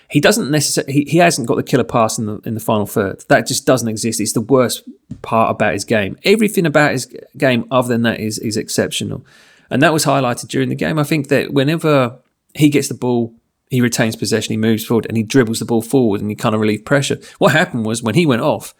he 0.09 0.19
doesn't 0.19 0.51
necessarily 0.51 0.91
he, 0.91 1.05
he 1.05 1.17
hasn't 1.19 1.47
got 1.47 1.55
the 1.55 1.63
killer 1.63 1.83
pass 1.83 2.17
in 2.17 2.25
the 2.25 2.39
in 2.39 2.55
the 2.55 2.59
final 2.59 2.87
third. 2.87 3.23
That 3.29 3.45
just 3.45 3.65
doesn't 3.65 3.87
exist. 3.87 4.19
It's 4.19 4.33
the 4.33 4.41
worst 4.41 4.83
part 5.21 5.51
about 5.51 5.73
his 5.73 5.85
game. 5.85 6.17
Everything 6.23 6.65
about 6.65 6.91
his 6.91 7.05
game 7.37 7.65
other 7.69 7.89
than 7.89 8.01
that 8.01 8.19
is 8.19 8.39
is 8.39 8.57
exceptional, 8.57 9.23
and 9.69 9.81
that 9.81 9.93
was 9.93 10.05
highlighted 10.05 10.47
during 10.47 10.69
the 10.69 10.75
game. 10.75 10.97
I 10.97 11.03
think 11.03 11.27
that 11.29 11.53
whenever 11.53 12.17
he 12.55 12.69
gets 12.69 12.87
the 12.87 12.95
ball 12.95 13.33
he 13.69 13.81
retains 13.81 14.15
possession, 14.15 14.53
he 14.53 14.57
moves 14.57 14.85
forward, 14.85 15.05
and 15.07 15.17
he 15.17 15.23
dribbles 15.23 15.59
the 15.59 15.65
ball 15.65 15.81
forward, 15.81 16.21
and 16.21 16.29
he 16.29 16.35
kind 16.35 16.55
of 16.55 16.61
relieve 16.61 16.85
pressure. 16.85 17.19
What 17.39 17.51
happened 17.51 17.85
was 17.85 18.03
when 18.03 18.15
he 18.15 18.25
went 18.25 18.41
off, 18.41 18.73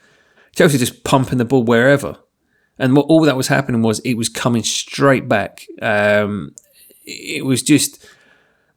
Chelsea 0.56 0.78
just 0.78 1.04
pumping 1.04 1.38
the 1.38 1.46
ball 1.46 1.64
wherever, 1.64 2.18
and 2.78 2.96
what, 2.96 3.06
all 3.08 3.22
that 3.22 3.38
was 3.38 3.48
happening 3.48 3.82
was 3.82 4.00
it 4.00 4.16
was 4.16 4.30
coming 4.30 4.64
straight 4.64 5.28
back. 5.28 5.66
Um, 5.82 6.56
it 7.06 7.46
was 7.46 7.62
just 7.62 8.06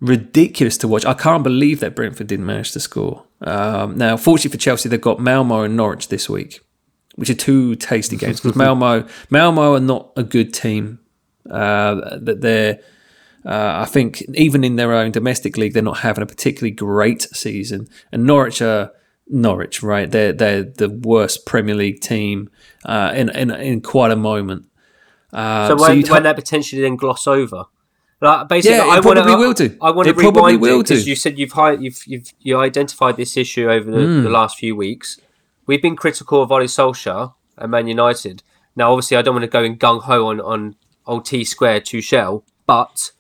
ridiculous 0.01 0.79
to 0.79 0.89
watch. 0.89 1.05
I 1.05 1.15
can't 1.15 1.43
believe 1.43 1.81
that 1.81 1.97
Brentford 1.97 2.27
didn't 2.27 2.47
manage 2.47 2.73
to 2.73 2.81
score. 2.81 3.25
Um, 3.41 3.97
now, 3.97 4.17
fortunately 4.17 4.57
for 4.57 4.63
Chelsea, 4.63 4.89
they've 4.89 5.01
got 5.01 5.21
Malmo 5.21 5.63
and 5.63 5.77
Norwich 5.77 6.09
this 6.09 6.29
week, 6.29 6.61
which 7.17 7.31
are 7.31 7.35
two 7.35 7.75
tasty 7.77 8.17
games 8.17 8.41
because 8.41 8.57
Malmo 8.57 9.07
Malmo 9.31 9.75
are 9.75 9.81
not 9.81 10.13
a 10.17 10.23
good 10.23 10.55
team. 10.55 11.01
Uh, 11.49 12.19
that 12.19 12.41
they're 12.43 12.81
uh, 13.45 13.81
I 13.83 13.85
think 13.87 14.23
even 14.35 14.65
in 14.65 14.77
their 14.77 14.93
own 14.93 15.11
domestic 15.11 15.57
league, 15.57 15.73
they're 15.73 15.83
not 15.83 15.99
having 15.99 16.23
a 16.23 16.27
particularly 16.27 16.73
great 16.73 17.23
season. 17.23 17.89
And 18.13 18.25
Norwich 18.25 18.61
are 18.61 18.93
Norwich, 19.29 19.83
right? 19.83 20.11
They're 20.11 20.33
they're 20.33 20.65
the 20.65 20.91
worst 20.91 21.47
Premier 21.47 21.75
League 21.75 22.01
team 22.01 22.51
uh, 22.85 23.13
in, 23.15 23.29
in 23.31 23.51
in 23.51 23.81
quite 23.81 24.11
a 24.11 24.17
moment. 24.17 24.67
Uh, 25.33 25.69
so 25.69 25.77
when, 25.77 26.05
so 26.05 26.13
when 26.13 26.23
they 26.23 26.35
potentially 26.35 26.81
then 26.83 26.97
gloss 26.97 27.27
over, 27.27 27.65
like 28.21 28.49
basically, 28.49 28.79
yeah, 28.79 28.89
I 28.89 29.01
probably 29.01 29.23
wanna, 29.23 29.39
will 29.39 29.53
do. 29.53 29.77
I, 29.81 29.89
I 29.89 29.91
want 29.91 30.09
to 30.09 30.15
probably 30.15 30.57
will 30.57 30.83
because 30.83 31.07
you 31.07 31.15
said 31.15 31.39
you've 31.39 31.53
you've 31.81 32.03
you've 32.07 32.33
you 32.41 32.59
identified 32.59 33.17
this 33.17 33.37
issue 33.37 33.71
over 33.71 33.91
the, 33.91 33.99
mm. 33.99 34.23
the 34.23 34.31
last 34.31 34.59
few 34.59 34.75
weeks. 34.75 35.21
We've 35.67 35.83
been 35.83 35.97
critical 35.97 36.43
of 36.43 36.51
Ole 36.51 36.63
Solskjaer 36.63 37.35
and 37.59 37.71
Man 37.71 37.87
United. 37.87 38.43
Now, 38.75 38.93
obviously, 38.93 39.17
I 39.17 39.23
don't 39.23 39.35
want 39.35 39.45
to 39.45 39.49
go 39.49 39.63
in 39.63 39.77
gung 39.77 40.03
ho 40.03 40.27
on 40.27 40.41
on 40.41 40.77
old 41.07 41.27
T 41.27 41.45
Square 41.45 41.83
Tuchel, 41.83 42.43
but 42.67 43.13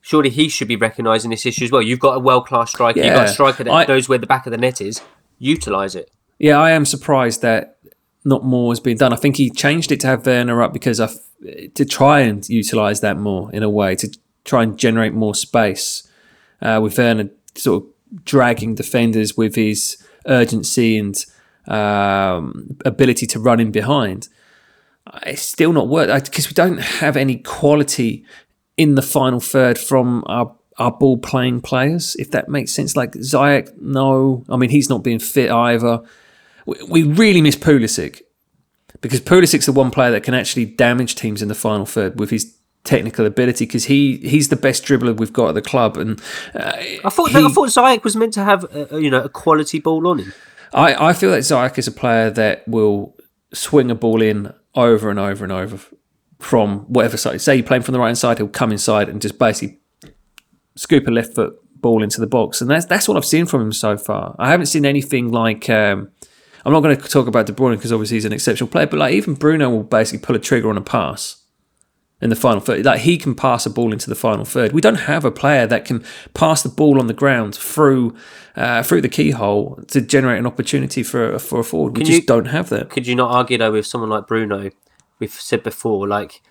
surely 0.00 0.30
he 0.30 0.48
should 0.48 0.68
be 0.68 0.76
recognising 0.76 1.30
this 1.30 1.44
issue 1.44 1.64
as 1.64 1.72
well. 1.72 1.82
You've 1.82 1.98
got 1.98 2.16
a 2.16 2.20
world 2.20 2.46
class 2.46 2.70
striker. 2.70 3.00
Yeah. 3.00 3.06
You've 3.06 3.14
got 3.14 3.26
a 3.26 3.32
striker 3.32 3.64
that 3.64 3.72
I, 3.72 3.84
knows 3.84 4.08
where 4.08 4.18
the 4.18 4.26
back 4.26 4.46
of 4.46 4.52
the 4.52 4.58
net 4.58 4.80
is. 4.80 5.02
Utilise 5.38 5.94
it. 5.94 6.10
Yeah, 6.38 6.58
I 6.58 6.70
am 6.70 6.84
surprised 6.84 7.42
that 7.42 7.77
not 8.28 8.44
more 8.44 8.70
has 8.70 8.78
been 8.78 8.98
done. 8.98 9.12
I 9.12 9.16
think 9.16 9.36
he 9.36 9.48
changed 9.48 9.90
it 9.90 10.00
to 10.00 10.06
have 10.06 10.26
Werner 10.26 10.60
up 10.62 10.72
because 10.72 11.00
I 11.00 11.08
to 11.74 11.84
try 11.84 12.20
and 12.20 12.46
utilise 12.48 13.00
that 13.00 13.16
more 13.16 13.50
in 13.52 13.62
a 13.62 13.70
way 13.70 13.94
to 13.96 14.18
try 14.44 14.62
and 14.62 14.76
generate 14.76 15.14
more 15.14 15.34
space 15.34 16.06
uh, 16.60 16.78
with 16.82 16.98
Werner 16.98 17.30
sort 17.54 17.82
of 17.82 18.24
dragging 18.24 18.74
defenders 18.74 19.36
with 19.36 19.54
his 19.54 19.96
urgency 20.26 20.98
and 20.98 21.24
um, 21.68 22.76
ability 22.84 23.26
to 23.26 23.38
run 23.38 23.60
in 23.60 23.70
behind. 23.70 24.28
It's 25.24 25.42
still 25.42 25.72
not 25.72 25.88
worked 25.88 26.26
because 26.26 26.48
we 26.48 26.54
don't 26.54 26.78
have 26.78 27.16
any 27.16 27.36
quality 27.36 28.24
in 28.76 28.94
the 28.94 29.02
final 29.02 29.40
third 29.40 29.78
from 29.78 30.22
our 30.26 30.54
our 30.76 30.92
ball 30.92 31.16
playing 31.16 31.60
players, 31.60 32.14
if 32.16 32.30
that 32.30 32.48
makes 32.48 32.72
sense. 32.72 32.94
Like 32.94 33.12
Ziyech, 33.12 33.76
no, 33.80 34.44
I 34.48 34.56
mean 34.56 34.70
he's 34.70 34.90
not 34.90 35.02
being 35.02 35.18
fit 35.18 35.50
either. 35.50 36.02
We, 36.88 37.02
really 37.02 37.40
miss 37.40 37.56
Pulisic 37.56 38.22
because 39.00 39.20
Pulisic's 39.20 39.66
the 39.66 39.72
one 39.72 39.90
player 39.90 40.10
that 40.10 40.22
can 40.22 40.34
actually 40.34 40.66
damage 40.66 41.14
teams 41.14 41.40
in 41.40 41.48
the 41.48 41.54
final 41.54 41.86
third 41.86 42.18
with 42.18 42.30
his 42.30 42.56
technical 42.84 43.26
ability 43.26 43.66
because 43.66 43.84
he 43.84 44.16
he's 44.18 44.48
the 44.48 44.56
best 44.56 44.84
dribbler 44.84 45.16
we've 45.16 45.32
got 45.32 45.48
at 45.48 45.54
the 45.54 45.62
club. 45.62 45.96
And 45.96 46.20
uh, 46.54 46.72
I 47.04 47.10
thought 47.10 47.30
he, 47.30 47.38
I 47.38 47.48
thought 47.48 47.68
Ziyech 47.68 48.04
was 48.04 48.16
meant 48.16 48.32
to 48.34 48.44
have 48.44 48.64
a, 48.74 49.00
you 49.00 49.10
know 49.10 49.22
a 49.22 49.28
quality 49.28 49.78
ball 49.78 50.06
on 50.08 50.18
him. 50.18 50.32
I, 50.72 51.08
I 51.08 51.12
feel 51.12 51.30
that 51.30 51.40
Ziyech 51.40 51.78
is 51.78 51.86
a 51.86 51.92
player 51.92 52.30
that 52.30 52.66
will 52.68 53.16
swing 53.54 53.90
a 53.90 53.94
ball 53.94 54.20
in 54.20 54.52
over 54.74 55.10
and 55.10 55.18
over 55.18 55.44
and 55.44 55.52
over 55.52 55.78
from 56.38 56.80
whatever 56.80 57.16
side. 57.16 57.40
Say 57.40 57.56
you're 57.56 57.66
playing 57.66 57.82
from 57.82 57.94
the 57.94 57.98
right 57.98 58.08
hand 58.08 58.18
side, 58.18 58.38
he'll 58.38 58.48
come 58.48 58.72
inside 58.72 59.08
and 59.08 59.22
just 59.22 59.38
basically 59.38 59.78
scoop 60.76 61.06
a 61.06 61.10
left 61.10 61.34
foot 61.34 61.54
ball 61.80 62.02
into 62.02 62.20
the 62.20 62.26
box, 62.26 62.60
and 62.60 62.70
that's 62.70 62.86
that's 62.86 63.08
what 63.08 63.16
I've 63.16 63.24
seen 63.24 63.46
from 63.46 63.62
him 63.62 63.72
so 63.72 63.96
far. 63.96 64.34
I 64.38 64.50
haven't 64.50 64.66
seen 64.66 64.84
anything 64.84 65.30
like. 65.30 65.68
Um, 65.70 66.10
I'm 66.68 66.74
not 66.74 66.80
going 66.80 66.98
to 66.98 67.08
talk 67.08 67.26
about 67.26 67.46
De 67.46 67.54
Bruyne 67.54 67.76
because 67.76 67.94
obviously 67.94 68.18
he's 68.18 68.26
an 68.26 68.34
exceptional 68.34 68.68
player, 68.68 68.86
but 68.86 68.98
like 68.98 69.14
even 69.14 69.32
Bruno 69.32 69.70
will 69.70 69.84
basically 69.84 70.18
pull 70.18 70.36
a 70.36 70.38
trigger 70.38 70.68
on 70.68 70.76
a 70.76 70.82
pass 70.82 71.42
in 72.20 72.28
the 72.28 72.36
final 72.36 72.60
third. 72.60 72.84
Like 72.84 73.00
he 73.00 73.16
can 73.16 73.34
pass 73.34 73.64
a 73.64 73.70
ball 73.70 73.90
into 73.90 74.10
the 74.10 74.14
final 74.14 74.44
third. 74.44 74.72
We 74.72 74.82
don't 74.82 74.96
have 74.96 75.24
a 75.24 75.30
player 75.30 75.66
that 75.66 75.86
can 75.86 76.04
pass 76.34 76.62
the 76.62 76.68
ball 76.68 77.00
on 77.00 77.06
the 77.06 77.14
ground 77.14 77.54
through 77.54 78.14
uh, 78.54 78.82
through 78.82 79.00
the 79.00 79.08
keyhole 79.08 79.82
to 79.88 80.02
generate 80.02 80.38
an 80.38 80.46
opportunity 80.46 81.02
for 81.02 81.38
for 81.38 81.60
a 81.60 81.64
forward. 81.64 81.96
We 81.96 82.04
just 82.04 82.20
you, 82.20 82.26
don't 82.26 82.48
have 82.48 82.68
that. 82.68 82.90
Could 82.90 83.06
you 83.06 83.14
not 83.14 83.30
argue 83.30 83.56
though 83.56 83.72
with 83.72 83.86
someone 83.86 84.10
like 84.10 84.26
Bruno 84.26 84.68
we've 85.18 85.32
said 85.32 85.62
before, 85.62 86.06
like 86.06 86.42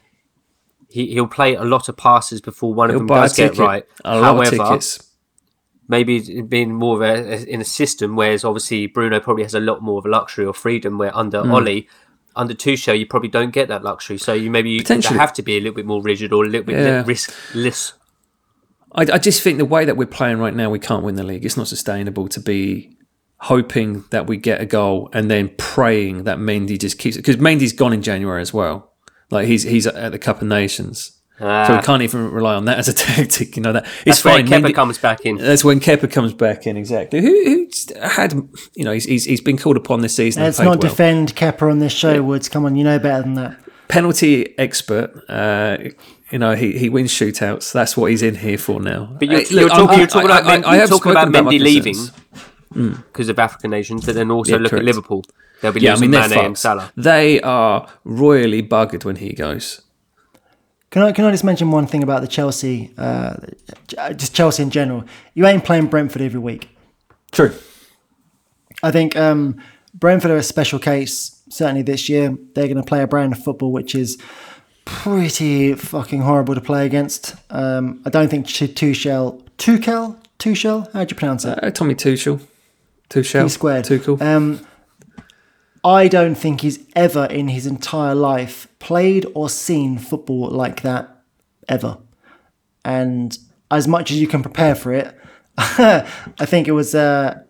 he 0.89 1.13
he'll 1.13 1.27
play 1.27 1.53
a 1.53 1.63
lot 1.63 1.89
of 1.89 1.95
passes 1.95 2.41
before 2.41 2.73
one 2.73 2.89
he'll 2.89 3.01
of 3.01 3.07
them 3.07 3.15
does 3.15 3.35
get 3.35 3.55
right. 3.59 3.85
A 4.03 4.19
However, 4.19 4.79
maybe 5.87 6.41
being 6.41 6.73
more 6.73 6.95
of 6.95 7.01
a, 7.01 7.47
in 7.47 7.61
a 7.61 7.65
system, 7.65 8.15
whereas 8.15 8.43
obviously 8.43 8.87
Bruno 8.87 9.19
probably 9.19 9.43
has 9.43 9.53
a 9.53 9.59
lot 9.59 9.81
more 9.81 9.99
of 9.99 10.05
a 10.05 10.09
luxury 10.09 10.45
or 10.45 10.53
freedom. 10.53 10.97
Where 10.97 11.15
under 11.15 11.41
mm. 11.41 11.51
Ollie, 11.51 11.87
under 12.35 12.53
Tuchel, 12.53 12.97
you 12.97 13.05
probably 13.05 13.29
don't 13.29 13.51
get 13.51 13.67
that 13.67 13.83
luxury. 13.83 14.17
So 14.17 14.33
you 14.33 14.49
maybe 14.51 14.69
you 14.69 14.83
have 14.85 15.33
to 15.33 15.41
be 15.41 15.57
a 15.57 15.59
little 15.59 15.75
bit 15.75 15.85
more 15.85 16.01
rigid 16.01 16.33
or 16.33 16.45
a 16.45 16.47
little 16.47 16.65
bit 16.65 16.77
yeah. 16.77 17.03
riskless. 17.03 17.93
I, 18.93 19.01
I 19.01 19.17
just 19.17 19.41
think 19.41 19.57
the 19.57 19.65
way 19.65 19.85
that 19.85 19.97
we're 19.97 20.07
playing 20.07 20.39
right 20.39 20.55
now, 20.55 20.69
we 20.69 20.79
can't 20.79 21.03
win 21.03 21.15
the 21.15 21.23
league. 21.23 21.45
It's 21.45 21.57
not 21.57 21.67
sustainable 21.67 22.27
to 22.29 22.39
be 22.39 22.97
hoping 23.39 24.03
that 24.09 24.25
we 24.25 24.37
get 24.37 24.61
a 24.61 24.65
goal 24.65 25.09
and 25.13 25.29
then 25.29 25.51
praying 25.57 26.23
that 26.23 26.39
Mendy 26.39 26.79
just 26.79 26.97
keeps 26.97 27.15
it 27.15 27.19
because 27.19 27.37
Mendy's 27.37 27.73
gone 27.73 27.93
in 27.93 28.01
January 28.01 28.41
as 28.41 28.53
well. 28.53 28.93
Like 29.29 29.47
he's 29.47 29.63
he's 29.63 29.85
at 29.85 30.11
the 30.11 30.19
Cup 30.19 30.41
of 30.41 30.47
Nations. 30.47 31.16
Ah. 31.39 31.67
So 31.67 31.73
we 31.73 31.79
ah. 31.79 31.81
can't 31.81 32.01
even 32.01 32.31
rely 32.31 32.55
on 32.55 32.65
that 32.65 32.79
as 32.79 32.87
a 32.87 32.93
tactic, 33.05 33.55
you 33.55 33.61
know 33.61 33.73
that 33.73 33.85
it's 33.85 34.03
that's 34.05 34.21
fine. 34.21 34.49
When 34.49 34.63
Kepa 34.63 34.69
Mendy, 34.69 34.75
comes 34.75 34.97
back 34.97 35.25
in. 35.25 35.37
That's 35.37 35.63
when 35.63 35.79
Kepa 35.79 36.11
comes 36.11 36.33
back 36.33 36.65
in, 36.65 36.77
exactly. 36.77 37.21
Who, 37.21 37.29
who 37.29 37.69
had, 38.01 38.33
you 38.75 38.83
know, 38.83 38.91
he's, 38.91 39.05
he's, 39.05 39.25
he's 39.25 39.41
been 39.41 39.57
called 39.57 39.77
upon 39.77 40.01
this 40.01 40.15
season. 40.15 40.43
Let's 40.43 40.59
not 40.59 40.81
well. 40.81 40.89
defend 40.89 41.35
Kepa 41.35 41.69
on 41.69 41.79
this 41.79 41.93
show, 41.93 42.13
yeah. 42.13 42.19
Woods. 42.19 42.49
Come 42.49 42.65
on, 42.65 42.75
you 42.75 42.83
know 42.83 42.97
better 42.97 43.23
than 43.23 43.35
that. 43.35 43.57
Penalty 43.87 44.57
expert. 44.57 45.23
Uh, 45.29 45.77
you 46.31 46.39
know, 46.39 46.55
he, 46.55 46.77
he 46.77 46.89
wins 46.89 47.11
shootouts. 47.11 47.71
That's 47.71 47.95
what 47.95 48.11
he's 48.11 48.21
in 48.21 48.35
here 48.35 48.57
for 48.57 48.81
now. 48.81 49.15
But 49.17 49.29
you're, 49.29 49.41
you're, 49.43 49.69
talking, 49.69 49.99
you're 49.99 50.07
talking, 50.07 50.29
about, 50.29 50.45
I, 50.45 50.79
I, 50.79 50.83
I 50.83 50.85
talking 50.85 51.11
about 51.11 51.29
Mendy 51.29 51.59
leaving 51.59 51.95
because 52.69 53.27
mm. 53.27 53.29
of 53.29 53.39
African 53.39 53.71
nations, 53.71 54.05
but 54.05 54.15
then 54.15 54.29
also 54.31 54.53
yeah, 54.53 54.57
look 54.57 54.71
correct. 54.71 54.81
at 54.81 54.85
Liverpool. 54.85 55.23
They'll 55.61 55.71
be 55.71 55.81
yeah, 55.81 55.91
losing 55.91 56.13
I 56.13 56.21
mean, 56.21 56.29
Mane 56.29 56.45
and 56.45 56.57
Salah. 56.57 56.91
They 56.95 57.41
are 57.41 57.87
royally 58.03 58.61
buggered 58.61 59.05
when 59.05 59.15
he 59.17 59.33
goes. 59.33 59.81
Can 60.89 61.01
I 61.01 61.11
can 61.11 61.25
I 61.25 61.31
just 61.31 61.43
mention 61.43 61.71
one 61.71 61.85
thing 61.85 62.01
about 62.01 62.21
the 62.21 62.27
Chelsea, 62.27 62.93
uh, 62.97 63.35
just 64.15 64.33
Chelsea 64.33 64.63
in 64.63 64.69
general? 64.69 65.03
You 65.33 65.45
ain't 65.45 65.65
playing 65.65 65.87
Brentford 65.87 66.21
every 66.21 66.39
week. 66.39 66.69
True. 67.31 67.53
I 68.83 68.91
think 68.91 69.15
um, 69.15 69.61
Brentford 69.93 70.31
are 70.31 70.37
a 70.37 70.43
special 70.43 70.79
case. 70.79 71.41
Certainly 71.49 71.83
this 71.83 72.07
year, 72.07 72.37
they're 72.53 72.67
going 72.67 72.77
to 72.77 72.83
play 72.83 73.01
a 73.01 73.07
brand 73.07 73.33
of 73.33 73.43
football 73.43 73.71
which 73.71 73.95
is 73.95 74.17
pretty 74.85 75.73
fucking 75.73 76.21
horrible 76.21 76.55
to 76.55 76.61
play 76.61 76.85
against. 76.85 77.35
Um, 77.49 78.01
I 78.05 78.09
don't 78.09 78.29
think 78.29 78.45
Tuchel 78.47 79.41
Tuchel, 79.57 80.17
Tuchel. 80.39 80.91
How 80.93 81.03
do 81.03 81.13
you 81.13 81.17
pronounce 81.17 81.43
it? 81.43 81.61
Uh, 81.61 81.71
Tommy 81.71 81.95
Tuchel, 81.95 82.39
Tuchel, 83.09 83.43
T 83.43 83.49
squared. 83.49 83.85
Tuchel. 83.85 84.21
Um, 84.21 84.65
I 85.87 86.09
don't 86.09 86.35
think 86.35 86.61
he's 86.61 86.85
ever 86.95 87.25
in 87.25 87.47
his 87.47 87.65
entire 87.65 88.13
life 88.13 88.67
played 88.79 89.25
or 89.33 89.49
seen 89.49 89.97
football 89.97 90.49
like 90.49 90.81
that 90.81 91.23
ever. 91.69 91.97
And 92.83 93.37
as 93.71 93.87
much 93.87 94.11
as 94.11 94.19
you 94.19 94.27
can 94.27 94.41
prepare 94.41 94.75
for 94.75 94.91
it, 94.91 95.17
I 95.57 96.05
think 96.45 96.67
it 96.67 96.73
was. 96.73 96.93
Uh, 96.93 97.41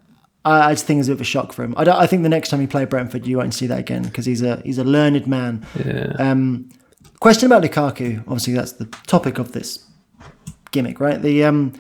I 0.46 0.72
just 0.72 0.86
think 0.86 1.00
it's 1.00 1.10
a 1.10 1.12
bit 1.12 1.16
of 1.16 1.22
a 1.22 1.26
shock 1.26 1.52
for 1.52 1.64
him. 1.64 1.74
I, 1.76 1.84
don't, 1.84 1.98
I 1.98 2.08
think 2.08 2.24
the 2.24 2.30
next 2.30 2.50
time 2.50 2.62
he 2.62 2.68
play 2.68 2.86
Brentford, 2.86 3.28
you 3.28 3.38
won't 3.38 3.54
see 3.54 3.68
that 3.68 3.80
again 3.80 4.04
because 4.04 4.26
he's 4.26 4.42
a 4.42 4.62
he's 4.64 4.78
a 4.78 4.84
learned 4.84 5.28
man. 5.28 5.66
yeah. 5.84 6.14
Um, 6.20 6.70
question 7.20 7.48
about 7.48 7.64
Lukaku. 7.64 8.20
Obviously, 8.20 8.54
that's 8.54 8.74
the 8.74 8.86
topic 9.08 9.40
of 9.40 9.52
this 9.52 9.84
gimmick, 10.72 11.00
right? 11.00 11.22
The 11.22 11.44
um, 11.44 11.74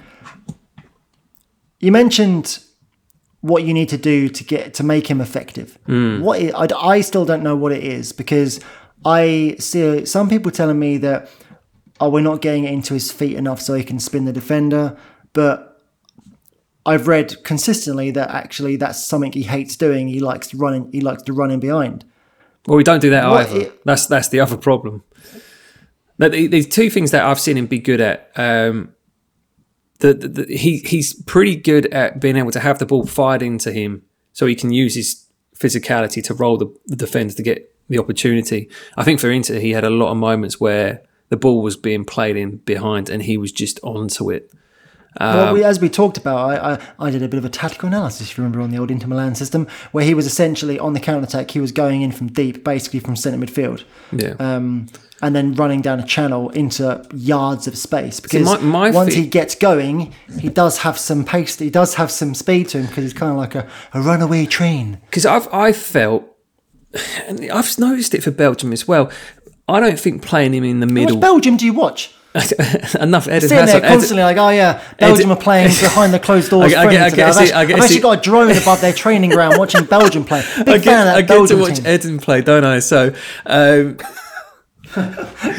you 1.79 1.91
mentioned 1.91 2.59
what 3.41 3.63
you 3.63 3.73
need 3.73 3.89
to 3.89 3.97
do 3.97 4.27
to 4.29 4.43
get 4.43 4.73
to 4.75 4.83
make 4.83 5.07
him 5.09 5.21
effective. 5.21 5.77
What 5.85 6.39
i 6.41 6.65
I, 6.65 6.95
I 6.95 7.01
still 7.01 7.25
don't 7.25 7.43
know 7.43 7.55
what 7.55 7.71
it 7.71 7.83
is 7.83 8.11
because 8.11 8.59
I 9.05 9.55
see 9.59 10.05
some 10.05 10.27
people 10.29 10.51
telling 10.51 10.79
me 10.79 10.97
that 10.97 11.29
oh 11.99 12.09
we're 12.09 12.21
not 12.21 12.41
getting 12.41 12.63
it 12.65 12.71
into 12.73 12.93
his 12.93 13.11
feet 13.11 13.35
enough 13.35 13.61
so 13.61 13.73
he 13.75 13.83
can 13.83 13.99
spin 13.99 14.25
the 14.25 14.33
defender, 14.33 14.97
but 15.33 15.79
I've 16.85 17.07
read 17.07 17.43
consistently 17.43 18.11
that 18.11 18.29
actually 18.31 18.75
that's 18.77 19.03
something 19.03 19.31
he 19.33 19.43
hates 19.43 19.75
doing. 19.75 20.07
He 20.07 20.19
likes 20.19 20.53
running. 20.53 20.89
He 20.91 21.01
likes 21.01 21.21
to 21.23 21.33
run 21.33 21.51
in 21.51 21.59
behind. 21.59 22.05
Well, 22.65 22.77
we 22.77 22.83
don't 22.83 23.01
do 23.01 23.09
that 23.11 23.29
What 23.29 23.49
either. 23.49 23.65
i- 23.67 23.71
that's 23.85 24.07
that's 24.07 24.29
the 24.29 24.39
other 24.39 24.57
problem. 24.57 25.03
Now, 26.19 26.29
the- 26.29 26.47
There's 26.47 26.65
two 26.67 26.89
things 26.89 27.11
that 27.11 27.23
I've 27.23 27.39
seen 27.39 27.57
him 27.57 27.67
be 27.67 27.79
good 27.79 28.01
at. 28.01 28.31
Um, 28.35 28.93
the, 29.99 30.13
the, 30.13 30.27
the, 30.27 30.57
he 30.57 30.79
he's 30.79 31.13
pretty 31.23 31.55
good 31.55 31.87
at 31.87 32.19
being 32.19 32.37
able 32.37 32.51
to 32.51 32.59
have 32.59 32.79
the 32.79 32.85
ball 32.85 33.05
fired 33.05 33.41
into 33.41 33.71
him, 33.71 34.03
so 34.33 34.45
he 34.45 34.55
can 34.55 34.71
use 34.71 34.95
his 34.95 35.27
physicality 35.57 36.23
to 36.23 36.33
roll 36.33 36.57
the, 36.57 36.67
the 36.85 36.95
defender 36.95 37.33
to 37.33 37.43
get 37.43 37.73
the 37.89 37.97
opportunity. 37.97 38.69
I 38.95 39.03
think 39.03 39.19
for 39.19 39.31
Inter, 39.31 39.59
he 39.59 39.71
had 39.71 39.83
a 39.83 39.89
lot 39.89 40.11
of 40.11 40.17
moments 40.17 40.59
where 40.59 41.01
the 41.29 41.37
ball 41.37 41.61
was 41.61 41.75
being 41.75 42.05
played 42.05 42.37
in 42.37 42.57
behind, 42.57 43.09
and 43.09 43.23
he 43.23 43.37
was 43.37 43.51
just 43.51 43.79
onto 43.83 44.29
it. 44.29 44.51
Well, 45.19 45.47
Um, 45.49 45.53
we, 45.53 45.63
as 45.63 45.79
we 45.79 45.89
talked 45.89 46.17
about, 46.17 46.37
I, 46.37 46.73
I, 46.73 47.07
I 47.07 47.09
did 47.11 47.23
a 47.23 47.27
bit 47.27 47.37
of 47.37 47.45
a 47.45 47.49
tactical 47.49 47.87
analysis, 47.87 48.29
if 48.31 48.37
you 48.37 48.43
remember, 48.43 48.61
on 48.61 48.69
the 48.71 48.77
old 48.77 48.91
Inter 48.91 49.07
Milan 49.07 49.35
system, 49.35 49.67
where 49.91 50.05
he 50.05 50.13
was 50.13 50.25
essentially 50.25 50.77
on 50.79 50.93
the 50.93 50.99
counter 50.99 51.25
attack. 51.25 51.51
He 51.51 51.59
was 51.59 51.71
going 51.71 52.01
in 52.01 52.11
from 52.11 52.27
deep, 52.27 52.63
basically 52.63 52.99
from 52.99 53.15
centre 53.15 53.37
midfield, 53.43 53.83
Yeah. 54.11 54.33
um, 54.39 54.87
and 55.21 55.35
then 55.35 55.53
running 55.55 55.81
down 55.81 55.99
a 55.99 56.05
channel 56.05 56.49
into 56.51 57.03
yards 57.15 57.67
of 57.67 57.75
space. 57.77 58.19
Because 58.19 58.43
my- 58.45 58.57
my 58.59 58.91
once 58.91 59.15
fe- 59.15 59.21
he 59.21 59.27
gets 59.27 59.55
going, 59.55 60.13
he 60.39 60.49
does 60.49 60.79
have 60.79 60.97
some 60.99 61.23
pace. 61.25 61.57
He 61.57 61.69
does 61.71 61.95
have 61.95 62.11
some 62.11 62.35
speed 62.35 62.69
to 62.69 62.77
him 62.79 62.85
because 62.85 63.03
he's 63.03 63.13
kind 63.13 63.31
of 63.31 63.37
like 63.37 63.55
a, 63.55 63.67
a 63.93 64.01
runaway 64.01 64.45
train. 64.45 64.99
because 65.09 65.25
I've 65.25 65.47
I 65.51 65.71
felt, 65.73 66.23
and 67.27 67.49
I've 67.51 67.77
noticed 67.79 68.13
it 68.13 68.23
for 68.23 68.31
Belgium 68.31 68.71
as 68.73 68.87
well. 68.87 69.09
I 69.67 69.79
don't 69.81 69.99
think 69.99 70.21
playing 70.21 70.53
him 70.53 70.63
in 70.63 70.79
the 70.79 70.85
Which 70.85 70.93
middle 70.93 71.17
Belgium 71.17 71.57
do 71.57 71.65
you 71.65 71.73
watch? 71.73 72.13
enough. 73.01 73.27
Eden 73.27 73.41
Sitting 73.41 73.57
there 73.57 73.65
Hazard, 73.65 73.77
Eden- 73.79 73.89
constantly 73.89 74.23
like, 74.23 74.37
oh 74.37 74.49
yeah, 74.49 74.81
Belgium 74.99 75.31
Ed- 75.31 75.33
are 75.37 75.41
playing 75.41 75.67
behind 75.81 76.13
the 76.13 76.19
closed 76.19 76.49
doors. 76.49 76.73
I- 76.73 76.83
I 76.85 76.91
get- 76.91 77.01
I 77.01 77.15
get 77.15 77.27
I've 77.29 77.35
see- 77.35 77.41
actually, 77.41 77.53
I 77.53 77.65
get 77.65 77.73
I've 77.75 77.79
to 77.79 77.83
actually 77.85 77.99
got 78.01 78.17
a 78.19 78.21
drone 78.21 78.51
above 78.61 78.81
their 78.81 78.93
training 78.93 79.29
ground 79.31 79.55
watching 79.57 79.85
Belgium 79.85 80.23
play. 80.25 80.41
Big 80.57 80.67
I 80.67 80.79
fan 80.79 80.81
get, 80.81 80.99
of 80.99 81.05
that 81.05 81.15
I 81.15 81.21
get 81.21 81.27
Belgium 81.27 81.57
to 81.57 81.63
watch 81.63 81.75
team. 81.77 81.87
Eden 81.87 82.19
play, 82.19 82.41
don't 82.41 82.63
I? 82.65 82.79
So, 82.79 83.13
um, 83.45 83.97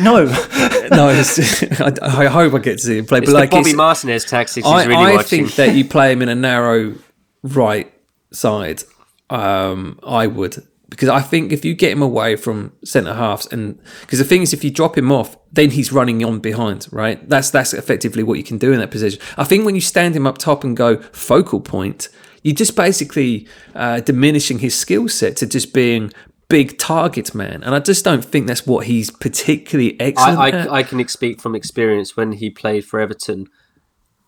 No, 0.00 0.24
no, 0.24 1.08
it's, 1.10 1.62
I, 1.80 1.92
I 2.02 2.26
hope 2.26 2.54
I 2.54 2.58
get 2.58 2.78
to 2.78 2.84
see 2.84 2.98
him 2.98 3.06
play. 3.06 3.18
It's 3.18 3.26
but 3.26 3.32
the 3.32 3.38
like, 3.38 3.50
Bobby 3.50 3.60
it's- 3.70 3.76
Martinez 3.76 4.24
tactics 4.24 4.66
I, 4.66 4.84
really 4.84 4.94
I 4.96 5.14
watching. 5.16 5.44
think 5.46 5.54
that 5.56 5.74
you 5.76 5.84
play 5.84 6.12
him 6.12 6.22
in 6.22 6.28
a 6.28 6.34
narrow 6.34 6.94
right 7.42 7.92
side. 8.32 8.82
Um, 9.30 10.00
I 10.06 10.26
would 10.26 10.66
because 10.88 11.08
I 11.08 11.20
think 11.20 11.52
if 11.52 11.64
you 11.64 11.74
get 11.74 11.92
him 11.92 12.02
away 12.02 12.36
from 12.36 12.72
centre 12.84 13.14
halves, 13.14 13.46
and 13.52 13.78
because 14.00 14.18
the 14.18 14.24
thing 14.24 14.42
is, 14.42 14.52
if 14.52 14.64
you 14.64 14.70
drop 14.70 14.96
him 14.96 15.12
off, 15.12 15.36
then 15.52 15.70
he's 15.70 15.92
running 15.92 16.24
on 16.24 16.40
behind, 16.40 16.88
right? 16.90 17.26
That's 17.28 17.50
that's 17.50 17.74
effectively 17.74 18.22
what 18.22 18.38
you 18.38 18.44
can 18.44 18.58
do 18.58 18.72
in 18.72 18.78
that 18.78 18.90
position. 18.90 19.20
I 19.36 19.44
think 19.44 19.66
when 19.66 19.74
you 19.74 19.80
stand 19.80 20.16
him 20.16 20.26
up 20.26 20.38
top 20.38 20.64
and 20.64 20.76
go 20.76 20.96
focal 21.12 21.60
point, 21.60 22.08
you're 22.42 22.54
just 22.54 22.74
basically 22.74 23.46
uh, 23.74 24.00
diminishing 24.00 24.60
his 24.60 24.74
skill 24.74 25.08
set 25.08 25.36
to 25.36 25.46
just 25.46 25.74
being 25.74 26.10
big 26.48 26.78
target 26.78 27.34
man, 27.34 27.62
and 27.62 27.74
I 27.74 27.80
just 27.80 28.04
don't 28.04 28.24
think 28.24 28.46
that's 28.46 28.66
what 28.66 28.86
he's 28.86 29.10
particularly 29.10 30.00
excellent 30.00 30.38
I, 30.38 30.48
at. 30.48 30.72
I, 30.72 30.76
I 30.78 30.82
can 30.82 31.06
speak 31.08 31.40
from 31.40 31.54
experience 31.54 32.16
when 32.16 32.32
he 32.32 32.48
played 32.48 32.84
for 32.86 32.98
Everton. 32.98 33.46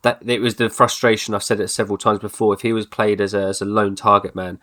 That 0.03 0.23
it 0.27 0.41
was 0.41 0.55
the 0.55 0.71
frustration. 0.71 1.35
I've 1.35 1.43
said 1.43 1.61
it 1.61 1.69
several 1.69 1.99
times 1.99 2.21
before. 2.21 2.55
If 2.55 2.63
he 2.63 2.73
was 2.73 2.87
played 2.87 3.21
as 3.21 3.35
a, 3.35 3.47
as 3.47 3.61
a 3.61 3.67
lone 3.67 3.97
target 3.97 4.35
man, 4.35 4.59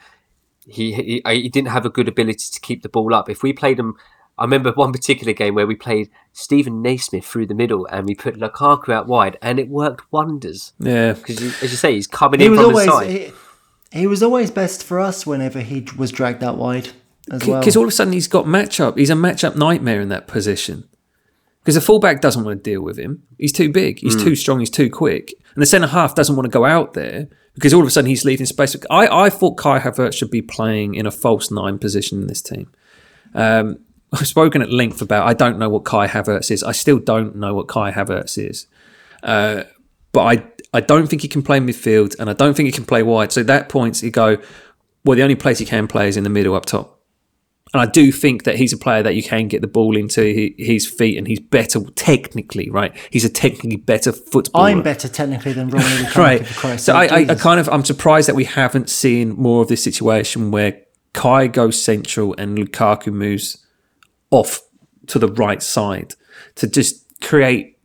he, 0.67 0.93
he 0.93 1.21
he 1.25 1.49
didn't 1.49 1.69
have 1.69 1.85
a 1.85 1.89
good 1.89 2.07
ability 2.07 2.49
to 2.51 2.59
keep 2.59 2.83
the 2.83 2.89
ball 2.89 3.13
up. 3.13 3.29
If 3.29 3.41
we 3.43 3.53
played 3.53 3.79
him, 3.79 3.95
I 4.37 4.43
remember 4.43 4.71
one 4.73 4.91
particular 4.91 5.33
game 5.33 5.55
where 5.55 5.65
we 5.65 5.75
played 5.75 6.09
Steven 6.33 6.81
Naismith 6.81 7.25
through 7.25 7.47
the 7.47 7.55
middle 7.55 7.87
and 7.87 8.05
we 8.05 8.13
put 8.15 8.35
Lukaku 8.35 8.89
out 8.93 9.07
wide, 9.07 9.37
and 9.41 9.59
it 9.59 9.69
worked 9.69 10.11
wonders. 10.11 10.73
yeah, 10.79 11.13
Because 11.13 11.41
as 11.41 11.71
you 11.71 11.77
say, 11.77 11.93
he's 11.93 12.07
coming 12.07 12.39
he 12.39 12.45
in 12.47 12.51
was 12.51 12.59
from 12.59 12.69
always 12.69 12.85
the 12.85 12.91
side. 12.91 13.09
he, 13.91 13.99
he 14.01 14.07
was 14.07 14.21
always 14.21 14.51
best 14.51 14.83
for 14.83 14.99
us 14.99 15.25
whenever 15.25 15.61
he 15.61 15.85
was 15.97 16.11
dragged 16.11 16.43
out 16.43 16.57
wide 16.57 16.89
as 17.31 17.45
well. 17.47 17.59
because 17.59 17.75
all 17.75 17.83
of 17.83 17.89
a 17.89 17.91
sudden 17.91 18.13
he's 18.13 18.27
got 18.27 18.45
matchup. 18.45 18.97
He's 18.97 19.09
a 19.09 19.13
matchup 19.15 19.55
nightmare 19.55 20.01
in 20.01 20.09
that 20.09 20.27
position. 20.27 20.87
Because 21.67 21.75
the 21.75 21.81
fullback 21.81 22.21
doesn't 22.21 22.45
want 22.45 22.63
to 22.63 22.71
deal 22.71 22.81
with 22.81 22.97
him. 22.97 23.23
He's 23.37 23.51
too 23.51 23.69
big. 23.69 23.99
He's 23.99 24.15
too 24.15 24.35
strong. 24.37 24.61
He's 24.61 24.69
too 24.69 24.89
quick. 24.89 25.33
And 25.53 25.61
the 25.61 25.65
centre 25.65 25.89
half 25.89 26.15
doesn't 26.15 26.33
want 26.33 26.45
to 26.45 26.49
go 26.49 26.63
out 26.63 26.93
there 26.93 27.27
because 27.55 27.73
all 27.73 27.81
of 27.81 27.87
a 27.87 27.91
sudden 27.91 28.07
he's 28.07 28.23
leaving 28.23 28.45
space. 28.45 28.73
I, 28.89 29.25
I 29.25 29.29
thought 29.29 29.57
Kai 29.57 29.79
Havertz 29.79 30.15
should 30.15 30.31
be 30.31 30.41
playing 30.41 30.95
in 30.95 31.05
a 31.05 31.11
false 31.11 31.51
nine 31.51 31.77
position 31.77 32.21
in 32.21 32.27
this 32.27 32.41
team. 32.41 32.71
Um, 33.35 33.79
I've 34.13 34.27
spoken 34.27 34.61
at 34.61 34.71
length 34.71 35.01
about 35.01 35.27
I 35.27 35.33
don't 35.33 35.59
know 35.59 35.67
what 35.67 35.83
Kai 35.83 36.07
Havertz 36.07 36.51
is. 36.51 36.63
I 36.63 36.71
still 36.71 36.99
don't 36.99 37.35
know 37.35 37.53
what 37.53 37.67
Kai 37.67 37.91
Havertz 37.91 38.37
is. 38.37 38.67
Uh, 39.21 39.63
but 40.13 40.21
I 40.21 40.47
I 40.73 40.79
don't 40.79 41.07
think 41.07 41.21
he 41.21 41.27
can 41.27 41.43
play 41.43 41.59
midfield 41.59 42.17
and 42.17 42.29
I 42.29 42.33
don't 42.33 42.53
think 42.53 42.67
he 42.67 42.71
can 42.71 42.85
play 42.85 43.03
wide. 43.03 43.33
So 43.33 43.41
at 43.41 43.47
that 43.47 43.67
point 43.67 44.01
you 44.01 44.09
go, 44.09 44.37
well, 45.03 45.17
the 45.17 45.23
only 45.23 45.35
place 45.35 45.59
he 45.59 45.65
can 45.65 45.89
play 45.89 46.07
is 46.07 46.15
in 46.15 46.23
the 46.23 46.29
middle 46.29 46.55
up 46.55 46.65
top. 46.65 46.96
And 47.73 47.81
I 47.81 47.85
do 47.85 48.11
think 48.11 48.43
that 48.43 48.55
he's 48.55 48.71
a 48.71 48.77
player 48.77 49.03
that 49.03 49.15
you 49.15 49.23
can 49.23 49.47
get 49.47 49.61
the 49.61 49.67
ball 49.67 49.97
into 49.97 50.53
his 50.57 50.87
feet, 50.87 51.17
and 51.17 51.27
he's 51.27 51.39
better 51.39 51.81
technically, 51.95 52.69
right? 52.69 52.95
He's 53.11 53.25
a 53.25 53.29
technically 53.29 53.75
better 53.75 54.11
footballer. 54.11 54.69
I'm 54.69 54.81
better 54.81 55.07
technically 55.07 55.53
than 55.53 55.69
Romelu 55.69 56.05
Lukaku. 56.05 56.63
right. 56.63 56.79
So 56.79 56.93
I, 56.93 57.05
I, 57.05 57.17
I 57.29 57.35
kind 57.35 57.59
of 57.59 57.67
I'm 57.69 57.83
surprised 57.83 58.27
that 58.29 58.35
we 58.35 58.45
haven't 58.45 58.89
seen 58.89 59.29
more 59.35 59.61
of 59.61 59.67
this 59.67 59.83
situation 59.83 60.51
where 60.51 60.81
Kai 61.13 61.47
goes 61.47 61.81
central 61.81 62.35
and 62.37 62.57
Lukaku 62.57 63.11
moves 63.11 63.65
off 64.31 64.61
to 65.07 65.19
the 65.19 65.27
right 65.27 65.63
side 65.63 66.13
to 66.55 66.67
just 66.67 67.05
create 67.21 67.76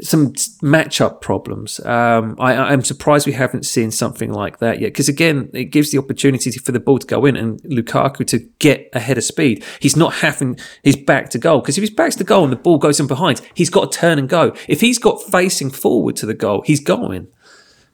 some 0.00 0.32
matchup 0.62 1.20
problems. 1.20 1.78
Um, 1.80 2.36
I, 2.40 2.54
I'm 2.54 2.82
surprised 2.82 3.26
we 3.26 3.32
haven't 3.32 3.64
seen 3.64 3.90
something 3.90 4.32
like 4.32 4.58
that 4.58 4.80
yet. 4.80 4.88
Because 4.88 5.08
again, 5.08 5.50
it 5.52 5.66
gives 5.66 5.92
the 5.92 5.98
opportunity 5.98 6.50
for 6.52 6.72
the 6.72 6.80
ball 6.80 6.98
to 6.98 7.06
go 7.06 7.24
in 7.24 7.36
and 7.36 7.62
Lukaku 7.62 8.26
to 8.28 8.40
get 8.58 8.88
ahead 8.92 9.18
of 9.18 9.24
speed. 9.24 9.64
He's 9.80 9.96
not 9.96 10.14
having 10.14 10.58
his 10.82 10.96
back 10.96 11.30
to 11.30 11.38
goal. 11.38 11.60
Because 11.60 11.78
if 11.78 11.82
his 11.82 11.90
back's 11.90 12.16
to 12.16 12.24
goal 12.24 12.44
and 12.44 12.52
the 12.52 12.56
ball 12.56 12.78
goes 12.78 12.98
in 12.98 13.06
behind, 13.06 13.40
he's 13.54 13.70
got 13.70 13.92
to 13.92 13.98
turn 13.98 14.18
and 14.18 14.28
go. 14.28 14.54
If 14.68 14.80
he's 14.80 14.98
got 14.98 15.22
facing 15.22 15.70
forward 15.70 16.16
to 16.16 16.26
the 16.26 16.34
goal, 16.34 16.62
he's 16.66 16.80
going. 16.80 17.28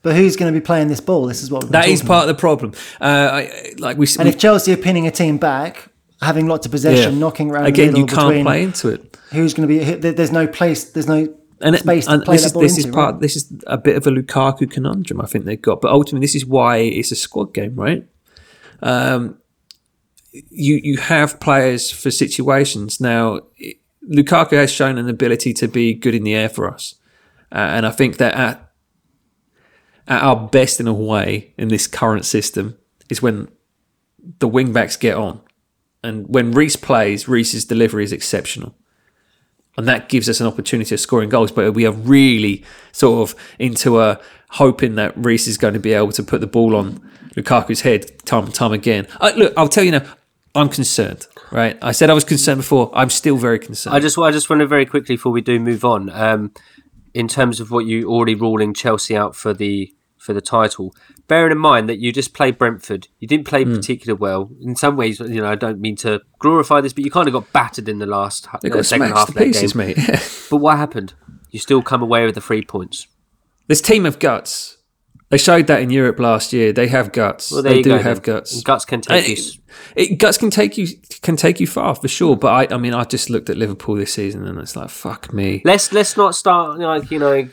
But 0.02 0.16
who's 0.16 0.36
going 0.36 0.52
to 0.52 0.58
be 0.58 0.64
playing 0.64 0.88
this 0.88 1.00
ball? 1.00 1.26
This 1.26 1.42
is 1.42 1.50
what 1.50 1.64
we're 1.64 1.70
That 1.70 1.88
is 1.88 2.02
part 2.02 2.22
of 2.22 2.28
the 2.28 2.40
problem. 2.40 2.72
Uh, 3.00 3.04
I, 3.04 3.74
like 3.78 3.98
we, 3.98 4.06
And 4.18 4.26
if 4.26 4.38
Chelsea 4.38 4.72
are 4.72 4.78
pinning 4.78 5.06
a 5.06 5.10
team 5.10 5.36
back, 5.36 5.90
having 6.22 6.46
lots 6.46 6.64
of 6.64 6.72
possession, 6.72 7.18
knocking 7.18 7.50
around 7.50 7.66
again, 7.66 7.92
the 7.92 7.98
you 7.98 8.06
can't 8.06 8.42
play 8.42 8.62
into 8.62 8.88
it. 8.88 9.18
whoose 9.30 9.52
going 9.52 9.68
to 9.68 10.00
be? 10.00 10.10
There's 10.12 10.32
no 10.32 10.46
place. 10.46 10.84
There's 10.84 11.06
no 11.06 11.28
and, 11.60 11.76
space 11.78 12.06
and 12.06 12.24
this 12.26 12.46
is 12.46 12.52
this 12.52 12.78
into. 12.78 12.88
is 12.88 12.94
part. 12.94 13.14
right? 13.14 13.20
This 13.20 13.36
is 13.36 13.52
a 13.66 13.76
bit 13.76 13.96
of 13.96 14.06
a 14.06 14.10
Lukaku 14.10 14.70
conundrum 14.70 15.20
I 15.20 15.26
think 15.26 15.44
they've 15.44 15.60
got. 15.60 15.80
But 15.80 15.92
ultimately, 15.92 16.24
this 16.24 16.34
is 16.34 16.46
why 16.46 16.78
it's 16.78 17.12
a 17.12 17.16
squad 17.16 17.52
game, 17.52 17.74
right? 17.74 18.06
Um, 18.82 19.38
you 20.32 20.80
you 20.82 20.96
have 20.98 21.40
players 21.40 21.90
for 21.90 22.10
situations 22.10 23.00
now. 23.00 23.40
Lukaku 24.08 24.52
has 24.52 24.72
shown 24.72 24.96
an 24.96 25.08
ability 25.08 25.52
to 25.54 25.68
be 25.68 25.92
good 25.92 26.14
in 26.14 26.24
the 26.24 26.34
air 26.34 26.48
for 26.48 26.72
us, 26.72 26.94
uh, 27.52 27.58
and 27.58 27.86
I 27.86 27.90
think 27.90 28.16
that 28.16 28.34
at 28.34 28.72
at 30.08 30.22
our 30.22 30.48
best 30.48 30.80
in 30.80 30.86
a 30.86 30.94
way 30.94 31.52
in 31.58 31.68
this 31.68 31.86
current 31.86 32.24
system 32.24 32.78
is 33.10 33.20
when 33.20 33.48
the 34.38 34.48
wing 34.48 34.72
backs 34.72 34.96
get 34.96 35.16
on, 35.16 35.40
and 36.02 36.26
when 36.26 36.52
Reece 36.52 36.76
plays, 36.76 37.28
Reece's 37.28 37.66
delivery 37.66 38.04
is 38.04 38.12
exceptional 38.12 38.74
and 39.76 39.86
that 39.88 40.08
gives 40.08 40.28
us 40.28 40.40
an 40.40 40.46
opportunity 40.46 40.94
of 40.94 41.00
scoring 41.00 41.28
goals. 41.28 41.52
But 41.52 41.74
we 41.74 41.86
are 41.86 41.92
really 41.92 42.64
sort 42.92 43.28
of 43.28 43.38
into 43.58 44.00
a 44.00 44.20
hoping 44.50 44.96
that 44.96 45.16
Reece 45.16 45.46
is 45.46 45.58
going 45.58 45.74
to 45.74 45.80
be 45.80 45.92
able 45.92 46.12
to 46.12 46.22
put 46.22 46.40
the 46.40 46.46
ball 46.46 46.74
on 46.76 47.00
Lukaku's 47.36 47.82
head 47.82 48.18
time 48.24 48.44
and 48.44 48.54
time 48.54 48.72
again. 48.72 49.06
I, 49.20 49.32
look, 49.32 49.54
I'll 49.56 49.68
tell 49.68 49.84
you 49.84 49.92
now, 49.92 50.04
I'm 50.54 50.68
concerned. 50.68 51.26
Right, 51.52 51.76
I 51.82 51.92
said 51.92 52.10
I 52.10 52.14
was 52.14 52.24
concerned 52.24 52.58
before. 52.58 52.90
I'm 52.94 53.10
still 53.10 53.36
very 53.36 53.58
concerned. 53.58 53.96
I 53.96 53.98
just 53.98 54.16
I 54.16 54.30
just 54.30 54.48
want 54.48 54.60
to 54.60 54.66
very 54.66 54.86
quickly 54.86 55.16
before 55.16 55.32
we 55.32 55.40
do 55.40 55.58
move 55.58 55.84
on. 55.84 56.10
Um, 56.10 56.52
in 57.12 57.26
terms 57.26 57.58
of 57.58 57.70
what 57.70 57.86
you 57.86 58.08
already 58.08 58.34
ruling 58.34 58.72
Chelsea 58.72 59.16
out 59.16 59.34
for 59.34 59.52
the 59.52 59.92
for 60.20 60.32
the 60.32 60.40
title. 60.40 60.94
Bearing 61.28 61.50
in 61.52 61.58
mind 61.58 61.88
that 61.88 61.98
you 61.98 62.12
just 62.12 62.34
played 62.34 62.58
Brentford, 62.58 63.08
you 63.18 63.26
didn't 63.26 63.46
play 63.46 63.64
Hmm. 63.64 63.74
particularly 63.74 64.18
well. 64.20 64.50
In 64.60 64.76
some 64.76 64.96
ways, 64.96 65.18
you 65.20 65.40
know, 65.40 65.46
I 65.50 65.54
don't 65.54 65.80
mean 65.80 65.96
to 65.96 66.20
glorify 66.38 66.80
this, 66.80 66.92
but 66.92 67.04
you 67.04 67.10
kind 67.10 67.26
of 67.26 67.32
got 67.32 67.52
battered 67.52 67.88
in 67.88 67.98
the 67.98 68.06
last 68.06 68.46
They 68.62 68.70
uh, 68.70 68.82
second 68.82 69.08
half 69.12 69.28
of 69.30 69.34
that 69.34 69.44
pieces, 69.44 69.72
game. 69.72 69.94
mate. 69.96 69.98
But 70.50 70.58
what 70.58 70.76
happened? 70.76 71.14
You 71.50 71.58
still 71.58 71.82
come 71.82 72.02
away 72.02 72.24
with 72.26 72.34
the 72.34 72.40
three 72.40 72.62
points. 72.62 73.06
this 73.66 73.80
team 73.80 74.04
of 74.06 74.18
guts. 74.18 74.76
They 75.30 75.38
showed 75.38 75.68
that 75.68 75.80
in 75.80 75.90
Europe 75.90 76.18
last 76.18 76.52
year. 76.52 76.72
They 76.72 76.88
have 76.88 77.12
guts. 77.12 77.52
Well, 77.52 77.62
they 77.62 77.82
do 77.82 77.90
go, 77.90 77.98
have 77.98 78.20
then. 78.22 78.34
guts. 78.34 78.62
Guts 78.62 78.84
can 78.84 79.00
take 79.00 79.16
And 79.16 79.28
you. 79.28 79.34
it- 79.96 80.10
It, 80.12 80.16
guts 80.18 80.36
can 80.38 80.50
take 80.50 80.76
you 80.76 80.88
can 81.22 81.36
take 81.36 81.60
you 81.60 81.68
far 81.68 81.94
for 81.94 82.08
sure. 82.08 82.36
But 82.36 82.72
I, 82.72 82.74
I 82.74 82.78
mean, 82.78 82.94
I 82.94 83.04
just 83.04 83.30
looked 83.30 83.48
at 83.48 83.56
Liverpool 83.56 83.94
this 83.94 84.12
season 84.12 84.44
and 84.44 84.58
it's 84.58 84.74
like, 84.74 84.90
fuck 84.90 85.32
me. 85.32 85.62
Let's 85.64 85.92
let's 85.92 86.16
not 86.16 86.34
start 86.34 86.80
like 86.80 87.12
you 87.12 87.20
know 87.20 87.48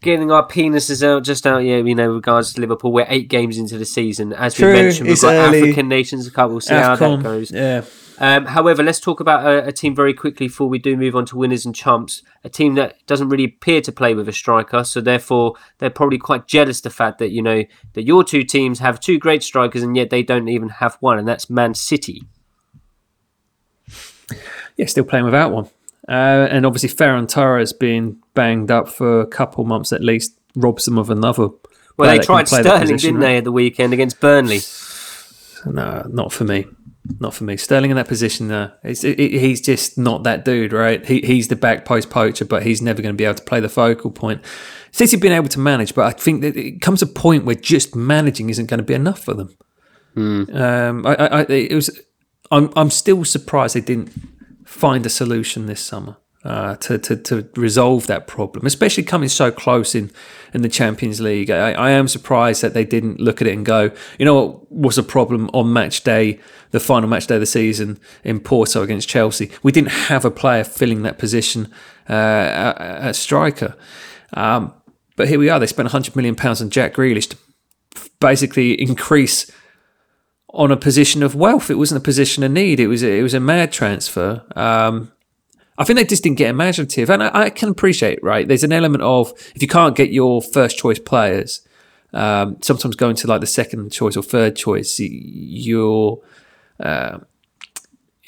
getting 0.00 0.30
our 0.30 0.46
penises 0.46 1.02
out 1.02 1.24
just 1.24 1.46
out 1.46 1.58
yeah 1.58 1.76
you 1.76 1.94
know 1.94 2.08
regards 2.08 2.52
to 2.54 2.60
Liverpool. 2.60 2.92
We're 2.92 3.06
eight 3.08 3.28
games 3.28 3.58
into 3.58 3.78
the 3.78 3.84
season, 3.84 4.32
as 4.32 4.54
True, 4.54 4.72
we 4.72 4.82
mentioned. 4.82 5.08
We've 5.08 5.20
got 5.20 5.34
early. 5.34 5.58
African 5.58 5.88
nations 5.88 6.28
cup. 6.30 6.50
We'll 6.50 6.60
see 6.60 6.74
how 6.74 6.96
that 6.96 7.22
goes. 7.22 7.50
Yeah. 7.50 7.84
Um, 8.20 8.46
however, 8.46 8.82
let's 8.82 8.98
talk 8.98 9.20
about 9.20 9.46
a, 9.46 9.68
a 9.68 9.72
team 9.72 9.94
very 9.94 10.12
quickly 10.12 10.48
before 10.48 10.68
we 10.68 10.78
do 10.78 10.96
move 10.96 11.14
on 11.14 11.24
to 11.26 11.36
winners 11.36 11.64
and 11.64 11.74
chumps. 11.74 12.22
A 12.42 12.48
team 12.48 12.74
that 12.74 12.96
doesn't 13.06 13.28
really 13.28 13.44
appear 13.44 13.80
to 13.82 13.92
play 13.92 14.14
with 14.14 14.28
a 14.28 14.32
striker, 14.32 14.82
so 14.82 15.00
therefore 15.00 15.54
they're 15.78 15.90
probably 15.90 16.18
quite 16.18 16.46
jealous 16.48 16.80
the 16.80 16.90
fact 16.90 17.18
that 17.18 17.30
you 17.30 17.42
know 17.42 17.64
that 17.92 18.02
your 18.02 18.24
two 18.24 18.42
teams 18.42 18.80
have 18.80 18.98
two 18.98 19.18
great 19.18 19.42
strikers 19.42 19.82
and 19.82 19.96
yet 19.96 20.10
they 20.10 20.22
don't 20.22 20.48
even 20.48 20.68
have 20.68 20.96
one, 21.00 21.18
and 21.18 21.28
that's 21.28 21.48
Man 21.48 21.74
City. 21.74 22.22
Yeah, 24.76 24.86
still 24.86 25.04
playing 25.04 25.24
without 25.24 25.52
one. 25.52 25.68
Uh, 26.08 26.48
and 26.50 26.64
obviously, 26.64 26.88
Ferran 26.88 27.28
Torres 27.28 27.72
being 27.72 28.20
banged 28.34 28.70
up 28.70 28.88
for 28.88 29.20
a 29.20 29.26
couple 29.26 29.64
months 29.64 29.92
at 29.92 30.02
least 30.02 30.38
robs 30.56 30.86
them 30.86 30.98
of 30.98 31.10
another. 31.10 31.48
Well, 31.96 32.10
they 32.10 32.18
tried 32.18 32.48
Sterling, 32.48 32.80
position, 32.80 32.96
didn't 32.96 33.20
right? 33.20 33.26
they, 33.26 33.36
at 33.38 33.44
the 33.44 33.52
weekend 33.52 33.92
against 33.92 34.20
Burnley? 34.20 34.60
No, 35.66 36.06
not 36.08 36.32
for 36.32 36.44
me. 36.44 36.66
Not 37.20 37.34
for 37.34 37.44
me. 37.44 37.56
Sterling 37.56 37.90
in 37.90 37.96
that 37.96 38.06
position, 38.06 38.50
uh, 38.50 38.72
it's, 38.84 39.02
it, 39.02 39.18
he's 39.18 39.60
just 39.60 39.98
not 39.98 40.22
that 40.22 40.44
dude, 40.44 40.72
right? 40.72 41.04
He, 41.04 41.20
he's 41.20 41.48
the 41.48 41.56
back 41.56 41.84
post 41.84 42.10
poacher, 42.10 42.44
but 42.44 42.62
he's 42.62 42.80
never 42.80 43.02
going 43.02 43.14
to 43.14 43.16
be 43.16 43.24
able 43.24 43.34
to 43.34 43.42
play 43.42 43.60
the 43.60 43.68
focal 43.68 44.10
point. 44.10 44.42
City 44.92 45.12
have 45.12 45.20
been 45.20 45.32
able 45.32 45.48
to 45.48 45.58
manage, 45.58 45.94
but 45.94 46.06
I 46.06 46.10
think 46.10 46.42
that 46.42 46.56
it 46.56 46.80
comes 46.80 47.02
a 47.02 47.06
point 47.06 47.44
where 47.44 47.54
just 47.54 47.96
managing 47.96 48.50
isn't 48.50 48.66
going 48.66 48.78
to 48.78 48.84
be 48.84 48.94
enough 48.94 49.20
for 49.20 49.34
them. 49.34 49.56
Um, 50.16 51.06
I, 51.06 51.14
I, 51.14 51.26
I, 51.26 51.40
it 51.42 51.74
was. 51.74 52.00
I'm, 52.50 52.72
I'm 52.76 52.90
still 52.90 53.24
surprised 53.24 53.74
they 53.74 53.80
didn't 53.80 54.10
find 54.68 55.06
a 55.06 55.08
solution 55.08 55.64
this 55.64 55.80
summer 55.80 56.18
uh, 56.44 56.76
to, 56.76 56.98
to 56.98 57.16
to 57.16 57.48
resolve 57.56 58.06
that 58.06 58.26
problem, 58.26 58.66
especially 58.66 59.02
coming 59.02 59.28
so 59.28 59.50
close 59.50 59.94
in 59.94 60.10
in 60.52 60.60
the 60.60 60.68
Champions 60.68 61.20
League. 61.20 61.50
I, 61.50 61.72
I 61.72 61.90
am 61.90 62.06
surprised 62.06 62.60
that 62.62 62.74
they 62.74 62.84
didn't 62.84 63.18
look 63.18 63.40
at 63.40 63.48
it 63.48 63.54
and 63.54 63.64
go, 63.64 63.90
you 64.18 64.24
know 64.26 64.34
what 64.34 64.70
was 64.70 64.98
a 64.98 65.02
problem 65.02 65.48
on 65.54 65.72
match 65.72 66.04
day, 66.04 66.38
the 66.70 66.80
final 66.80 67.08
match 67.08 67.26
day 67.26 67.36
of 67.36 67.40
the 67.40 67.46
season 67.46 67.98
in 68.24 68.40
Porto 68.40 68.82
against 68.82 69.08
Chelsea. 69.08 69.50
We 69.62 69.72
didn't 69.72 69.92
have 69.92 70.26
a 70.26 70.30
player 70.30 70.64
filling 70.64 71.02
that 71.02 71.18
position 71.18 71.72
uh, 72.08 72.12
at, 72.12 72.80
at 72.80 73.16
striker. 73.16 73.74
Um, 74.34 74.74
but 75.16 75.28
here 75.28 75.38
we 75.38 75.48
are. 75.48 75.58
They 75.58 75.66
spent 75.66 75.86
100 75.86 76.14
million 76.14 76.36
pounds 76.36 76.60
on 76.60 76.68
Jack 76.68 76.94
Grealish 76.94 77.30
to 77.30 77.36
basically 78.20 78.80
increase 78.80 79.50
on 80.50 80.70
a 80.70 80.76
position 80.76 81.22
of 81.22 81.34
wealth. 81.34 81.70
It 81.70 81.74
wasn't 81.74 82.00
a 82.00 82.04
position 82.04 82.42
of 82.42 82.50
need. 82.50 82.80
It 82.80 82.88
was 82.88 83.02
it 83.02 83.22
was 83.22 83.34
a 83.34 83.40
mad 83.40 83.72
transfer. 83.72 84.42
Um, 84.56 85.12
I 85.76 85.84
think 85.84 85.98
they 85.98 86.04
just 86.04 86.24
didn't 86.24 86.38
get 86.38 86.50
imaginative, 86.50 87.10
and 87.10 87.22
I, 87.22 87.30
I 87.32 87.50
can 87.50 87.68
appreciate. 87.68 88.22
Right, 88.22 88.46
there's 88.46 88.64
an 88.64 88.72
element 88.72 89.02
of 89.02 89.32
if 89.54 89.62
you 89.62 89.68
can't 89.68 89.96
get 89.96 90.10
your 90.10 90.42
first 90.42 90.78
choice 90.78 90.98
players, 90.98 91.66
um, 92.12 92.56
sometimes 92.62 92.96
going 92.96 93.16
to 93.16 93.26
like 93.26 93.40
the 93.40 93.46
second 93.46 93.90
choice 93.92 94.16
or 94.16 94.22
third 94.22 94.56
choice, 94.56 94.98
you're. 94.98 96.20
Uh, 96.80 97.18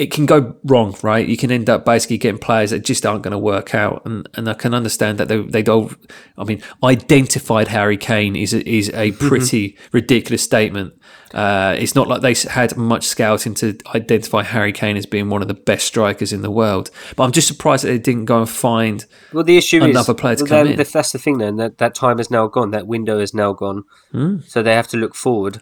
it 0.00 0.10
can 0.10 0.24
go 0.24 0.56
wrong, 0.64 0.96
right? 1.02 1.28
You 1.28 1.36
can 1.36 1.52
end 1.52 1.68
up 1.68 1.84
basically 1.84 2.16
getting 2.16 2.38
players 2.38 2.70
that 2.70 2.86
just 2.86 3.04
aren't 3.04 3.22
going 3.22 3.32
to 3.32 3.38
work 3.38 3.74
out, 3.74 4.00
and 4.06 4.26
and 4.32 4.48
I 4.48 4.54
can 4.54 4.72
understand 4.72 5.18
that 5.18 5.28
they 5.28 5.42
they 5.42 5.62
don't. 5.62 5.94
I 6.38 6.44
mean, 6.44 6.62
identified 6.82 7.68
Harry 7.68 7.98
Kane 7.98 8.34
is 8.34 8.54
a, 8.54 8.66
is 8.66 8.90
a 8.94 9.12
pretty 9.12 9.76
ridiculous 9.92 10.42
statement. 10.42 10.94
Uh, 11.34 11.76
it's 11.78 11.94
not 11.94 12.08
like 12.08 12.22
they 12.22 12.34
had 12.50 12.78
much 12.78 13.04
scouting 13.04 13.52
to 13.56 13.76
identify 13.94 14.42
Harry 14.42 14.72
Kane 14.72 14.96
as 14.96 15.04
being 15.04 15.28
one 15.28 15.42
of 15.42 15.48
the 15.48 15.54
best 15.54 15.86
strikers 15.86 16.32
in 16.32 16.40
the 16.40 16.50
world. 16.50 16.90
But 17.14 17.24
I'm 17.24 17.32
just 17.32 17.46
surprised 17.46 17.84
that 17.84 17.88
they 17.88 17.98
didn't 17.98 18.24
go 18.24 18.38
and 18.38 18.48
find 18.48 19.04
Well, 19.34 19.44
the 19.44 19.58
issue 19.58 19.84
is 19.84 19.90
another 19.90 20.14
player 20.14 20.36
to 20.36 20.44
well, 20.44 20.48
come 20.48 20.66
then 20.68 20.80
in. 20.80 20.86
That's 20.90 21.12
the 21.12 21.18
thing. 21.18 21.36
Then 21.36 21.56
that 21.56 21.76
that 21.76 21.94
time 21.94 22.18
is 22.18 22.30
now 22.30 22.46
gone. 22.46 22.70
That 22.70 22.86
window 22.86 23.18
is 23.18 23.34
now 23.34 23.52
gone. 23.52 23.84
Hmm. 24.12 24.38
So 24.46 24.62
they 24.62 24.74
have 24.74 24.88
to 24.88 24.96
look 24.96 25.14
forward. 25.14 25.60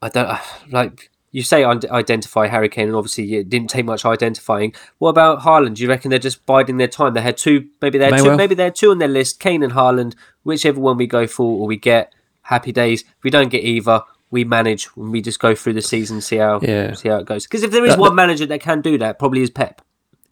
I 0.00 0.08
don't 0.08 0.38
like 0.70 1.11
you 1.32 1.42
say 1.42 1.64
identify 1.64 2.46
Harry 2.46 2.68
Kane, 2.68 2.88
and 2.88 2.96
obviously 2.96 3.34
it 3.36 3.48
didn't 3.48 3.70
take 3.70 3.84
much 3.86 4.04
identifying. 4.04 4.74
What 4.98 5.08
about 5.10 5.40
Haaland? 5.40 5.74
Do 5.76 5.82
you 5.82 5.88
reckon 5.88 6.10
they're 6.10 6.18
just 6.18 6.44
biding 6.46 6.76
their 6.76 6.88
time? 6.88 7.14
They 7.14 7.22
had 7.22 7.36
two, 7.38 7.68
maybe 7.80 7.98
they 7.98 8.04
had 8.04 8.12
May 8.12 8.18
two, 8.18 8.24
well. 8.28 8.36
maybe 8.36 8.54
they 8.54 8.64
had 8.64 8.74
two 8.74 8.90
on 8.90 8.98
their 8.98 9.08
list: 9.08 9.40
Kane 9.40 9.62
and 9.62 9.72
Haaland. 9.72 10.14
Whichever 10.44 10.78
one 10.80 10.96
we 10.96 11.06
go 11.06 11.26
for 11.26 11.60
or 11.60 11.66
we 11.66 11.76
get, 11.76 12.12
happy 12.42 12.70
days. 12.72 13.02
If 13.02 13.24
we 13.24 13.30
don't 13.30 13.48
get 13.48 13.64
either, 13.64 14.02
we 14.30 14.44
manage 14.44 14.88
and 14.96 15.10
we 15.12 15.22
just 15.22 15.38
go 15.40 15.54
through 15.54 15.74
the 15.74 15.82
season, 15.82 16.20
see 16.20 16.36
how 16.36 16.60
Yeah. 16.62 16.92
see 16.94 17.08
how 17.08 17.16
it 17.18 17.26
goes. 17.26 17.46
Because 17.46 17.62
if 17.62 17.70
there 17.70 17.84
is 17.84 17.92
That- 17.92 17.98
one 18.00 18.14
manager 18.14 18.46
that 18.46 18.60
can 18.60 18.80
do 18.80 18.98
that, 18.98 19.18
probably 19.18 19.42
is 19.42 19.50
Pep. 19.50 19.82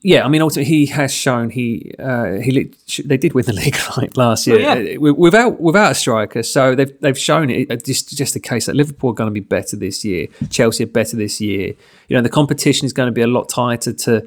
Yeah, 0.03 0.25
I 0.25 0.29
mean, 0.29 0.41
ultimately, 0.41 0.65
he 0.75 0.87
has 0.87 1.13
shown 1.13 1.51
he 1.51 1.95
uh, 1.99 2.37
he 2.41 2.71
they 3.05 3.19
did 3.19 3.35
win 3.35 3.45
the 3.45 3.53
league 3.65 3.77
like 3.99 4.17
last 4.17 4.47
year 4.47 4.57
Oh, 4.57 4.75
yeah. 4.75 4.97
uh, 4.97 5.13
without 5.15 5.61
without 5.61 5.93
a 5.93 5.95
striker. 5.95 6.43
So 6.43 6.75
they've 6.75 6.99
they've 7.01 7.19
shown 7.19 7.51
it. 7.51 7.85
Just 7.85 8.17
just 8.17 8.33
the 8.33 8.41
case 8.41 8.65
that 8.67 8.75
Liverpool 8.77 9.11
are 9.11 9.15
going 9.15 9.29
to 9.29 9.33
be 9.35 9.41
better 9.41 9.77
this 9.77 10.03
year. 10.05 10.29
Chelsea 10.49 10.85
are 10.85 10.87
better 10.87 11.17
this 11.19 11.39
year. 11.41 11.75
You 12.09 12.17
know, 12.17 12.23
the 12.23 12.31
competition 12.31 12.87
is 12.87 12.95
going 12.95 13.09
to 13.09 13.13
be 13.13 13.21
a 13.21 13.27
lot 13.27 13.51
tighter 13.51 13.93
to 13.93 14.27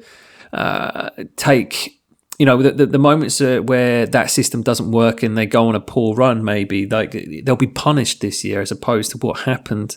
uh, 0.52 1.10
take. 1.36 2.00
You 2.38 2.46
know, 2.46 2.60
the, 2.60 2.72
the, 2.72 2.86
the 2.86 2.98
moments 2.98 3.40
uh, 3.40 3.60
where 3.60 4.06
that 4.06 4.28
system 4.28 4.62
doesn't 4.62 4.90
work 4.90 5.22
and 5.22 5.38
they 5.38 5.46
go 5.46 5.68
on 5.68 5.76
a 5.76 5.80
poor 5.80 6.16
run, 6.16 6.42
maybe 6.42 6.84
like 6.86 7.12
they'll 7.44 7.54
be 7.54 7.68
punished 7.68 8.20
this 8.20 8.42
year 8.44 8.60
as 8.60 8.72
opposed 8.72 9.12
to 9.12 9.18
what 9.18 9.40
happened 9.40 9.96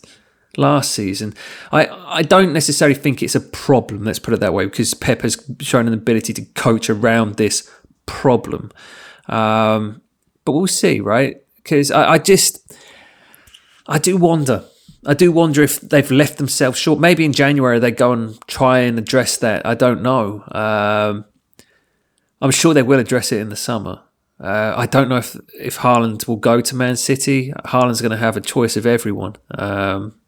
last 0.57 0.91
season. 0.91 1.33
I, 1.71 1.87
I 1.87 2.21
don't 2.23 2.51
necessarily 2.51 2.95
think 2.95 3.23
it's 3.23 3.35
a 3.35 3.39
problem, 3.39 4.03
let's 4.03 4.19
put 4.19 4.33
it 4.33 4.39
that 4.41 4.53
way, 4.53 4.65
because 4.65 4.93
Pep 4.93 5.21
has 5.21 5.41
shown 5.61 5.87
an 5.87 5.93
ability 5.93 6.33
to 6.33 6.45
coach 6.53 6.89
around 6.89 7.35
this 7.35 7.69
problem. 8.05 8.71
Um, 9.27 10.01
but 10.43 10.51
we'll 10.51 10.67
see, 10.67 10.99
right? 10.99 11.37
Because 11.57 11.91
I, 11.91 12.13
I 12.13 12.17
just, 12.17 12.75
I 13.87 13.99
do 13.99 14.17
wonder. 14.17 14.65
I 15.05 15.13
do 15.13 15.31
wonder 15.31 15.63
if 15.63 15.79
they've 15.79 16.11
left 16.11 16.37
themselves 16.37 16.77
short. 16.77 16.99
Maybe 16.99 17.23
in 17.23 17.31
January 17.31 17.79
they 17.79 17.91
go 17.91 18.11
and 18.11 18.39
try 18.47 18.79
and 18.79 18.97
address 18.97 19.37
that. 19.37 19.65
I 19.65 19.75
don't 19.75 20.01
know. 20.01 20.43
Um, 20.51 21.25
I'm 22.41 22.51
sure 22.51 22.73
they 22.73 22.83
will 22.83 22.99
address 22.99 23.31
it 23.31 23.39
in 23.39 23.49
the 23.49 23.55
summer. 23.55 24.01
Uh, 24.39 24.73
I 24.77 24.85
don't 24.85 25.09
know 25.09 25.17
if 25.17 25.35
if 25.59 25.77
Haaland 25.79 26.27
will 26.27 26.35
go 26.35 26.61
to 26.61 26.75
Man 26.75 26.95
City. 26.95 27.53
Haaland's 27.65 28.01
going 28.01 28.11
to 28.11 28.17
have 28.17 28.37
a 28.37 28.41
choice 28.41 28.77
of 28.77 28.85
everyone. 28.85 29.35
Um, 29.57 30.19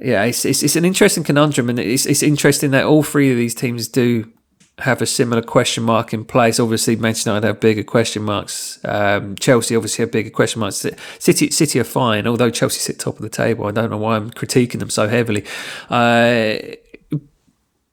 yeah, 0.00 0.24
it's, 0.24 0.44
it's 0.44 0.62
it's 0.62 0.76
an 0.76 0.84
interesting 0.84 1.24
conundrum, 1.24 1.68
and 1.68 1.78
it's 1.78 2.06
it's 2.06 2.22
interesting 2.22 2.70
that 2.70 2.84
all 2.84 3.02
three 3.02 3.30
of 3.30 3.36
these 3.36 3.54
teams 3.54 3.88
do 3.88 4.30
have 4.78 5.02
a 5.02 5.06
similar 5.06 5.42
question 5.42 5.82
mark 5.82 6.14
in 6.14 6.24
place. 6.24 6.60
Obviously, 6.60 6.94
Manchester 6.94 7.30
United 7.30 7.46
have 7.46 7.60
bigger 7.60 7.82
question 7.82 8.22
marks. 8.22 8.78
Um, 8.84 9.34
Chelsea 9.36 9.74
obviously 9.74 10.04
have 10.04 10.12
bigger 10.12 10.30
question 10.30 10.60
marks. 10.60 10.86
City 11.18 11.50
City 11.50 11.80
are 11.80 11.84
fine, 11.84 12.26
although 12.26 12.50
Chelsea 12.50 12.78
sit 12.78 12.98
top 12.98 13.16
of 13.16 13.22
the 13.22 13.28
table. 13.28 13.66
I 13.66 13.72
don't 13.72 13.90
know 13.90 13.96
why 13.96 14.16
I'm 14.16 14.30
critiquing 14.30 14.78
them 14.78 14.90
so 14.90 15.08
heavily, 15.08 15.44
uh, 15.90 16.58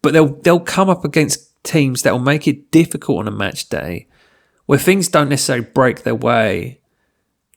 but 0.01 0.13
they'll 0.13 0.35
they'll 0.41 0.59
come 0.59 0.89
up 0.89 1.03
against 1.03 1.63
teams 1.63 2.03
that 2.03 2.11
will 2.11 2.19
make 2.19 2.47
it 2.47 2.69
difficult 2.69 3.19
on 3.19 3.27
a 3.27 3.31
match 3.31 3.69
day, 3.69 4.07
where 4.67 4.77
things 4.77 5.07
don't 5.07 5.29
necessarily 5.29 5.65
break 5.65 6.03
their 6.03 6.13
way 6.13 6.81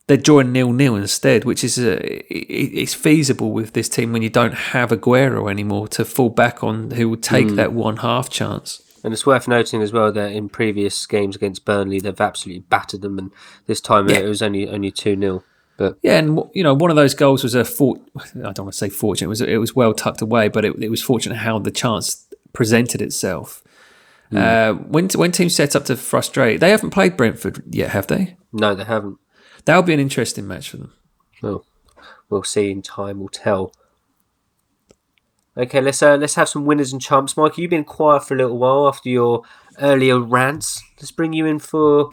they're 0.09 0.17
drawing 0.17 0.51
nil 0.53 0.73
nil 0.73 0.97
instead, 0.97 1.45
which 1.45 1.63
is 1.63 1.79
a, 1.79 2.05
it- 2.35 2.73
it's 2.83 2.95
feasible 2.95 3.53
with 3.53 3.73
this 3.75 3.89
team 3.89 4.13
when 4.13 4.23
you 4.23 4.31
don't 4.31 4.55
have 4.55 4.91
Aguero 4.91 5.49
anymore 5.51 5.87
to 5.89 6.05
fall 6.05 6.29
back 6.31 6.65
on, 6.65 6.91
who 6.93 7.09
will 7.09 7.17
take 7.17 7.47
Mm. 7.47 7.57
that 7.57 7.73
one 7.73 7.99
half 7.99 8.29
chance. 8.29 8.83
And 9.05 9.13
it's 9.15 9.25
worth 9.25 9.47
noting 9.47 9.81
as 9.81 9.93
well 9.93 10.11
that 10.11 10.33
in 10.33 10.49
previous 10.49 11.07
games 11.07 11.37
against 11.37 11.65
Burnley, 11.65 12.01
they've 12.01 12.21
absolutely 12.21 12.65
battered 12.69 13.01
them, 13.03 13.17
and 13.19 13.31
this 13.67 13.81
time 13.81 14.09
Yeah. 14.09 14.19
it 14.19 14.29
was 14.29 14.43
only 14.43 14.69
only 14.69 14.91
two 14.91 15.17
0 15.17 15.45
But 15.77 15.99
Yeah, 16.03 16.19
and 16.19 16.41
you 16.55 16.65
know, 16.65 16.75
one 16.75 16.91
of 16.91 16.97
those 16.97 17.15
goals 17.15 17.45
was 17.45 17.55
a 17.55 17.65
fort. 17.65 18.01
I 18.19 18.51
don't 18.53 18.65
want 18.67 18.73
to 18.73 18.79
say 18.79 18.89
fortunate. 18.89 19.27
It 19.27 19.29
was 19.29 19.41
it 19.43 19.59
was 19.59 19.77
well 19.77 19.95
tucked 19.95 20.21
away, 20.23 20.49
but 20.49 20.65
it, 20.65 20.75
it 20.83 20.91
was 20.91 21.01
fortunate 21.03 21.37
how 21.37 21.61
the 21.61 21.71
chance 21.71 22.27
presented 22.53 23.01
itself. 23.01 23.63
Uh, 24.35 24.73
when 24.75 25.09
when 25.11 25.31
teams 25.33 25.55
set 25.55 25.77
up 25.77 25.85
to 25.87 25.97
frustrate, 25.97 26.59
they 26.61 26.71
haven't 26.71 26.91
played 26.91 27.17
Brentford 27.17 27.63
yet, 27.71 27.91
have 27.91 28.09
they? 28.09 28.37
no, 28.53 28.75
they 28.75 28.85
haven't. 28.85 29.19
That'll 29.69 29.83
be 29.83 29.93
an 29.93 30.01
interesting 30.01 30.49
match 30.49 30.71
for 30.71 30.79
them. 30.79 30.95
Well, 31.43 31.63
we'll 32.31 32.43
see. 32.43 32.71
In 32.71 32.81
time 32.81 33.21
will 33.21 33.29
tell. 33.29 33.75
Okay, 35.59 35.83
let's 35.83 36.03
uh, 36.03 36.17
let's 36.17 36.37
have 36.37 36.49
some 36.49 36.65
winners 36.65 36.91
and 36.91 37.03
chumps. 37.03 37.37
Mike, 37.37 37.59
you've 37.59 37.69
been 37.69 37.85
quiet 37.85 38.25
for 38.25 38.33
a 38.33 38.39
little 38.39 38.57
while 38.57 38.89
after 38.89 39.11
your 39.11 39.43
earlier 39.79 40.19
rants. 40.21 40.83
Let's 40.99 41.11
bring 41.11 41.35
you 41.35 41.45
in 41.45 41.59
for. 41.59 42.13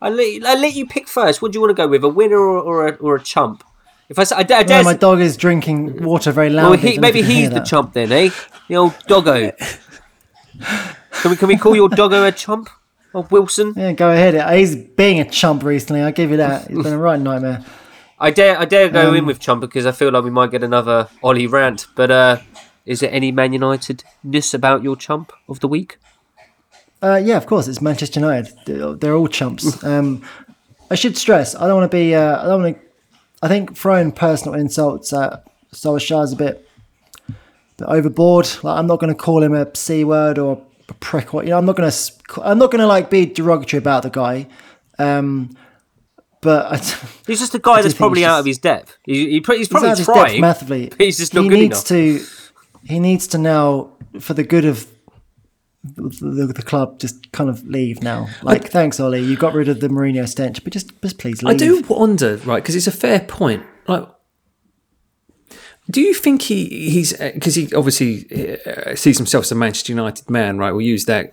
I 0.00 0.08
let, 0.08 0.46
I 0.46 0.54
let 0.54 0.74
you 0.76 0.86
pick 0.86 1.08
first. 1.08 1.42
What 1.42 1.52
do 1.52 1.56
you 1.58 1.60
want 1.60 1.76
to 1.76 1.82
go 1.82 1.86
with, 1.88 2.02
a 2.04 2.08
winner 2.08 2.38
or, 2.38 2.58
or, 2.58 2.88
a, 2.88 2.92
or 2.94 3.16
a 3.16 3.22
chump? 3.22 3.64
If 4.08 4.18
I, 4.18 4.24
say- 4.24 4.36
I, 4.36 4.42
dare- 4.44 4.60
I 4.60 4.62
No, 4.62 4.82
my 4.84 4.94
dog 4.94 5.20
is 5.20 5.36
drinking 5.36 6.02
water 6.02 6.32
very 6.32 6.48
well, 6.54 6.70
loudly. 6.70 6.78
he, 6.78 6.86
I 6.88 6.90
don't 6.92 6.96
know 6.96 7.00
maybe 7.02 7.18
if 7.18 7.26
you 7.26 7.32
can 7.34 7.40
he's 7.42 7.48
the 7.50 7.54
that. 7.56 7.66
chump 7.66 7.92
then, 7.92 8.12
eh? 8.12 8.30
The 8.68 8.76
old 8.76 8.94
doggo. 9.06 9.50
can 11.12 11.30
we 11.32 11.36
can 11.36 11.48
we 11.48 11.58
call 11.58 11.76
your 11.76 11.90
doggo 11.90 12.24
a 12.24 12.32
chump? 12.32 12.70
Oh, 13.14 13.26
Wilson. 13.30 13.72
Yeah, 13.76 13.92
go 13.92 14.10
ahead. 14.10 14.34
He's 14.56 14.76
being 14.76 15.18
a 15.20 15.28
chump 15.28 15.62
recently. 15.62 16.02
I'll 16.02 16.12
give 16.12 16.30
you 16.30 16.36
that. 16.38 16.68
He's 16.68 16.82
been 16.82 16.92
a 16.92 16.98
right 17.08 17.18
nightmare. 17.20 17.64
I 18.20 18.30
dare 18.30 18.58
I 18.58 18.64
dare 18.64 18.88
go 18.88 19.10
Um, 19.10 19.16
in 19.16 19.26
with 19.26 19.38
chump 19.40 19.60
because 19.60 19.86
I 19.86 19.92
feel 19.92 20.10
like 20.12 20.24
we 20.24 20.30
might 20.30 20.50
get 20.50 20.62
another 20.64 21.08
Ollie 21.22 21.46
rant. 21.46 21.86
But 21.94 22.10
uh, 22.10 22.38
is 22.84 23.00
there 23.00 23.10
any 23.12 23.32
Man 23.32 23.52
United 23.52 24.04
ness 24.22 24.52
about 24.54 24.82
your 24.82 24.96
chump 24.96 25.32
of 25.48 25.60
the 25.60 25.68
week? 25.68 25.98
Uh, 27.00 27.20
yeah, 27.22 27.36
of 27.36 27.46
course, 27.46 27.68
it's 27.68 27.80
Manchester 27.80 28.18
United. 28.20 28.52
They're, 29.00 29.14
all 29.14 29.28
chumps. 29.28 29.82
Um, 29.84 30.22
I 30.90 30.94
should 30.96 31.16
stress, 31.18 31.54
I 31.54 31.66
don't 31.68 31.76
want 31.78 31.90
to 31.90 31.96
be. 31.96 32.14
Uh, 32.14 32.42
I 32.42 32.46
don't 32.46 32.62
want 32.62 32.76
to. 32.76 32.82
I 33.42 33.48
think 33.48 33.76
throwing 33.76 34.10
personal 34.10 34.58
insults 34.58 35.12
at 35.12 35.44
Solskjaer 35.72 36.24
is 36.24 36.32
a 36.32 36.36
bit, 36.36 36.68
bit 37.76 37.86
overboard. 37.86 38.48
Like, 38.64 38.78
I'm 38.78 38.86
not 38.86 38.98
going 38.98 39.12
to 39.14 39.18
call 39.18 39.42
him 39.42 39.54
a 39.54 39.66
c 39.76 40.02
word 40.02 40.38
or 40.38 40.60
a 40.88 40.94
prick. 40.94 41.34
Or, 41.34 41.42
you 41.42 41.50
know, 41.50 41.58
I'm 41.58 41.64
not 41.66 41.76
going 41.76 41.90
to. 41.90 42.42
I'm 42.42 42.58
not 42.58 42.70
going 42.70 42.80
to 42.80 42.86
like 42.86 43.10
be 43.10 43.26
derogatory 43.26 43.78
about 43.78 44.02
the 44.02 44.10
guy. 44.10 44.46
Um, 44.98 45.50
but 46.40 46.66
I, 46.66 46.76
He's 47.26 47.40
just 47.40 47.54
a 47.54 47.58
guy 47.58 47.82
that's 47.82 47.94
probably 47.94 48.24
out 48.24 48.30
just- 48.36 48.40
of 48.40 48.46
his 48.46 48.58
depth. 48.58 48.96
He, 49.04 49.30
he, 49.30 49.40
pro- 49.40 49.56
he's 49.56 49.60
he's 49.66 49.68
probably 49.68 49.88
out 49.90 49.92
of 49.92 49.98
his 49.98 50.06
depth 50.06 50.18
trying 50.18 50.40
massively. 50.40 50.92
he's 50.98 51.18
just 51.18 51.34
not 51.34 51.42
he 51.44 51.48
good 51.48 51.58
needs 51.58 51.90
enough. 51.90 52.20
to. 52.20 52.24
He 52.84 53.00
needs 53.00 53.26
to 53.28 53.38
now, 53.38 53.90
for 54.20 54.34
the 54.34 54.44
good 54.44 54.64
of 54.64 54.86
the, 55.84 56.52
the 56.54 56.62
club, 56.62 56.98
just 56.98 57.32
kind 57.32 57.50
of 57.50 57.66
leave 57.66 58.02
now. 58.02 58.28
Like, 58.42 58.70
thanks, 58.70 58.98
Ollie. 59.00 59.20
You 59.22 59.36
got 59.36 59.52
rid 59.54 59.68
of 59.68 59.80
the 59.80 59.88
Mourinho 59.88 60.28
stench, 60.28 60.62
but 60.64 60.72
just, 60.72 61.00
just 61.02 61.18
please 61.18 61.42
leave. 61.42 61.54
I 61.54 61.56
do 61.56 61.82
wonder, 61.88 62.36
right? 62.38 62.62
Because 62.62 62.76
it's 62.76 62.86
a 62.86 62.92
fair 62.92 63.20
point. 63.20 63.64
Like, 63.86 64.06
do 65.90 66.00
you 66.00 66.14
think 66.14 66.42
he 66.42 66.66
he's 66.90 67.12
because 67.16 67.54
he 67.54 67.72
obviously 67.74 68.26
uh, 68.66 68.94
sees 68.94 69.16
himself 69.16 69.44
as 69.44 69.52
a 69.52 69.54
Manchester 69.54 69.92
United 69.92 70.28
man, 70.28 70.58
right? 70.58 70.72
We'll 70.72 70.82
use 70.82 71.06
that 71.06 71.32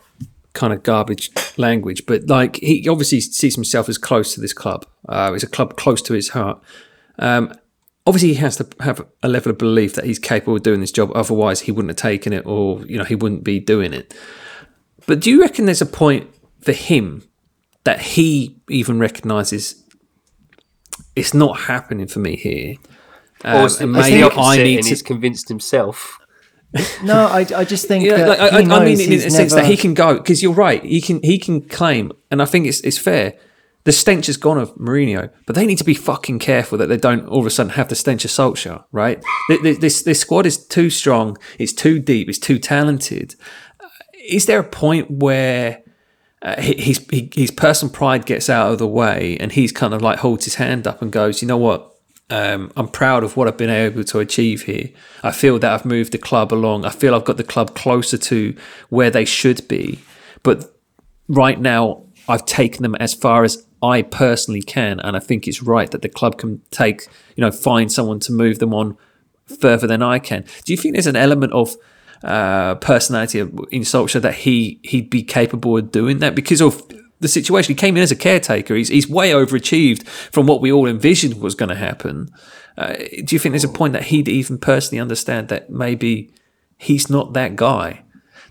kind 0.53 0.72
of 0.72 0.84
garbage 0.84 1.30
language, 1.58 2.06
but 2.06 2.28
like 2.28 2.58
he 2.58 2.88
obviously 2.88 3.20
sees 3.22 3.56
himself 3.56 3.89
as 3.89 3.97
close 3.97 4.34
to 4.34 4.41
this 4.41 4.53
club. 4.53 4.86
Uh, 5.08 5.32
it's 5.36 5.43
a 5.43 5.47
club 5.47 5.76
close 5.76 6.01
to 6.03 6.14
his 6.14 6.30
heart. 6.30 6.62
Um, 7.20 7.53
obviously, 8.08 8.30
he 8.30 8.36
has 8.36 8.56
to 8.58 8.68
have 8.80 9.06
a 9.22 9.28
level 9.28 9.51
of 9.51 9.58
belief 9.58 9.93
that 9.95 10.06
he's 10.06 10.20
capable 10.20 10.56
of 10.56 10.64
doing 10.64 10.80
this 10.80 10.91
job. 10.91 11.12
Otherwise, 11.14 11.62
he 11.62 11.72
wouldn't 11.72 11.89
have 11.89 11.97
taken 11.97 12.34
it, 12.34 12.45
or 12.45 12.82
you 12.86 12.97
know, 12.97 13.03
he 13.03 13.16
wouldn't 13.16 13.43
be 13.43 13.60
doing 13.60 13.93
it. 13.93 14.16
But 15.06 15.20
do 15.20 15.30
you 15.30 15.41
reckon 15.41 15.66
there's 15.66 15.82
a 15.82 15.86
point 15.86 16.34
for 16.62 16.72
him 16.72 17.28
that 17.84 18.01
he 18.01 18.58
even 18.70 18.97
recognises 18.99 19.84
it's 21.16 21.34
not 21.34 21.62
happening 21.62 22.08
for 22.08 22.20
me 22.20 22.38
here? 22.38 22.76
Or 23.45 23.51
Um, 23.59 23.65
it's 23.65 23.77
the, 23.77 23.83
and 23.85 23.95
the 23.95 23.99
maybe 23.99 24.23
I 24.23 24.57
need 24.63 24.83
to- 24.83 24.89
he's 24.89 25.01
convinced 25.01 25.47
himself. 25.49 26.19
No, 27.03 27.27
I, 27.27 27.45
I 27.55 27.63
just 27.63 27.87
think 27.87 28.03
Yeah, 28.03 28.17
that 28.17 28.27
like, 28.27 28.39
I, 28.39 28.49
he 28.49 28.55
I- 28.57 28.59
I 28.59 28.63
knows 28.63 28.81
mean, 28.97 28.99
in 28.99 29.11
he's 29.11 29.25
a 29.25 29.29
sense 29.29 29.53
that 29.53 29.65
he 29.65 29.77
can 29.77 29.93
go 29.93 30.17
because 30.17 30.43
you're 30.43 30.51
right. 30.53 30.83
He 30.83 30.99
can 30.99 31.21
he 31.23 31.37
can 31.39 31.61
claim, 31.61 32.11
and 32.29 32.41
I 32.41 32.45
think 32.45 32.67
it's 32.67 32.81
it's 32.81 32.97
fair. 32.97 33.33
The 33.85 33.91
stench 33.93 34.27
is 34.27 34.35
gone 34.35 34.57
of 34.57 34.73
Mourinho, 34.75 35.29
but 35.45 35.55
they 35.55 35.65
need 35.67 35.77
to 35.77 35.83
be 35.85 35.93
fucking 35.93 36.39
careful 36.39 36.77
that 36.79 36.87
they 36.87 36.97
don't 36.97 37.27
all 37.27 37.39
of 37.39 37.45
a 37.45 37.49
sudden 37.51 37.73
have 37.73 37.87
the 37.87 37.95
stench 37.95 38.25
of 38.25 38.31
Solskjaer. 38.31 38.83
Right? 38.91 39.23
Th- 39.47 39.61
th- 39.61 39.79
This 39.79 40.01
this 40.01 40.19
squad 40.19 40.45
is 40.45 40.57
too 40.67 40.89
strong. 40.89 41.37
It's 41.59 41.71
too 41.71 41.99
deep. 41.99 42.27
It's 42.27 42.39
too 42.39 42.59
talented. 42.59 43.35
Uh, 43.79 43.87
Is 44.27 44.45
there 44.45 44.59
a 44.59 44.63
point 44.63 45.09
where? 45.09 45.81
Uh, 46.41 46.59
his 46.61 46.99
his 47.33 47.51
personal 47.51 47.93
pride 47.93 48.25
gets 48.25 48.49
out 48.49 48.71
of 48.73 48.79
the 48.79 48.87
way, 48.87 49.37
and 49.39 49.51
he's 49.53 49.71
kind 49.71 49.93
of 49.93 50.01
like 50.01 50.19
holds 50.19 50.43
his 50.45 50.55
hand 50.55 50.85
up 50.87 51.01
and 51.01 51.09
goes, 51.11 51.41
"You 51.41 51.47
know 51.47 51.57
what? 51.57 51.94
Um, 52.30 52.71
I'm 52.76 52.88
proud 52.88 53.23
of 53.23 53.38
what 53.38 53.47
I've 53.47 53.57
been 53.57 53.69
able 53.69 54.03
to 54.03 54.19
achieve 54.19 54.63
here. 54.63 54.89
I 55.23 55.32
feel 55.32 55.59
that 55.59 55.71
I've 55.71 55.86
moved 55.86 56.11
the 56.11 56.17
club 56.17 56.51
along. 56.51 56.84
I 56.84 56.89
feel 56.89 57.13
I've 57.13 57.26
got 57.26 57.38
the 57.38 57.43
club 57.43 57.76
closer 57.76 58.17
to 58.17 58.55
where 58.89 59.11
they 59.11 59.26
should 59.26 59.67
be. 59.67 59.99
But 60.41 60.76
right 61.28 61.59
now, 61.59 62.03
I've 62.28 62.45
taken 62.45 62.82
them 62.82 62.95
as 62.95 63.13
far 63.13 63.43
as 63.43 63.65
I 63.84 64.01
personally 64.01 64.63
can, 64.63 64.99
and 64.99 65.15
I 65.15 65.19
think 65.19 65.47
it's 65.47 65.61
right 65.61 65.89
that 65.91 66.01
the 66.01 66.09
club 66.09 66.39
can 66.39 66.61
take, 66.71 67.07
you 67.36 67.41
know, 67.41 67.51
find 67.51 67.91
someone 67.91 68.19
to 68.21 68.32
move 68.32 68.57
them 68.57 68.73
on 68.73 68.97
further 69.45 69.86
than 69.86 70.01
I 70.01 70.17
can. 70.17 70.45
Do 70.63 70.73
you 70.73 70.78
think 70.78 70.95
there's 70.95 71.05
an 71.05 71.15
element 71.15 71.53
of 71.53 71.76
uh, 72.23 72.76
personality 72.76 73.39
in 73.39 73.82
Solskjaer 73.84 74.21
that 74.21 74.34
he 74.34 74.80
he'd 74.84 75.11
be 75.11 75.21
capable 75.21 75.78
of 75.78 75.91
doing 75.91 76.17
that 76.19 76.34
because 76.34 76.61
of 76.61 76.82
the 77.20 77.28
situation? 77.28 77.74
He 77.74 77.76
came 77.76 77.95
in 77.97 78.03
as 78.03 78.11
a 78.11 78.16
caretaker. 78.16 78.76
He's 78.76 78.89
he's 78.89 79.07
way 79.09 79.32
overachieved 79.32 80.05
from 80.07 80.47
what 80.47 80.61
we 80.61 80.72
all 80.72 80.88
envisioned 80.88 81.39
was 81.41 81.55
going 81.55 81.70
to 81.70 81.76
happen. 81.76 82.30
Uh, 82.78 82.93
do 83.24 83.36
you 83.36 83.39
think 83.39 83.53
there's 83.53 83.63
a 83.63 83.70
point 83.70 83.93
that 83.93 84.03
he'd 84.05 84.28
even 84.28 84.57
personally 84.57 84.99
understand 84.99 85.47
that 85.47 85.70
maybe 85.70 86.30
he's 86.78 87.09
not 87.09 87.34
that 87.34 87.55
guy? 87.55 88.01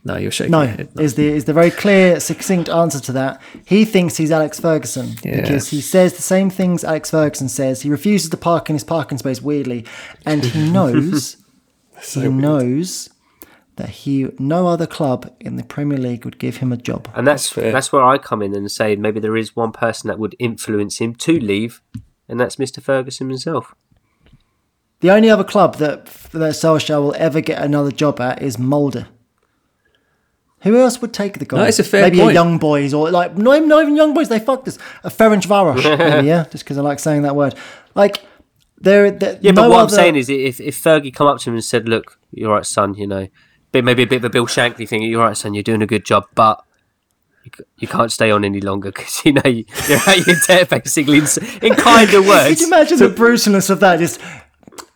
No, 0.06 0.16
you're 0.16 0.30
shaking 0.30 0.50
No, 0.52 0.66
head. 0.66 0.88
is 0.98 1.14
the 1.14 1.26
is 1.28 1.46
the 1.46 1.52
very 1.54 1.70
clear, 1.70 2.20
succinct 2.20 2.68
answer 2.68 3.00
to 3.00 3.12
that. 3.12 3.40
He 3.64 3.86
thinks 3.86 4.16
he's 4.18 4.30
Alex 4.30 4.60
Ferguson 4.60 5.14
Yeah. 5.22 5.40
because 5.40 5.68
he 5.68 5.80
says 5.80 6.14
the 6.14 6.22
same 6.22 6.50
things 6.50 6.84
Alex 6.84 7.10
Ferguson 7.10 7.48
says. 7.48 7.80
He 7.82 7.88
refuses 7.90 8.28
to 8.30 8.36
park 8.36 8.68
in 8.68 8.74
his 8.76 8.84
parking 8.84 9.16
space 9.18 9.40
weirdly, 9.40 9.86
and 10.26 10.44
he 10.44 10.70
knows 10.76 11.36
he 12.12 12.28
knows 12.28 13.08
that 13.76 13.88
he 13.90 14.28
no 14.38 14.66
other 14.68 14.86
club 14.86 15.34
in 15.40 15.56
the 15.56 15.64
Premier 15.64 15.98
League 15.98 16.24
would 16.24 16.38
give 16.38 16.58
him 16.58 16.72
a 16.72 16.76
job. 16.76 17.08
And 17.14 17.26
that's 17.26 17.48
fair. 17.48 17.72
that's 17.72 17.92
where 17.92 18.04
I 18.04 18.18
come 18.18 18.42
in 18.42 18.54
and 18.54 18.70
say 18.70 18.96
maybe 18.96 19.20
there 19.20 19.36
is 19.36 19.56
one 19.56 19.72
person 19.72 20.08
that 20.08 20.18
would 20.18 20.36
influence 20.38 20.98
him 20.98 21.14
to 21.16 21.38
leave, 21.38 21.82
and 22.28 22.38
that's 22.38 22.56
Mr. 22.56 22.82
Ferguson 22.82 23.28
himself. 23.28 23.74
The 25.00 25.10
only 25.10 25.28
other 25.28 25.44
club 25.44 25.76
that 25.76 26.06
that 26.06 26.54
Solskjaer 26.54 27.02
will 27.02 27.14
ever 27.18 27.40
get 27.40 27.62
another 27.62 27.90
job 27.90 28.20
at 28.20 28.40
is 28.42 28.56
Molde. 28.56 29.06
Who 30.64 30.78
else 30.78 31.02
would 31.02 31.12
take 31.12 31.38
the 31.38 31.44
guy? 31.44 31.58
No, 31.58 31.64
it's 31.64 31.78
a 31.78 31.84
fair 31.84 32.02
maybe 32.02 32.20
a 32.20 32.32
young 32.32 32.56
boys 32.56 32.94
or 32.94 33.10
like 33.10 33.36
not 33.36 33.56
even, 33.56 33.68
not 33.68 33.82
even 33.82 33.96
young 33.96 34.14
boys. 34.14 34.30
They 34.30 34.38
fucked 34.38 34.66
us. 34.66 34.78
A 35.02 35.10
Ferencváros, 35.10 35.98
maybe, 35.98 36.26
yeah, 36.26 36.44
just 36.50 36.64
because 36.64 36.78
I 36.78 36.80
like 36.80 37.00
saying 37.00 37.20
that 37.22 37.36
word. 37.36 37.54
Like 37.94 38.22
there, 38.78 39.10
there 39.10 39.38
Yeah, 39.42 39.50
no 39.50 39.62
but 39.62 39.70
what 39.70 39.80
I'm 39.80 39.88
saying 39.90 40.16
is, 40.16 40.30
if 40.30 40.60
if 40.60 40.82
Fergie 40.82 41.14
come 41.14 41.26
up 41.26 41.38
to 41.40 41.50
him 41.50 41.54
and 41.54 41.64
said, 41.64 41.86
"Look, 41.86 42.18
you're 42.30 42.50
right, 42.50 42.64
son," 42.64 42.94
you 42.94 43.06
know, 43.06 43.28
bit 43.74 43.84
maybe 43.84 44.02
a 44.04 44.06
bit 44.06 44.16
of 44.16 44.24
a 44.24 44.30
Bill 44.30 44.46
Shankly 44.46 44.88
thing. 44.88 45.02
You're 45.02 45.20
right, 45.22 45.36
son. 45.36 45.52
You're 45.54 45.62
doing 45.62 45.82
a 45.82 45.86
good 45.86 46.04
job, 46.04 46.24
but 46.34 46.64
you, 47.44 47.50
you 47.78 47.88
can't 47.88 48.10
stay 48.12 48.30
on 48.30 48.44
any 48.44 48.60
longer 48.60 48.90
because 48.94 49.24
you 49.24 49.32
know 49.34 49.42
you- 49.44 49.64
you're 49.88 49.98
out 49.98 50.26
your 50.26 50.36
depth, 50.46 50.70
basically, 50.70 51.18
in, 51.18 51.24
s- 51.24 51.38
in 51.58 51.74
kinder 51.74 52.12
Could 52.20 52.28
words. 52.28 52.60
you 52.60 52.66
imagine 52.68 52.98
the 52.98 53.08
brutalness 53.08 53.68
of 53.70 53.80
that? 53.80 53.98
Just 53.98 54.20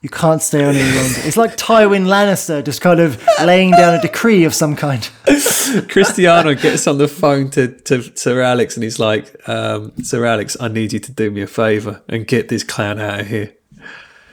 you 0.00 0.08
can't 0.08 0.40
stay 0.40 0.62
on 0.64 0.74
any 0.76 0.96
longer. 0.96 1.20
It's 1.26 1.36
like 1.36 1.56
Tywin 1.56 2.06
Lannister 2.06 2.64
just 2.64 2.80
kind 2.80 3.00
of 3.00 3.20
laying 3.44 3.72
down 3.72 3.94
a 3.94 4.00
decree 4.00 4.44
of 4.44 4.54
some 4.54 4.76
kind. 4.76 5.08
Cristiano 5.88 6.54
gets 6.54 6.86
on 6.86 6.98
the 6.98 7.08
phone 7.08 7.50
to, 7.50 7.68
to 7.82 8.02
Sir 8.16 8.40
Alex 8.40 8.76
and 8.76 8.84
he's 8.84 8.98
like, 9.00 9.36
um, 9.48 9.92
Sir 10.04 10.24
Alex, 10.24 10.56
I 10.60 10.68
need 10.68 10.92
you 10.92 11.00
to 11.00 11.12
do 11.12 11.30
me 11.32 11.42
a 11.42 11.46
favour 11.48 12.02
and 12.08 12.26
get 12.26 12.48
this 12.48 12.62
clown 12.62 13.00
out 13.00 13.20
of 13.20 13.26
here. 13.26 13.54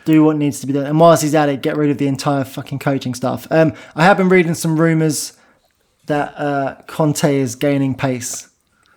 Do 0.06 0.24
what 0.24 0.38
needs 0.38 0.60
to 0.62 0.68
be 0.68 0.74
done. 0.74 0.86
And 0.86 1.00
whilst 1.00 1.24
he's 1.24 1.36
at 1.36 1.50
it, 1.50 1.62
get 1.62 1.76
rid 1.76 1.90
of 1.90 1.98
the 1.98 2.08
entire 2.08 2.44
fucking 2.44 2.80
coaching 2.80 3.14
staff. 3.14 3.48
Um, 3.52 3.74
I 3.96 4.04
have 4.06 4.18
been 4.18 4.30
reading 4.30 4.54
some 4.54 4.80
rumours 4.80 5.34
that 6.06 6.38
uh, 6.38 6.76
Conte 6.88 7.36
is 7.36 7.56
gaining 7.56 7.96
pace. 7.96 8.50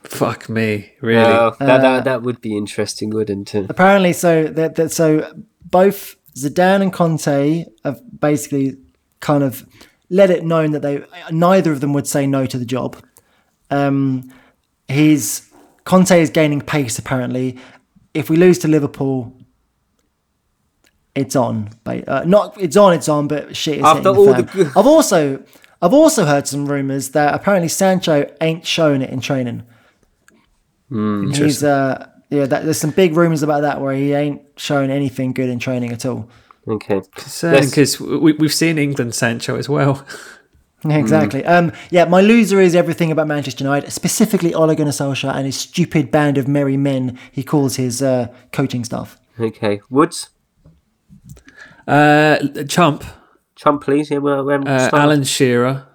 Fuck 0.04 0.48
me, 0.48 0.92
really. 1.00 1.20
Oh, 1.24 1.54
that, 1.59 1.68
Uh, 1.68 1.82
that 1.82 2.04
that 2.04 2.22
would 2.22 2.40
be 2.40 2.56
interesting, 2.56 3.11
wouldn't 3.11 3.54
it? 3.54 3.66
Apparently, 3.68 4.12
so 4.12 4.44
that, 4.44 4.76
that 4.76 4.90
so 4.92 5.32
both 5.64 6.16
Zidane 6.34 6.82
and 6.82 6.92
Conte 6.92 7.64
have 7.84 8.00
basically 8.20 8.76
kind 9.20 9.42
of 9.42 9.66
let 10.09 10.30
it 10.30 10.44
known 10.44 10.70
that 10.70 10.80
they 10.82 11.04
neither 11.30 11.72
of 11.72 11.80
them 11.80 11.92
would 11.92 12.06
say 12.06 12.26
no 12.26 12.46
to 12.46 12.59
the 12.59 12.64
job. 12.64 12.96
Um, 13.70 14.32
he's 14.86 15.50
Conte 15.84 16.18
is 16.20 16.30
gaining 16.30 16.61
pace 16.62 16.98
apparently. 16.98 17.59
If 18.14 18.30
we 18.30 18.36
lose 18.36 18.59
to 18.61 18.68
Liverpool, 18.68 19.34
it's 21.18 21.36
on. 21.36 21.70
Ba- 21.84 22.04
Uh, 22.10 22.24
not 22.24 22.60
it's 22.60 22.76
on, 22.76 22.92
it's 22.94 23.08
on, 23.08 23.28
but 23.28 23.54
shit 23.56 23.78
is 23.78 23.84
After 23.84 23.98
hitting 24.10 24.14
the 24.14 24.20
all 24.20 24.34
fan. 24.34 24.46
the 24.54 24.72
I've 24.78 24.86
also 24.86 25.42
I've 25.82 25.94
also 25.94 26.24
heard 26.24 26.46
some 26.46 26.66
rumours 26.66 27.10
that 27.10 27.34
apparently 27.34 27.68
Sancho 27.68 28.26
ain't 28.40 28.66
showing 28.66 29.02
it 29.02 29.10
in 29.10 29.20
training. 29.20 29.62
He's 30.90 31.62
uh 31.62 32.08
yeah, 32.30 32.44
that, 32.46 32.64
there's 32.64 32.78
some 32.78 32.90
big 32.90 33.16
rumours 33.16 33.42
about 33.42 33.62
that 33.62 33.80
where 33.80 33.94
he 33.94 34.12
ain't 34.12 34.42
showing 34.56 34.90
anything 34.90 35.32
good 35.32 35.48
in 35.48 35.58
training 35.58 35.92
at 35.92 36.04
all. 36.04 36.28
Okay. 36.66 37.00
Because 37.16 37.98
we, 37.98 38.32
we've 38.34 38.52
seen 38.52 38.76
England 38.78 39.14
Sancho 39.14 39.56
as 39.56 39.68
well. 39.68 40.04
Exactly. 40.84 41.44
Um, 41.44 41.72
yeah, 41.90 42.04
my 42.04 42.20
loser 42.20 42.60
is 42.60 42.76
everything 42.76 43.10
about 43.10 43.26
Manchester 43.26 43.64
United, 43.64 43.90
specifically 43.90 44.54
Ole 44.54 44.76
Gunnar 44.76 44.92
Solskjaer 44.92 45.34
and 45.34 45.44
his 45.44 45.58
stupid 45.58 46.12
band 46.12 46.38
of 46.38 46.46
merry 46.46 46.76
men 46.76 47.18
he 47.32 47.42
calls 47.42 47.74
his 47.74 48.00
uh, 48.00 48.28
coaching 48.52 48.84
staff. 48.84 49.18
Okay. 49.40 49.80
Woods, 49.90 50.28
Uh, 51.89 52.64
Chump, 52.68 53.03
Trump, 53.57 53.82
please. 53.82 54.11
Yeah, 54.11 54.18
well, 54.18 54.49
um, 54.51 54.64
uh. 54.66 54.91
Alan 54.93 55.24
Shearer, 55.24 55.86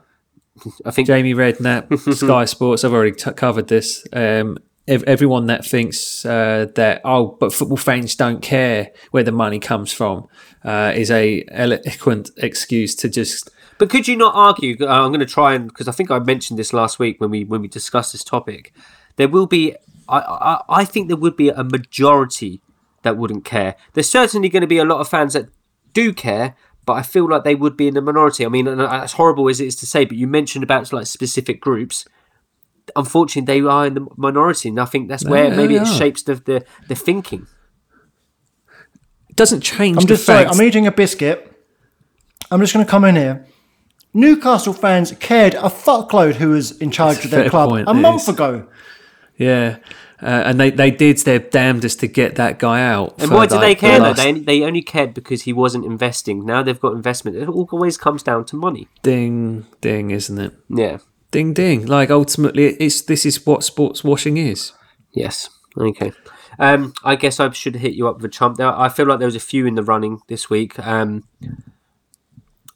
I 0.86 0.92
think 0.92 1.08
Jamie 1.08 1.36
Redknapp, 1.36 2.16
Sky 2.16 2.46
Sports. 2.46 2.84
I've 2.84 2.94
already 2.94 3.12
t- 3.12 3.32
covered 3.34 3.68
this. 3.68 4.06
Um, 4.12 4.58
ev- 4.88 5.04
everyone 5.04 5.46
that 5.48 5.64
thinks 5.66 6.26
uh, 6.26 6.68
that 6.76 7.02
oh, 7.06 7.38
but 7.40 7.54
football 7.54 7.78
fans 7.78 8.16
don't 8.16 8.42
care 8.42 8.92
where 9.12 9.24
the 9.24 9.32
money 9.32 9.60
comes 9.60 9.94
from 9.94 10.28
uh, 10.66 10.92
is 10.96 11.12
a 11.12 11.46
eloquent 11.52 12.32
excuse 12.38 12.96
to 12.96 13.08
just 13.10 13.50
But 13.78 13.90
could 13.90 14.08
you 14.08 14.16
not 14.16 14.34
argue? 14.36 14.76
Uh, 14.82 14.88
I'm 14.88 15.12
going 15.12 15.20
to 15.20 15.26
try 15.26 15.54
and 15.54 15.68
because 15.68 15.88
I 15.88 15.92
think 15.92 16.10
I 16.10 16.20
mentioned 16.20 16.58
this 16.58 16.74
last 16.74 17.00
week 17.00 17.22
when 17.22 17.30
we 17.30 17.44
when 17.44 17.62
we 17.62 17.68
discussed 17.68 18.14
this 18.14 18.24
topic. 18.24 18.74
There 19.16 19.28
will 19.28 19.46
be, 19.46 19.76
I, 20.10 20.20
I 20.20 20.62
I 20.82 20.86
think 20.86 21.08
there 21.08 21.18
would 21.18 21.38
be 21.38 21.50
a 21.50 21.64
majority 21.64 22.62
that 23.04 23.16
wouldn't 23.16 23.46
care. 23.46 23.76
There's 23.94 24.10
certainly 24.10 24.50
going 24.50 24.62
to 24.62 24.68
be 24.68 24.80
a 24.80 24.86
lot 24.86 25.00
of 25.00 25.08
fans 25.08 25.34
that 25.34 25.50
do 25.94 26.14
care, 26.14 26.56
but 26.86 26.94
I 26.94 27.02
feel 27.02 27.30
like 27.30 27.44
they 27.44 27.56
would 27.56 27.78
be 27.78 27.88
in 27.88 27.94
the 27.94 28.02
minority. 28.02 28.46
I 28.46 28.50
mean, 28.50 28.68
and 28.68 28.82
uh, 28.82 28.90
as 29.04 29.14
horrible 29.14 29.48
as 29.50 29.60
it 29.62 29.68
is 29.68 29.76
to 29.78 29.86
say, 29.86 30.06
but 30.06 30.18
you 30.18 30.28
mentioned 30.28 30.64
about 30.64 30.92
like 30.92 31.06
specific 31.08 31.62
groups. 31.62 32.06
Unfortunately, 32.98 33.62
they 33.62 33.66
are 33.66 33.88
in 33.88 33.94
the 33.94 34.08
minority, 34.18 34.68
and 34.70 34.80
I 34.80 34.86
think 34.86 35.08
that's 35.08 35.24
where 35.26 35.46
Yeah, 35.50 35.56
maybe 35.56 35.78
they 35.78 35.84
it 35.84 35.88
shapes 35.88 36.24
the, 36.24 36.36
the 36.36 36.66
the 36.90 36.96
thinking. 36.96 37.48
it 39.30 39.36
doesn't 39.38 39.62
change. 39.62 39.98
I'm 39.98 40.02
the 40.04 40.08
just 40.10 40.26
sorry, 40.26 40.46
I'm 40.46 40.62
eating 40.62 40.86
a 40.88 40.92
biscuit. 40.92 41.50
I'm 42.52 42.60
just 42.60 42.74
going 42.74 42.86
to 42.86 42.90
come 42.90 43.06
in 43.06 43.16
here. 43.16 43.46
Newcastle 44.14 44.74
fans 44.74 45.12
cared 45.20 45.56
a 45.56 45.70
fuckload 45.70 46.36
who 46.36 46.50
was 46.50 46.78
in 46.80 46.92
charge 46.92 47.16
That's 47.16 47.26
of 47.26 47.32
their 47.32 47.50
club 47.50 47.70
point, 47.70 47.88
a 47.88 47.94
month 47.94 48.24
is. 48.24 48.30
ago. 48.30 48.68
Yeah. 49.38 49.78
Uh, 50.24 50.44
and 50.46 50.58
they, 50.58 50.70
they 50.70 50.90
did 50.90 51.18
their 51.20 51.40
damnedest 51.40 52.00
to 52.00 52.08
get 52.08 52.36
that 52.36 52.58
guy 52.58 52.82
out. 52.82 53.22
And 53.22 53.30
why 53.30 53.46
did 53.46 53.60
they 53.60 53.70
like, 53.70 53.80
the 53.80 53.88
care 53.88 54.00
though? 54.00 54.06
last 54.06 54.18
They, 54.18 54.32
they 54.32 54.64
only 54.64 54.82
cared 54.82 55.14
because 55.14 55.42
he 55.42 55.52
wasn't 55.52 55.84
investing. 55.84 56.46
Now 56.46 56.64
they've 56.64 56.80
got 56.80 56.94
investment. 56.94 57.36
It 57.36 57.50
always 57.50 57.98
comes 57.98 58.24
down 58.24 58.46
to 58.46 58.56
money. 58.56 58.88
Ding, 59.02 59.66
ding, 59.82 60.12
isn't 60.12 60.40
it? 60.40 60.54
Yeah. 60.70 61.00
Ding, 61.32 61.54
ding. 61.54 61.86
Like 61.88 62.10
ultimately, 62.10 62.68
it's 62.76 63.02
this 63.02 63.26
is 63.26 63.46
what 63.46 63.66
sports 63.66 64.04
washing 64.04 64.38
is. 64.38 64.72
Yes. 65.12 65.50
Okay. 65.78 66.14
Um, 66.58 66.94
I 67.04 67.16
guess 67.16 67.40
I 67.40 67.50
should 67.52 67.76
hit 67.76 67.94
you 67.94 68.08
up 68.08 68.18
with 68.18 68.26
a 68.26 68.30
chump. 68.30 68.60
Now, 68.60 68.80
I 68.80 68.88
feel 68.88 69.08
like 69.08 69.20
there 69.20 69.28
was 69.28 69.36
a 69.36 69.42
few 69.42 69.66
in 69.66 69.76
the 69.76 69.84
running 69.84 70.22
this 70.28 70.50
week. 70.50 70.80
Um, 70.80 71.28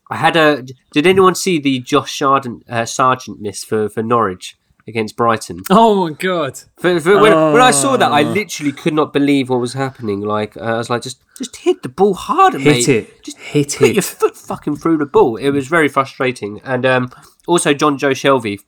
I 0.09 0.17
had 0.17 0.35
a. 0.35 0.63
Did 0.91 1.07
anyone 1.07 1.35
see 1.35 1.59
the 1.59 1.79
Josh 1.79 2.17
Sargent, 2.17 2.63
uh, 2.67 2.85
Sargent 2.85 3.39
miss 3.39 3.63
for, 3.63 3.87
for 3.87 4.01
Norwich 4.01 4.56
against 4.87 5.15
Brighton? 5.17 5.61
Oh 5.69 6.07
my 6.07 6.13
god! 6.15 6.57
For, 6.77 6.99
for, 6.99 7.19
when, 7.21 7.33
when 7.53 7.61
I 7.61 7.71
saw 7.71 7.97
that, 7.97 8.11
I 8.11 8.23
Oh. 8.23 8.31
literally 8.31 8.71
could 8.71 8.93
not 8.93 9.13
believe 9.13 9.49
what 9.49 9.59
was 9.59 9.73
happening. 9.73 10.21
Like 10.21 10.55
uh, 10.57 10.61
I 10.61 10.77
was 10.77 10.89
like, 10.89 11.01
just 11.01 11.21
just 11.37 11.55
hit 11.57 11.83
the 11.83 11.89
ball 11.89 12.13
harder, 12.13 12.57
Hit 12.59 12.87
mate. 12.87 12.89
it. 12.89 13.23
Just 13.23 13.37
Hit 13.37 13.75
put 13.77 13.89
it. 13.89 13.95
your 13.95 14.01
foot 14.03 14.35
fucking 14.37 14.77
through 14.77 14.97
the 14.97 15.05
ball. 15.05 15.35
It 15.37 15.49
was 15.51 15.67
very 15.67 15.87
frustrating. 15.89 16.61
And 16.63 16.85
um, 16.85 17.11
also, 17.47 17.73
Jonjo 17.73 18.11
Shelvey 18.11 18.59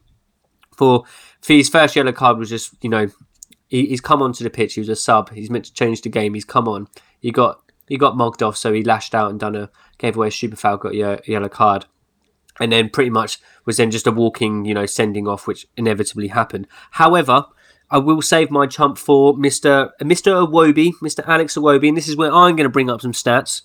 for 0.75 1.03
for 1.41 1.53
his 1.53 1.69
first 1.69 1.95
yellow 1.95 2.11
card 2.11 2.37
was 2.37 2.49
just 2.49 2.73
you 2.81 2.89
know 2.89 3.07
he, 3.67 3.85
he's 3.87 4.01
come 4.01 4.21
onto 4.21 4.43
the 4.43 4.49
pitch. 4.49 4.73
He 4.75 4.81
was 4.81 4.89
a 4.89 4.95
sub. 4.95 5.31
He's 5.31 5.49
meant 5.49 5.65
to 5.65 5.73
change 5.73 6.01
the 6.01 6.09
game. 6.09 6.33
He's 6.33 6.45
come 6.45 6.67
on. 6.67 6.87
He 7.19 7.31
got 7.31 7.61
he 7.87 7.97
got 7.97 8.15
mugged 8.17 8.43
off, 8.43 8.57
so 8.57 8.71
he 8.73 8.83
lashed 8.83 9.15
out 9.15 9.31
and 9.31 9.39
done 9.39 9.55
a 9.55 9.69
gave 9.97 10.15
away 10.15 10.27
a 10.27 10.31
stupid 10.31 10.59
foul, 10.59 10.77
got 10.77 10.93
a 10.95 11.19
yellow 11.25 11.49
card, 11.49 11.85
and 12.59 12.71
then 12.71 12.89
pretty 12.89 13.09
much 13.09 13.39
was 13.65 13.77
then 13.77 13.91
just 13.91 14.07
a 14.07 14.11
walking 14.11 14.65
you 14.65 14.73
know 14.73 14.85
sending 14.85 15.27
off, 15.27 15.47
which 15.47 15.67
inevitably 15.77 16.27
happened. 16.29 16.67
However. 16.91 17.45
I 17.91 17.97
will 17.97 18.21
save 18.21 18.51
my 18.51 18.67
chump 18.67 18.99
for 18.99 19.33
Mr. 19.33 19.89
Mr. 19.99 20.47
Iwobi, 20.47 20.91
Mr. 21.01 21.27
Alex 21.27 21.55
Iwobi, 21.55 21.87
and 21.87 21.97
this 21.97 22.07
is 22.07 22.15
where 22.15 22.31
I'm 22.31 22.55
going 22.55 22.65
to 22.65 22.69
bring 22.69 22.87
up 22.87 23.01
some 23.01 23.13
stats 23.13 23.63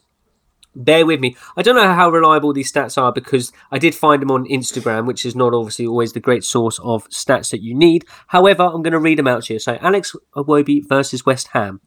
bear 0.77 1.07
with 1.07 1.21
me. 1.21 1.37
I 1.57 1.63
don't 1.63 1.77
know 1.77 1.93
how 1.93 2.11
reliable 2.11 2.53
these 2.53 2.71
stats 2.71 3.01
are 3.01 3.13
because 3.13 3.53
I 3.71 3.79
did 3.79 3.95
find 3.95 4.21
them 4.21 4.31
on 4.31 4.47
Instagram, 4.47 5.07
which 5.07 5.25
is 5.25 5.37
not 5.37 5.55
obviously 5.55 5.87
always 5.87 6.13
the 6.13 6.21
great 6.21 6.45
source 6.45 6.79
of 6.81 7.09
stats 7.09 7.51
that 7.51 7.63
you 7.63 7.75
need. 7.75 8.05
However, 8.29 8.65
I'm 8.65 8.83
going 8.83 8.93
to 8.93 8.99
read 8.99 9.19
them 9.19 9.29
out 9.29 9.45
to 9.45 9.55
you. 9.55 9.59
So, 9.59 9.79
Alex 9.81 10.15
Iwobi 10.37 10.87
versus 10.87 11.25
West 11.25 11.49
Ham. 11.49 11.81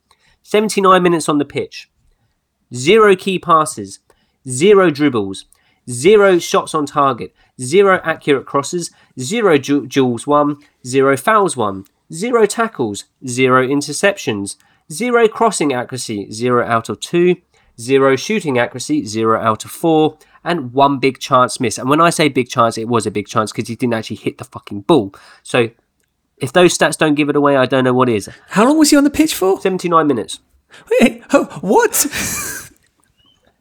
79 0.44 1.04
minutes 1.04 1.28
on 1.28 1.38
the 1.38 1.46
pitch. 1.46 1.90
Zero 2.74 3.16
key 3.16 3.40
passes. 3.40 4.00
Zero 4.48 4.90
dribbles. 4.90 5.46
Zero 5.90 6.40
shots 6.40 6.74
on 6.74 6.86
target. 6.86 7.34
Zero 7.62 8.00
accurate 8.04 8.46
crosses. 8.46 8.92
Zero 9.20 9.58
du- 9.58 9.88
duels 9.88 10.28
won. 10.28 10.58
Zero 10.86 11.16
fouls 11.18 11.56
won. 11.56 11.86
Zero 12.12 12.46
tackles. 12.46 13.06
Zero 13.28 13.66
interceptions. 13.66 14.58
Zero 14.92 15.28
crossing 15.28 15.74
accuracy. 15.74 16.32
Zero 16.32 16.66
out 16.66 16.90
of 16.90 17.00
two 17.00 17.38
zero 17.80 18.16
shooting 18.16 18.58
accuracy, 18.58 19.06
zero 19.06 19.40
out 19.40 19.66
of 19.66 19.72
four, 19.72 20.18
and 20.44 20.74
one 20.74 21.00
big 21.00 21.20
chance 21.20 21.60
miss. 21.60 21.78
And 21.78 21.90
when 21.90 22.02
I 22.02 22.10
say 22.10 22.30
big 22.30 22.50
chance, 22.50 22.78
it 22.78 22.88
was 22.88 23.06
a 23.06 23.12
big 23.12 23.28
chance 23.28 23.52
because 23.52 23.68
he 23.68 23.76
didn't 23.76 23.94
actually 23.94 24.18
hit 24.18 24.38
the 24.38 24.44
fucking 24.44 24.82
ball. 24.82 25.14
So 25.44 25.70
if 26.38 26.54
those 26.54 26.78
stats 26.78 26.98
don't 26.98 27.16
give 27.16 27.30
it 27.30 27.36
away, 27.36 27.56
I 27.56 27.66
don't 27.66 27.84
know 27.84 27.94
what 27.94 28.10
is. 28.10 28.30
How 28.50 28.66
long 28.66 28.78
was 28.78 28.90
he 28.90 28.98
on 28.98 29.04
the 29.04 29.10
pitch 29.10 29.34
for? 29.34 29.60
79 29.60 30.08
minutes. 30.08 30.40
Wait, 31.02 31.24
what? 31.62 32.08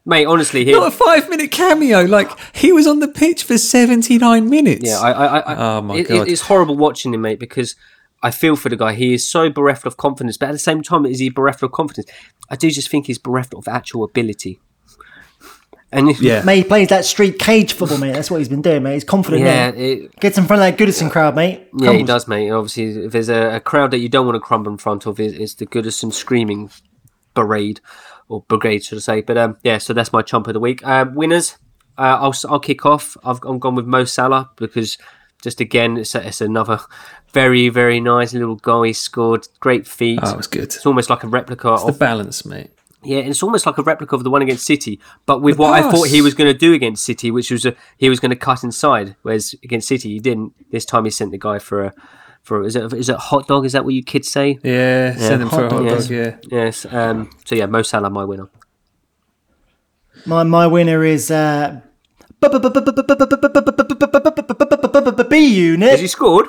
Mate, 0.08 0.24
honestly, 0.26 0.64
he, 0.64 0.70
Not 0.70 0.86
a 0.86 0.90
five 0.92 1.28
minute 1.28 1.50
cameo. 1.50 2.02
Like 2.04 2.30
he 2.54 2.70
was 2.72 2.86
on 2.86 3.00
the 3.00 3.08
pitch 3.08 3.42
for 3.42 3.58
seventy 3.58 4.18
nine 4.18 4.48
minutes. 4.48 4.86
yeah, 4.86 5.00
I, 5.00 5.10
I, 5.10 5.38
I, 5.40 5.76
Oh 5.78 5.82
my 5.82 5.96
it- 5.96 6.08
God. 6.08 6.28
it's 6.28 6.42
horrible 6.42 6.76
watching 6.76 7.12
him, 7.12 7.22
mate, 7.22 7.40
because 7.40 7.74
I 8.22 8.30
feel 8.30 8.54
for 8.56 8.68
the 8.68 8.76
guy. 8.76 8.92
He 8.94 9.14
is 9.14 9.28
so 9.28 9.50
bereft 9.50 9.84
of 9.84 9.96
confidence, 9.96 10.36
but 10.36 10.48
at 10.48 10.52
the 10.52 10.58
same 10.60 10.82
time, 10.82 11.04
is 11.06 11.18
he 11.18 11.28
bereft 11.28 11.62
of 11.64 11.72
confidence? 11.72 12.08
I 12.48 12.54
do 12.56 12.70
just 12.70 12.88
think 12.88 13.06
he's 13.06 13.18
bereft 13.18 13.52
of 13.52 13.66
actual 13.66 14.04
ability. 14.04 14.60
And 15.92 16.08
if, 16.08 16.20
yeah. 16.20 16.42
Mate, 16.42 16.56
he 16.58 16.64
plays 16.64 16.88
that 16.88 17.04
street 17.04 17.38
cage 17.38 17.72
football, 17.72 17.98
mate. 17.98 18.12
That's 18.12 18.30
what 18.30 18.38
he's 18.38 18.48
been 18.48 18.62
doing, 18.62 18.82
mate. 18.82 18.94
He's 18.94 19.04
confident 19.04 19.42
yeah, 19.42 19.70
there. 19.70 19.80
it, 19.82 20.16
Gets 20.20 20.36
in 20.36 20.44
front 20.44 20.62
of 20.62 20.66
that 20.66 20.84
Goodison 20.84 21.10
crowd, 21.10 21.36
mate. 21.36 21.68
Yeah, 21.78 21.92
he 21.92 22.02
does, 22.02 22.26
mate. 22.26 22.50
Obviously, 22.50 23.04
if 23.06 23.12
there's 23.12 23.28
a, 23.28 23.56
a 23.56 23.60
crowd 23.60 23.92
that 23.92 23.98
you 23.98 24.08
don't 24.08 24.26
want 24.26 24.34
to 24.36 24.40
crumble 24.40 24.72
in 24.72 24.78
front 24.78 25.06
of, 25.06 25.20
it's, 25.20 25.34
it's 25.34 25.54
the 25.54 25.66
Goodison 25.66 26.12
screaming 26.12 26.70
parade 27.34 27.80
or 28.28 28.42
brigade, 28.48 28.84
should 28.84 28.98
I 28.98 29.00
say? 29.00 29.20
But 29.22 29.36
um, 29.38 29.56
yeah, 29.62 29.78
so 29.78 29.92
that's 29.92 30.12
my 30.12 30.22
chump 30.22 30.46
of 30.48 30.54
the 30.54 30.60
week. 30.60 30.86
Um, 30.86 31.14
winners, 31.14 31.56
uh, 31.98 32.18
I'll 32.20 32.34
I'll 32.48 32.60
kick 32.60 32.84
off. 32.86 33.16
I've 33.24 33.40
I'm 33.44 33.58
gone 33.58 33.74
with 33.74 33.86
Mo 33.86 34.04
Salah 34.04 34.50
because 34.56 34.98
just 35.42 35.60
again, 35.60 35.96
it's 35.96 36.14
a, 36.14 36.26
it's 36.26 36.40
another 36.40 36.80
very 37.32 37.68
very 37.68 38.00
nice 38.00 38.32
little 38.32 38.56
goal 38.56 38.82
he 38.82 38.92
scored. 38.92 39.46
Great 39.60 39.86
feat. 39.86 40.20
Oh, 40.22 40.32
it 40.32 40.36
was 40.36 40.46
good. 40.46 40.64
It's 40.64 40.86
almost 40.86 41.10
like 41.10 41.22
a 41.24 41.28
replica 41.28 41.74
It's 41.74 41.82
the 41.84 41.88
of 41.90 41.98
balance, 41.98 42.44
mate. 42.46 42.70
yeah, 43.02 43.18
it's 43.18 43.42
almost 43.42 43.66
like 43.66 43.78
a 43.78 43.82
replica 43.82 44.14
of 44.16 44.24
the 44.24 44.30
one 44.30 44.42
against 44.42 44.64
City, 44.66 44.98
but 45.26 45.40
with 45.42 45.56
The 45.56 45.62
what 45.62 45.74
I 45.74 45.90
thought 45.90 46.08
he 46.08 46.22
was 46.22 46.34
going 46.34 46.50
to 46.52 46.58
do 46.58 46.72
against 46.72 47.04
City, 47.04 47.30
which 47.30 47.50
was 47.50 47.64
a, 47.66 47.74
he 47.98 48.08
was 48.08 48.18
going 48.20 48.30
to 48.30 48.36
cut 48.36 48.64
inside, 48.64 49.14
whereas 49.22 49.54
against 49.62 49.88
City 49.88 50.10
he 50.14 50.18
didn't. 50.20 50.54
This 50.72 50.84
time 50.84 51.04
he 51.04 51.10
sent 51.10 51.30
the 51.30 51.38
guy 51.38 51.58
for 51.58 51.84
a 51.84 51.92
for 52.46 52.62
is 52.62 52.76
it 52.76 52.92
is 52.92 53.08
it 53.08 53.16
hot 53.16 53.48
dog? 53.48 53.66
Is 53.66 53.72
that 53.72 53.84
what 53.84 53.92
you 53.94 54.04
kids 54.04 54.30
say? 54.30 54.58
Yeah, 54.62 55.16
send 55.16 55.42
him 55.42 55.48
for 55.48 55.66
a 55.66 55.70
hot 55.70 55.82
hot 55.82 55.88
dog, 55.88 55.98
dog. 55.98 56.10
Yeah. 56.10 56.36
Yes. 56.48 56.86
Um, 56.88 57.28
so 57.44 57.56
yeah, 57.56 57.66
Mo 57.66 57.82
Salah, 57.82 58.08
my 58.08 58.24
winner. 58.24 58.48
My 60.24 60.44
my 60.44 60.68
winner 60.68 61.02
is 61.04 61.28
uh, 61.30 61.80
B 62.40 62.50
unit. 62.50 62.70
Has 65.26 65.28
he 65.28 65.54
unit. 65.56 66.10
scored? 66.10 66.46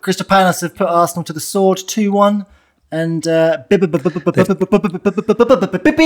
Crystal 0.00 0.26
Palace 0.26 0.62
have 0.62 0.74
put 0.74 0.88
Arsenal 0.88 1.22
to 1.24 1.32
the 1.32 1.40
sword 1.40 1.78
two 1.86 2.10
one, 2.10 2.44
and 2.90 3.26
uh, 3.28 3.58
B 3.70 3.76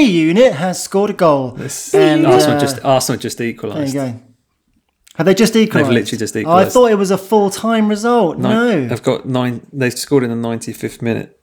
unit 0.01 0.53
has 0.53 0.83
scored 0.83 1.11
a 1.11 1.15
goal. 1.15 1.57
And 1.95 2.27
Arsenal 2.27 2.57
uh, 2.57 2.61
just 2.61 2.85
Arsenal 2.85 3.19
just 3.19 3.41
equalised. 3.41 3.95
there 3.95 4.07
you 4.07 4.13
go. 4.13 4.21
Have 5.17 5.27
they 5.27 5.35
just 5.35 5.55
equalised? 5.55 5.91
They've 5.91 5.95
literally 5.95 6.19
just 6.19 6.37
Oh, 6.37 6.57
I 6.57 6.65
thought 6.65 6.91
it 6.91 6.97
was 6.97 7.11
a 7.11 7.19
full 7.19 7.51
time 7.51 7.89
result. 7.89 8.39
No. 8.39 8.87
They've 8.87 9.03
got 9.03 9.27
nine. 9.27 9.67
They 9.73 9.91
scored 9.91 10.25
in 10.25 10.31
the 10.31 10.37
ninety 10.37 10.73
fifth 10.73 11.03
minute. 11.03 11.39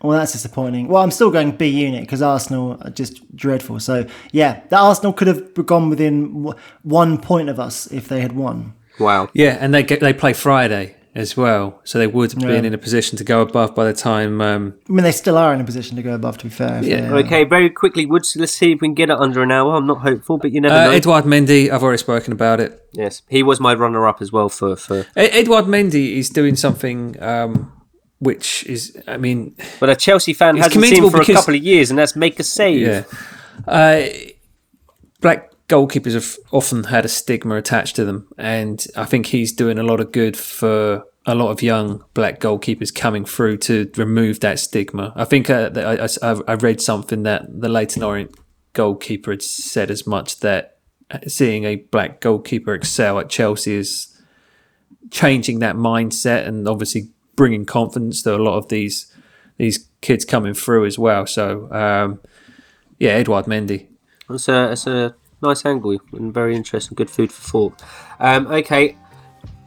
Well, 0.00 0.16
that's 0.16 0.30
disappointing. 0.30 0.86
Well, 0.86 1.02
I'm 1.02 1.10
still 1.10 1.32
going 1.32 1.52
B 1.52 1.66
unit 1.66 2.02
because 2.02 2.22
Arsenal 2.22 2.78
are 2.82 2.90
just 2.90 3.34
dreadful. 3.34 3.80
So, 3.80 4.06
yeah, 4.30 4.60
the 4.68 4.78
Arsenal 4.78 5.12
could 5.12 5.26
have 5.26 5.52
gone 5.66 5.90
within 5.90 6.54
one 6.82 7.18
point 7.18 7.48
of 7.48 7.58
us 7.58 7.90
if 7.90 8.06
they 8.06 8.20
had 8.20 8.32
won. 8.32 8.74
Wow. 9.00 9.28
Yeah, 9.32 9.58
and 9.60 9.74
they 9.74 9.82
get 9.82 9.98
they 9.98 10.12
play 10.12 10.32
Friday 10.32 10.94
as 11.14 11.36
well, 11.36 11.80
so 11.84 11.98
they 11.98 12.06
would 12.06 12.34
be 12.38 12.46
Yeah. 12.46 12.62
in 12.62 12.74
a 12.74 12.78
position 12.78 13.18
to 13.18 13.24
go 13.24 13.40
above 13.40 13.74
by 13.74 13.84
the 13.84 13.92
time. 13.92 14.40
Um, 14.40 14.74
I 14.88 14.92
mean, 14.92 15.04
they 15.04 15.12
still 15.12 15.36
are 15.36 15.52
in 15.54 15.60
a 15.60 15.64
position 15.64 15.96
to 15.96 16.02
go 16.02 16.14
above, 16.14 16.38
to 16.38 16.44
be 16.44 16.50
fair. 16.50 16.82
Yeah. 16.82 17.12
Okay, 17.14 17.44
very 17.44 17.70
quickly, 17.70 18.06
Woods. 18.06 18.36
Let's 18.36 18.52
see 18.52 18.72
if 18.72 18.80
we 18.80 18.88
can 18.88 18.94
get 18.94 19.10
it 19.10 19.18
under 19.18 19.42
an 19.42 19.50
hour. 19.50 19.74
I'm 19.74 19.86
not 19.86 20.02
hopeful, 20.02 20.38
but 20.38 20.52
you 20.52 20.60
never 20.60 20.74
uh, 20.74 20.84
know. 20.84 20.90
Edouard 20.92 21.24
Mendy, 21.24 21.70
I've 21.70 21.82
already 21.82 21.98
spoken 21.98 22.32
about 22.32 22.60
it. 22.60 22.80
yes, 22.92 23.22
he 23.28 23.42
was 23.42 23.58
my 23.58 23.74
runner-up 23.74 24.20
as 24.22 24.30
well 24.32 24.48
for 24.48 24.76
for. 24.76 25.06
Edouard 25.16 25.64
Mendy 25.66 26.16
is 26.18 26.30
doing 26.30 26.56
something 26.56 27.16
um, 27.22 27.72
which 28.20 28.64
is, 28.66 28.96
I 29.06 29.16
mean, 29.16 29.56
But 29.80 29.90
a 29.90 29.96
Chelsea 29.96 30.32
fan 30.34 30.56
hasn't 30.56 30.72
seen 30.84 30.94
commendable 30.96 31.10
for 31.10 31.20
a 31.22 31.34
couple 31.34 31.54
of 31.54 31.62
years, 31.62 31.90
and 31.90 31.98
that's 31.98 32.14
make 32.16 32.38
a 32.40 32.44
save. 32.44 32.86
yeah. 32.86 33.02
Uh, 33.66 34.02
black 35.20 35.50
goalkeepers 35.68 36.14
have 36.14 36.36
often 36.50 36.84
had 36.84 37.04
a 37.04 37.08
stigma 37.08 37.56
attached 37.56 37.96
to 37.96 38.04
them, 38.04 38.28
and 38.36 38.84
I 38.96 39.04
think 39.04 39.26
he's 39.26 39.52
doing 39.52 39.78
a 39.78 39.82
lot 39.82 40.00
of 40.00 40.12
good 40.12 40.36
for 40.36 41.04
a 41.26 41.34
lot 41.34 41.50
of 41.50 41.62
young 41.62 42.02
black 42.14 42.40
goalkeepers 42.40 42.94
coming 42.94 43.24
through 43.24 43.58
to 43.58 43.90
remove 43.96 44.40
that 44.40 44.58
stigma. 44.58 45.12
I 45.14 45.24
think 45.24 45.50
uh, 45.50 45.70
I, 45.76 46.08
I, 46.22 46.40
I 46.48 46.54
read 46.54 46.80
something 46.80 47.22
that 47.24 47.60
the 47.60 47.68
Leyton 47.68 48.02
Orient 48.02 48.34
goalkeeper 48.72 49.32
had 49.32 49.42
said 49.42 49.90
as 49.90 50.06
much 50.06 50.40
that 50.40 50.78
seeing 51.26 51.64
a 51.64 51.76
black 51.76 52.20
goalkeeper 52.20 52.74
excel 52.74 53.18
at 53.18 53.28
Chelsea 53.28 53.74
is 53.74 54.18
changing 55.10 55.58
that 55.58 55.76
mindset 55.76 56.46
and 56.46 56.66
obviously 56.66 57.10
bringing 57.36 57.64
confidence 57.64 58.22
to 58.22 58.34
a 58.34 58.38
lot 58.38 58.56
of 58.56 58.68
these 58.68 59.12
these 59.56 59.88
kids 60.00 60.24
coming 60.24 60.54
through 60.54 60.86
as 60.86 60.98
well. 60.98 61.26
So 61.26 61.70
um, 61.72 62.20
yeah, 62.98 63.10
Edouard 63.12 63.46
Mendy. 63.46 63.88
That's 64.28 64.48
a, 64.48 64.52
that's 64.52 64.86
a 64.86 65.14
nice 65.42 65.64
angle 65.64 65.98
and 66.12 66.32
very 66.32 66.54
interesting. 66.56 66.94
Good 66.94 67.10
food 67.10 67.32
for 67.32 67.42
thought. 67.42 67.82
Um, 68.20 68.46
okay, 68.48 68.96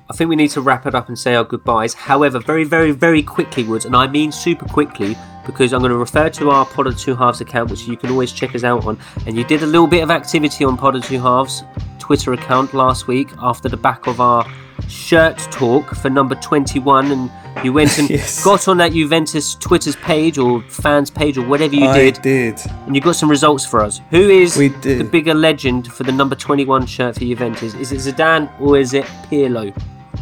I 0.09 0.13
think 0.13 0.29
we 0.29 0.35
need 0.35 0.49
to 0.51 0.61
wrap 0.61 0.85
it 0.85 0.93
up 0.93 1.07
and 1.07 1.17
say 1.17 1.35
our 1.35 1.43
goodbyes. 1.43 1.93
However, 1.93 2.39
very, 2.39 2.65
very, 2.65 2.91
very 2.91 3.23
quickly, 3.23 3.63
Woods, 3.63 3.85
and 3.85 3.95
I 3.95 4.07
mean 4.07 4.31
super 4.31 4.65
quickly, 4.65 5.15
because 5.45 5.73
I'm 5.73 5.79
going 5.79 5.91
to 5.91 5.97
refer 5.97 6.29
to 6.29 6.49
our 6.49 6.65
Pod 6.65 6.87
of 6.87 6.99
Two 6.99 7.15
Halves 7.15 7.41
account, 7.41 7.71
which 7.71 7.87
you 7.87 7.95
can 7.95 8.11
always 8.11 8.31
check 8.31 8.53
us 8.53 8.63
out 8.63 8.85
on. 8.85 8.99
And 9.25 9.37
you 9.37 9.43
did 9.45 9.63
a 9.63 9.65
little 9.65 9.87
bit 9.87 10.03
of 10.03 10.11
activity 10.11 10.65
on 10.65 10.75
Pod 10.75 10.95
of 10.95 11.05
Two 11.05 11.19
Halves 11.19 11.63
Twitter 11.99 12.33
account 12.33 12.73
last 12.73 13.07
week 13.07 13.29
after 13.39 13.69
the 13.69 13.77
back 13.77 14.07
of 14.07 14.19
our 14.19 14.45
shirt 14.89 15.37
talk 15.49 15.95
for 15.95 16.09
number 16.09 16.35
21 16.35 17.11
and 17.11 17.31
you 17.63 17.73
went 17.73 17.97
and 17.99 18.09
Yes. 18.09 18.43
got 18.43 18.67
on 18.67 18.77
that 18.77 18.91
Juventus 18.93 19.55
Twitter's 19.55 19.95
page 19.97 20.37
or 20.37 20.61
fans 20.63 21.09
page 21.09 21.37
or 21.37 21.45
whatever 21.45 21.75
you 21.75 21.85
I 21.87 21.97
did 21.97 22.21
did. 22.21 22.59
and 22.85 22.95
you 22.95 23.01
got 23.01 23.15
some 23.15 23.29
results 23.29 23.65
for 23.65 23.81
us. 23.81 23.99
Who 24.09 24.29
is 24.29 24.57
We 24.57 24.69
did. 24.69 24.99
the 24.99 25.03
bigger 25.03 25.33
legend 25.33 25.91
for 25.91 26.03
the 26.03 26.11
number 26.11 26.35
21 26.35 26.85
shirt 26.85 27.15
for 27.15 27.21
Juventus? 27.21 27.73
Is 27.75 27.91
it 27.91 27.97
Zidane 27.99 28.49
or 28.59 28.77
is 28.77 28.93
it 28.93 29.05
Pirlo? 29.29 29.73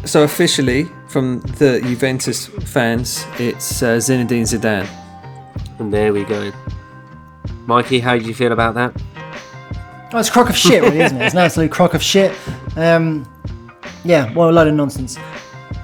So 0.04 0.22
officially, 0.24 0.84
from 1.08 1.40
the 1.58 1.80
Juventus 1.82 2.46
fans, 2.46 3.24
it's 3.38 3.82
uh, 3.82 3.96
Zinedine 3.98 4.42
Zidane. 4.46 4.88
And 5.78 5.92
there 5.92 6.12
we 6.12 6.24
go. 6.24 6.50
Mikey, 7.66 8.00
how 8.00 8.18
do 8.18 8.24
you 8.24 8.34
feel 8.34 8.52
about 8.52 8.74
that? 8.74 8.92
Oh, 10.12 10.18
it's 10.18 10.28
a 10.28 10.32
crock 10.32 10.48
of 10.50 10.56
shit, 10.56 10.82
really, 10.82 11.00
isn't 11.00 11.20
it? 11.20 11.24
It's 11.26 11.34
an 11.34 11.40
absolute 11.46 11.70
crock 11.70 11.94
of 11.94 12.02
shit. 12.02 12.32
Um, 12.76 13.24
yeah, 14.04 14.32
well, 14.34 14.50
a 14.50 14.52
load 14.52 14.68
of 14.68 14.74
nonsense. 14.74 15.16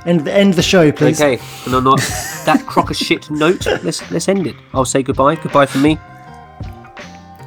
End, 0.06 0.28
end 0.28 0.54
the 0.54 0.62
show, 0.62 0.92
please. 0.92 1.20
Okay, 1.20 1.42
and 1.64 1.74
on 1.74 1.84
not 1.84 1.98
that 2.46 2.64
crock 2.64 2.90
of 2.90 2.96
shit 2.96 3.28
note, 3.28 3.66
let's 3.82 4.08
let's 4.12 4.28
end 4.28 4.46
it. 4.46 4.54
I'll 4.72 4.84
say 4.84 5.02
goodbye. 5.02 5.34
Goodbye 5.34 5.66
from 5.66 5.82
me. 5.82 5.98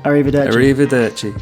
Arrivederci. 0.04 0.52
Arrivederci. 0.52 1.42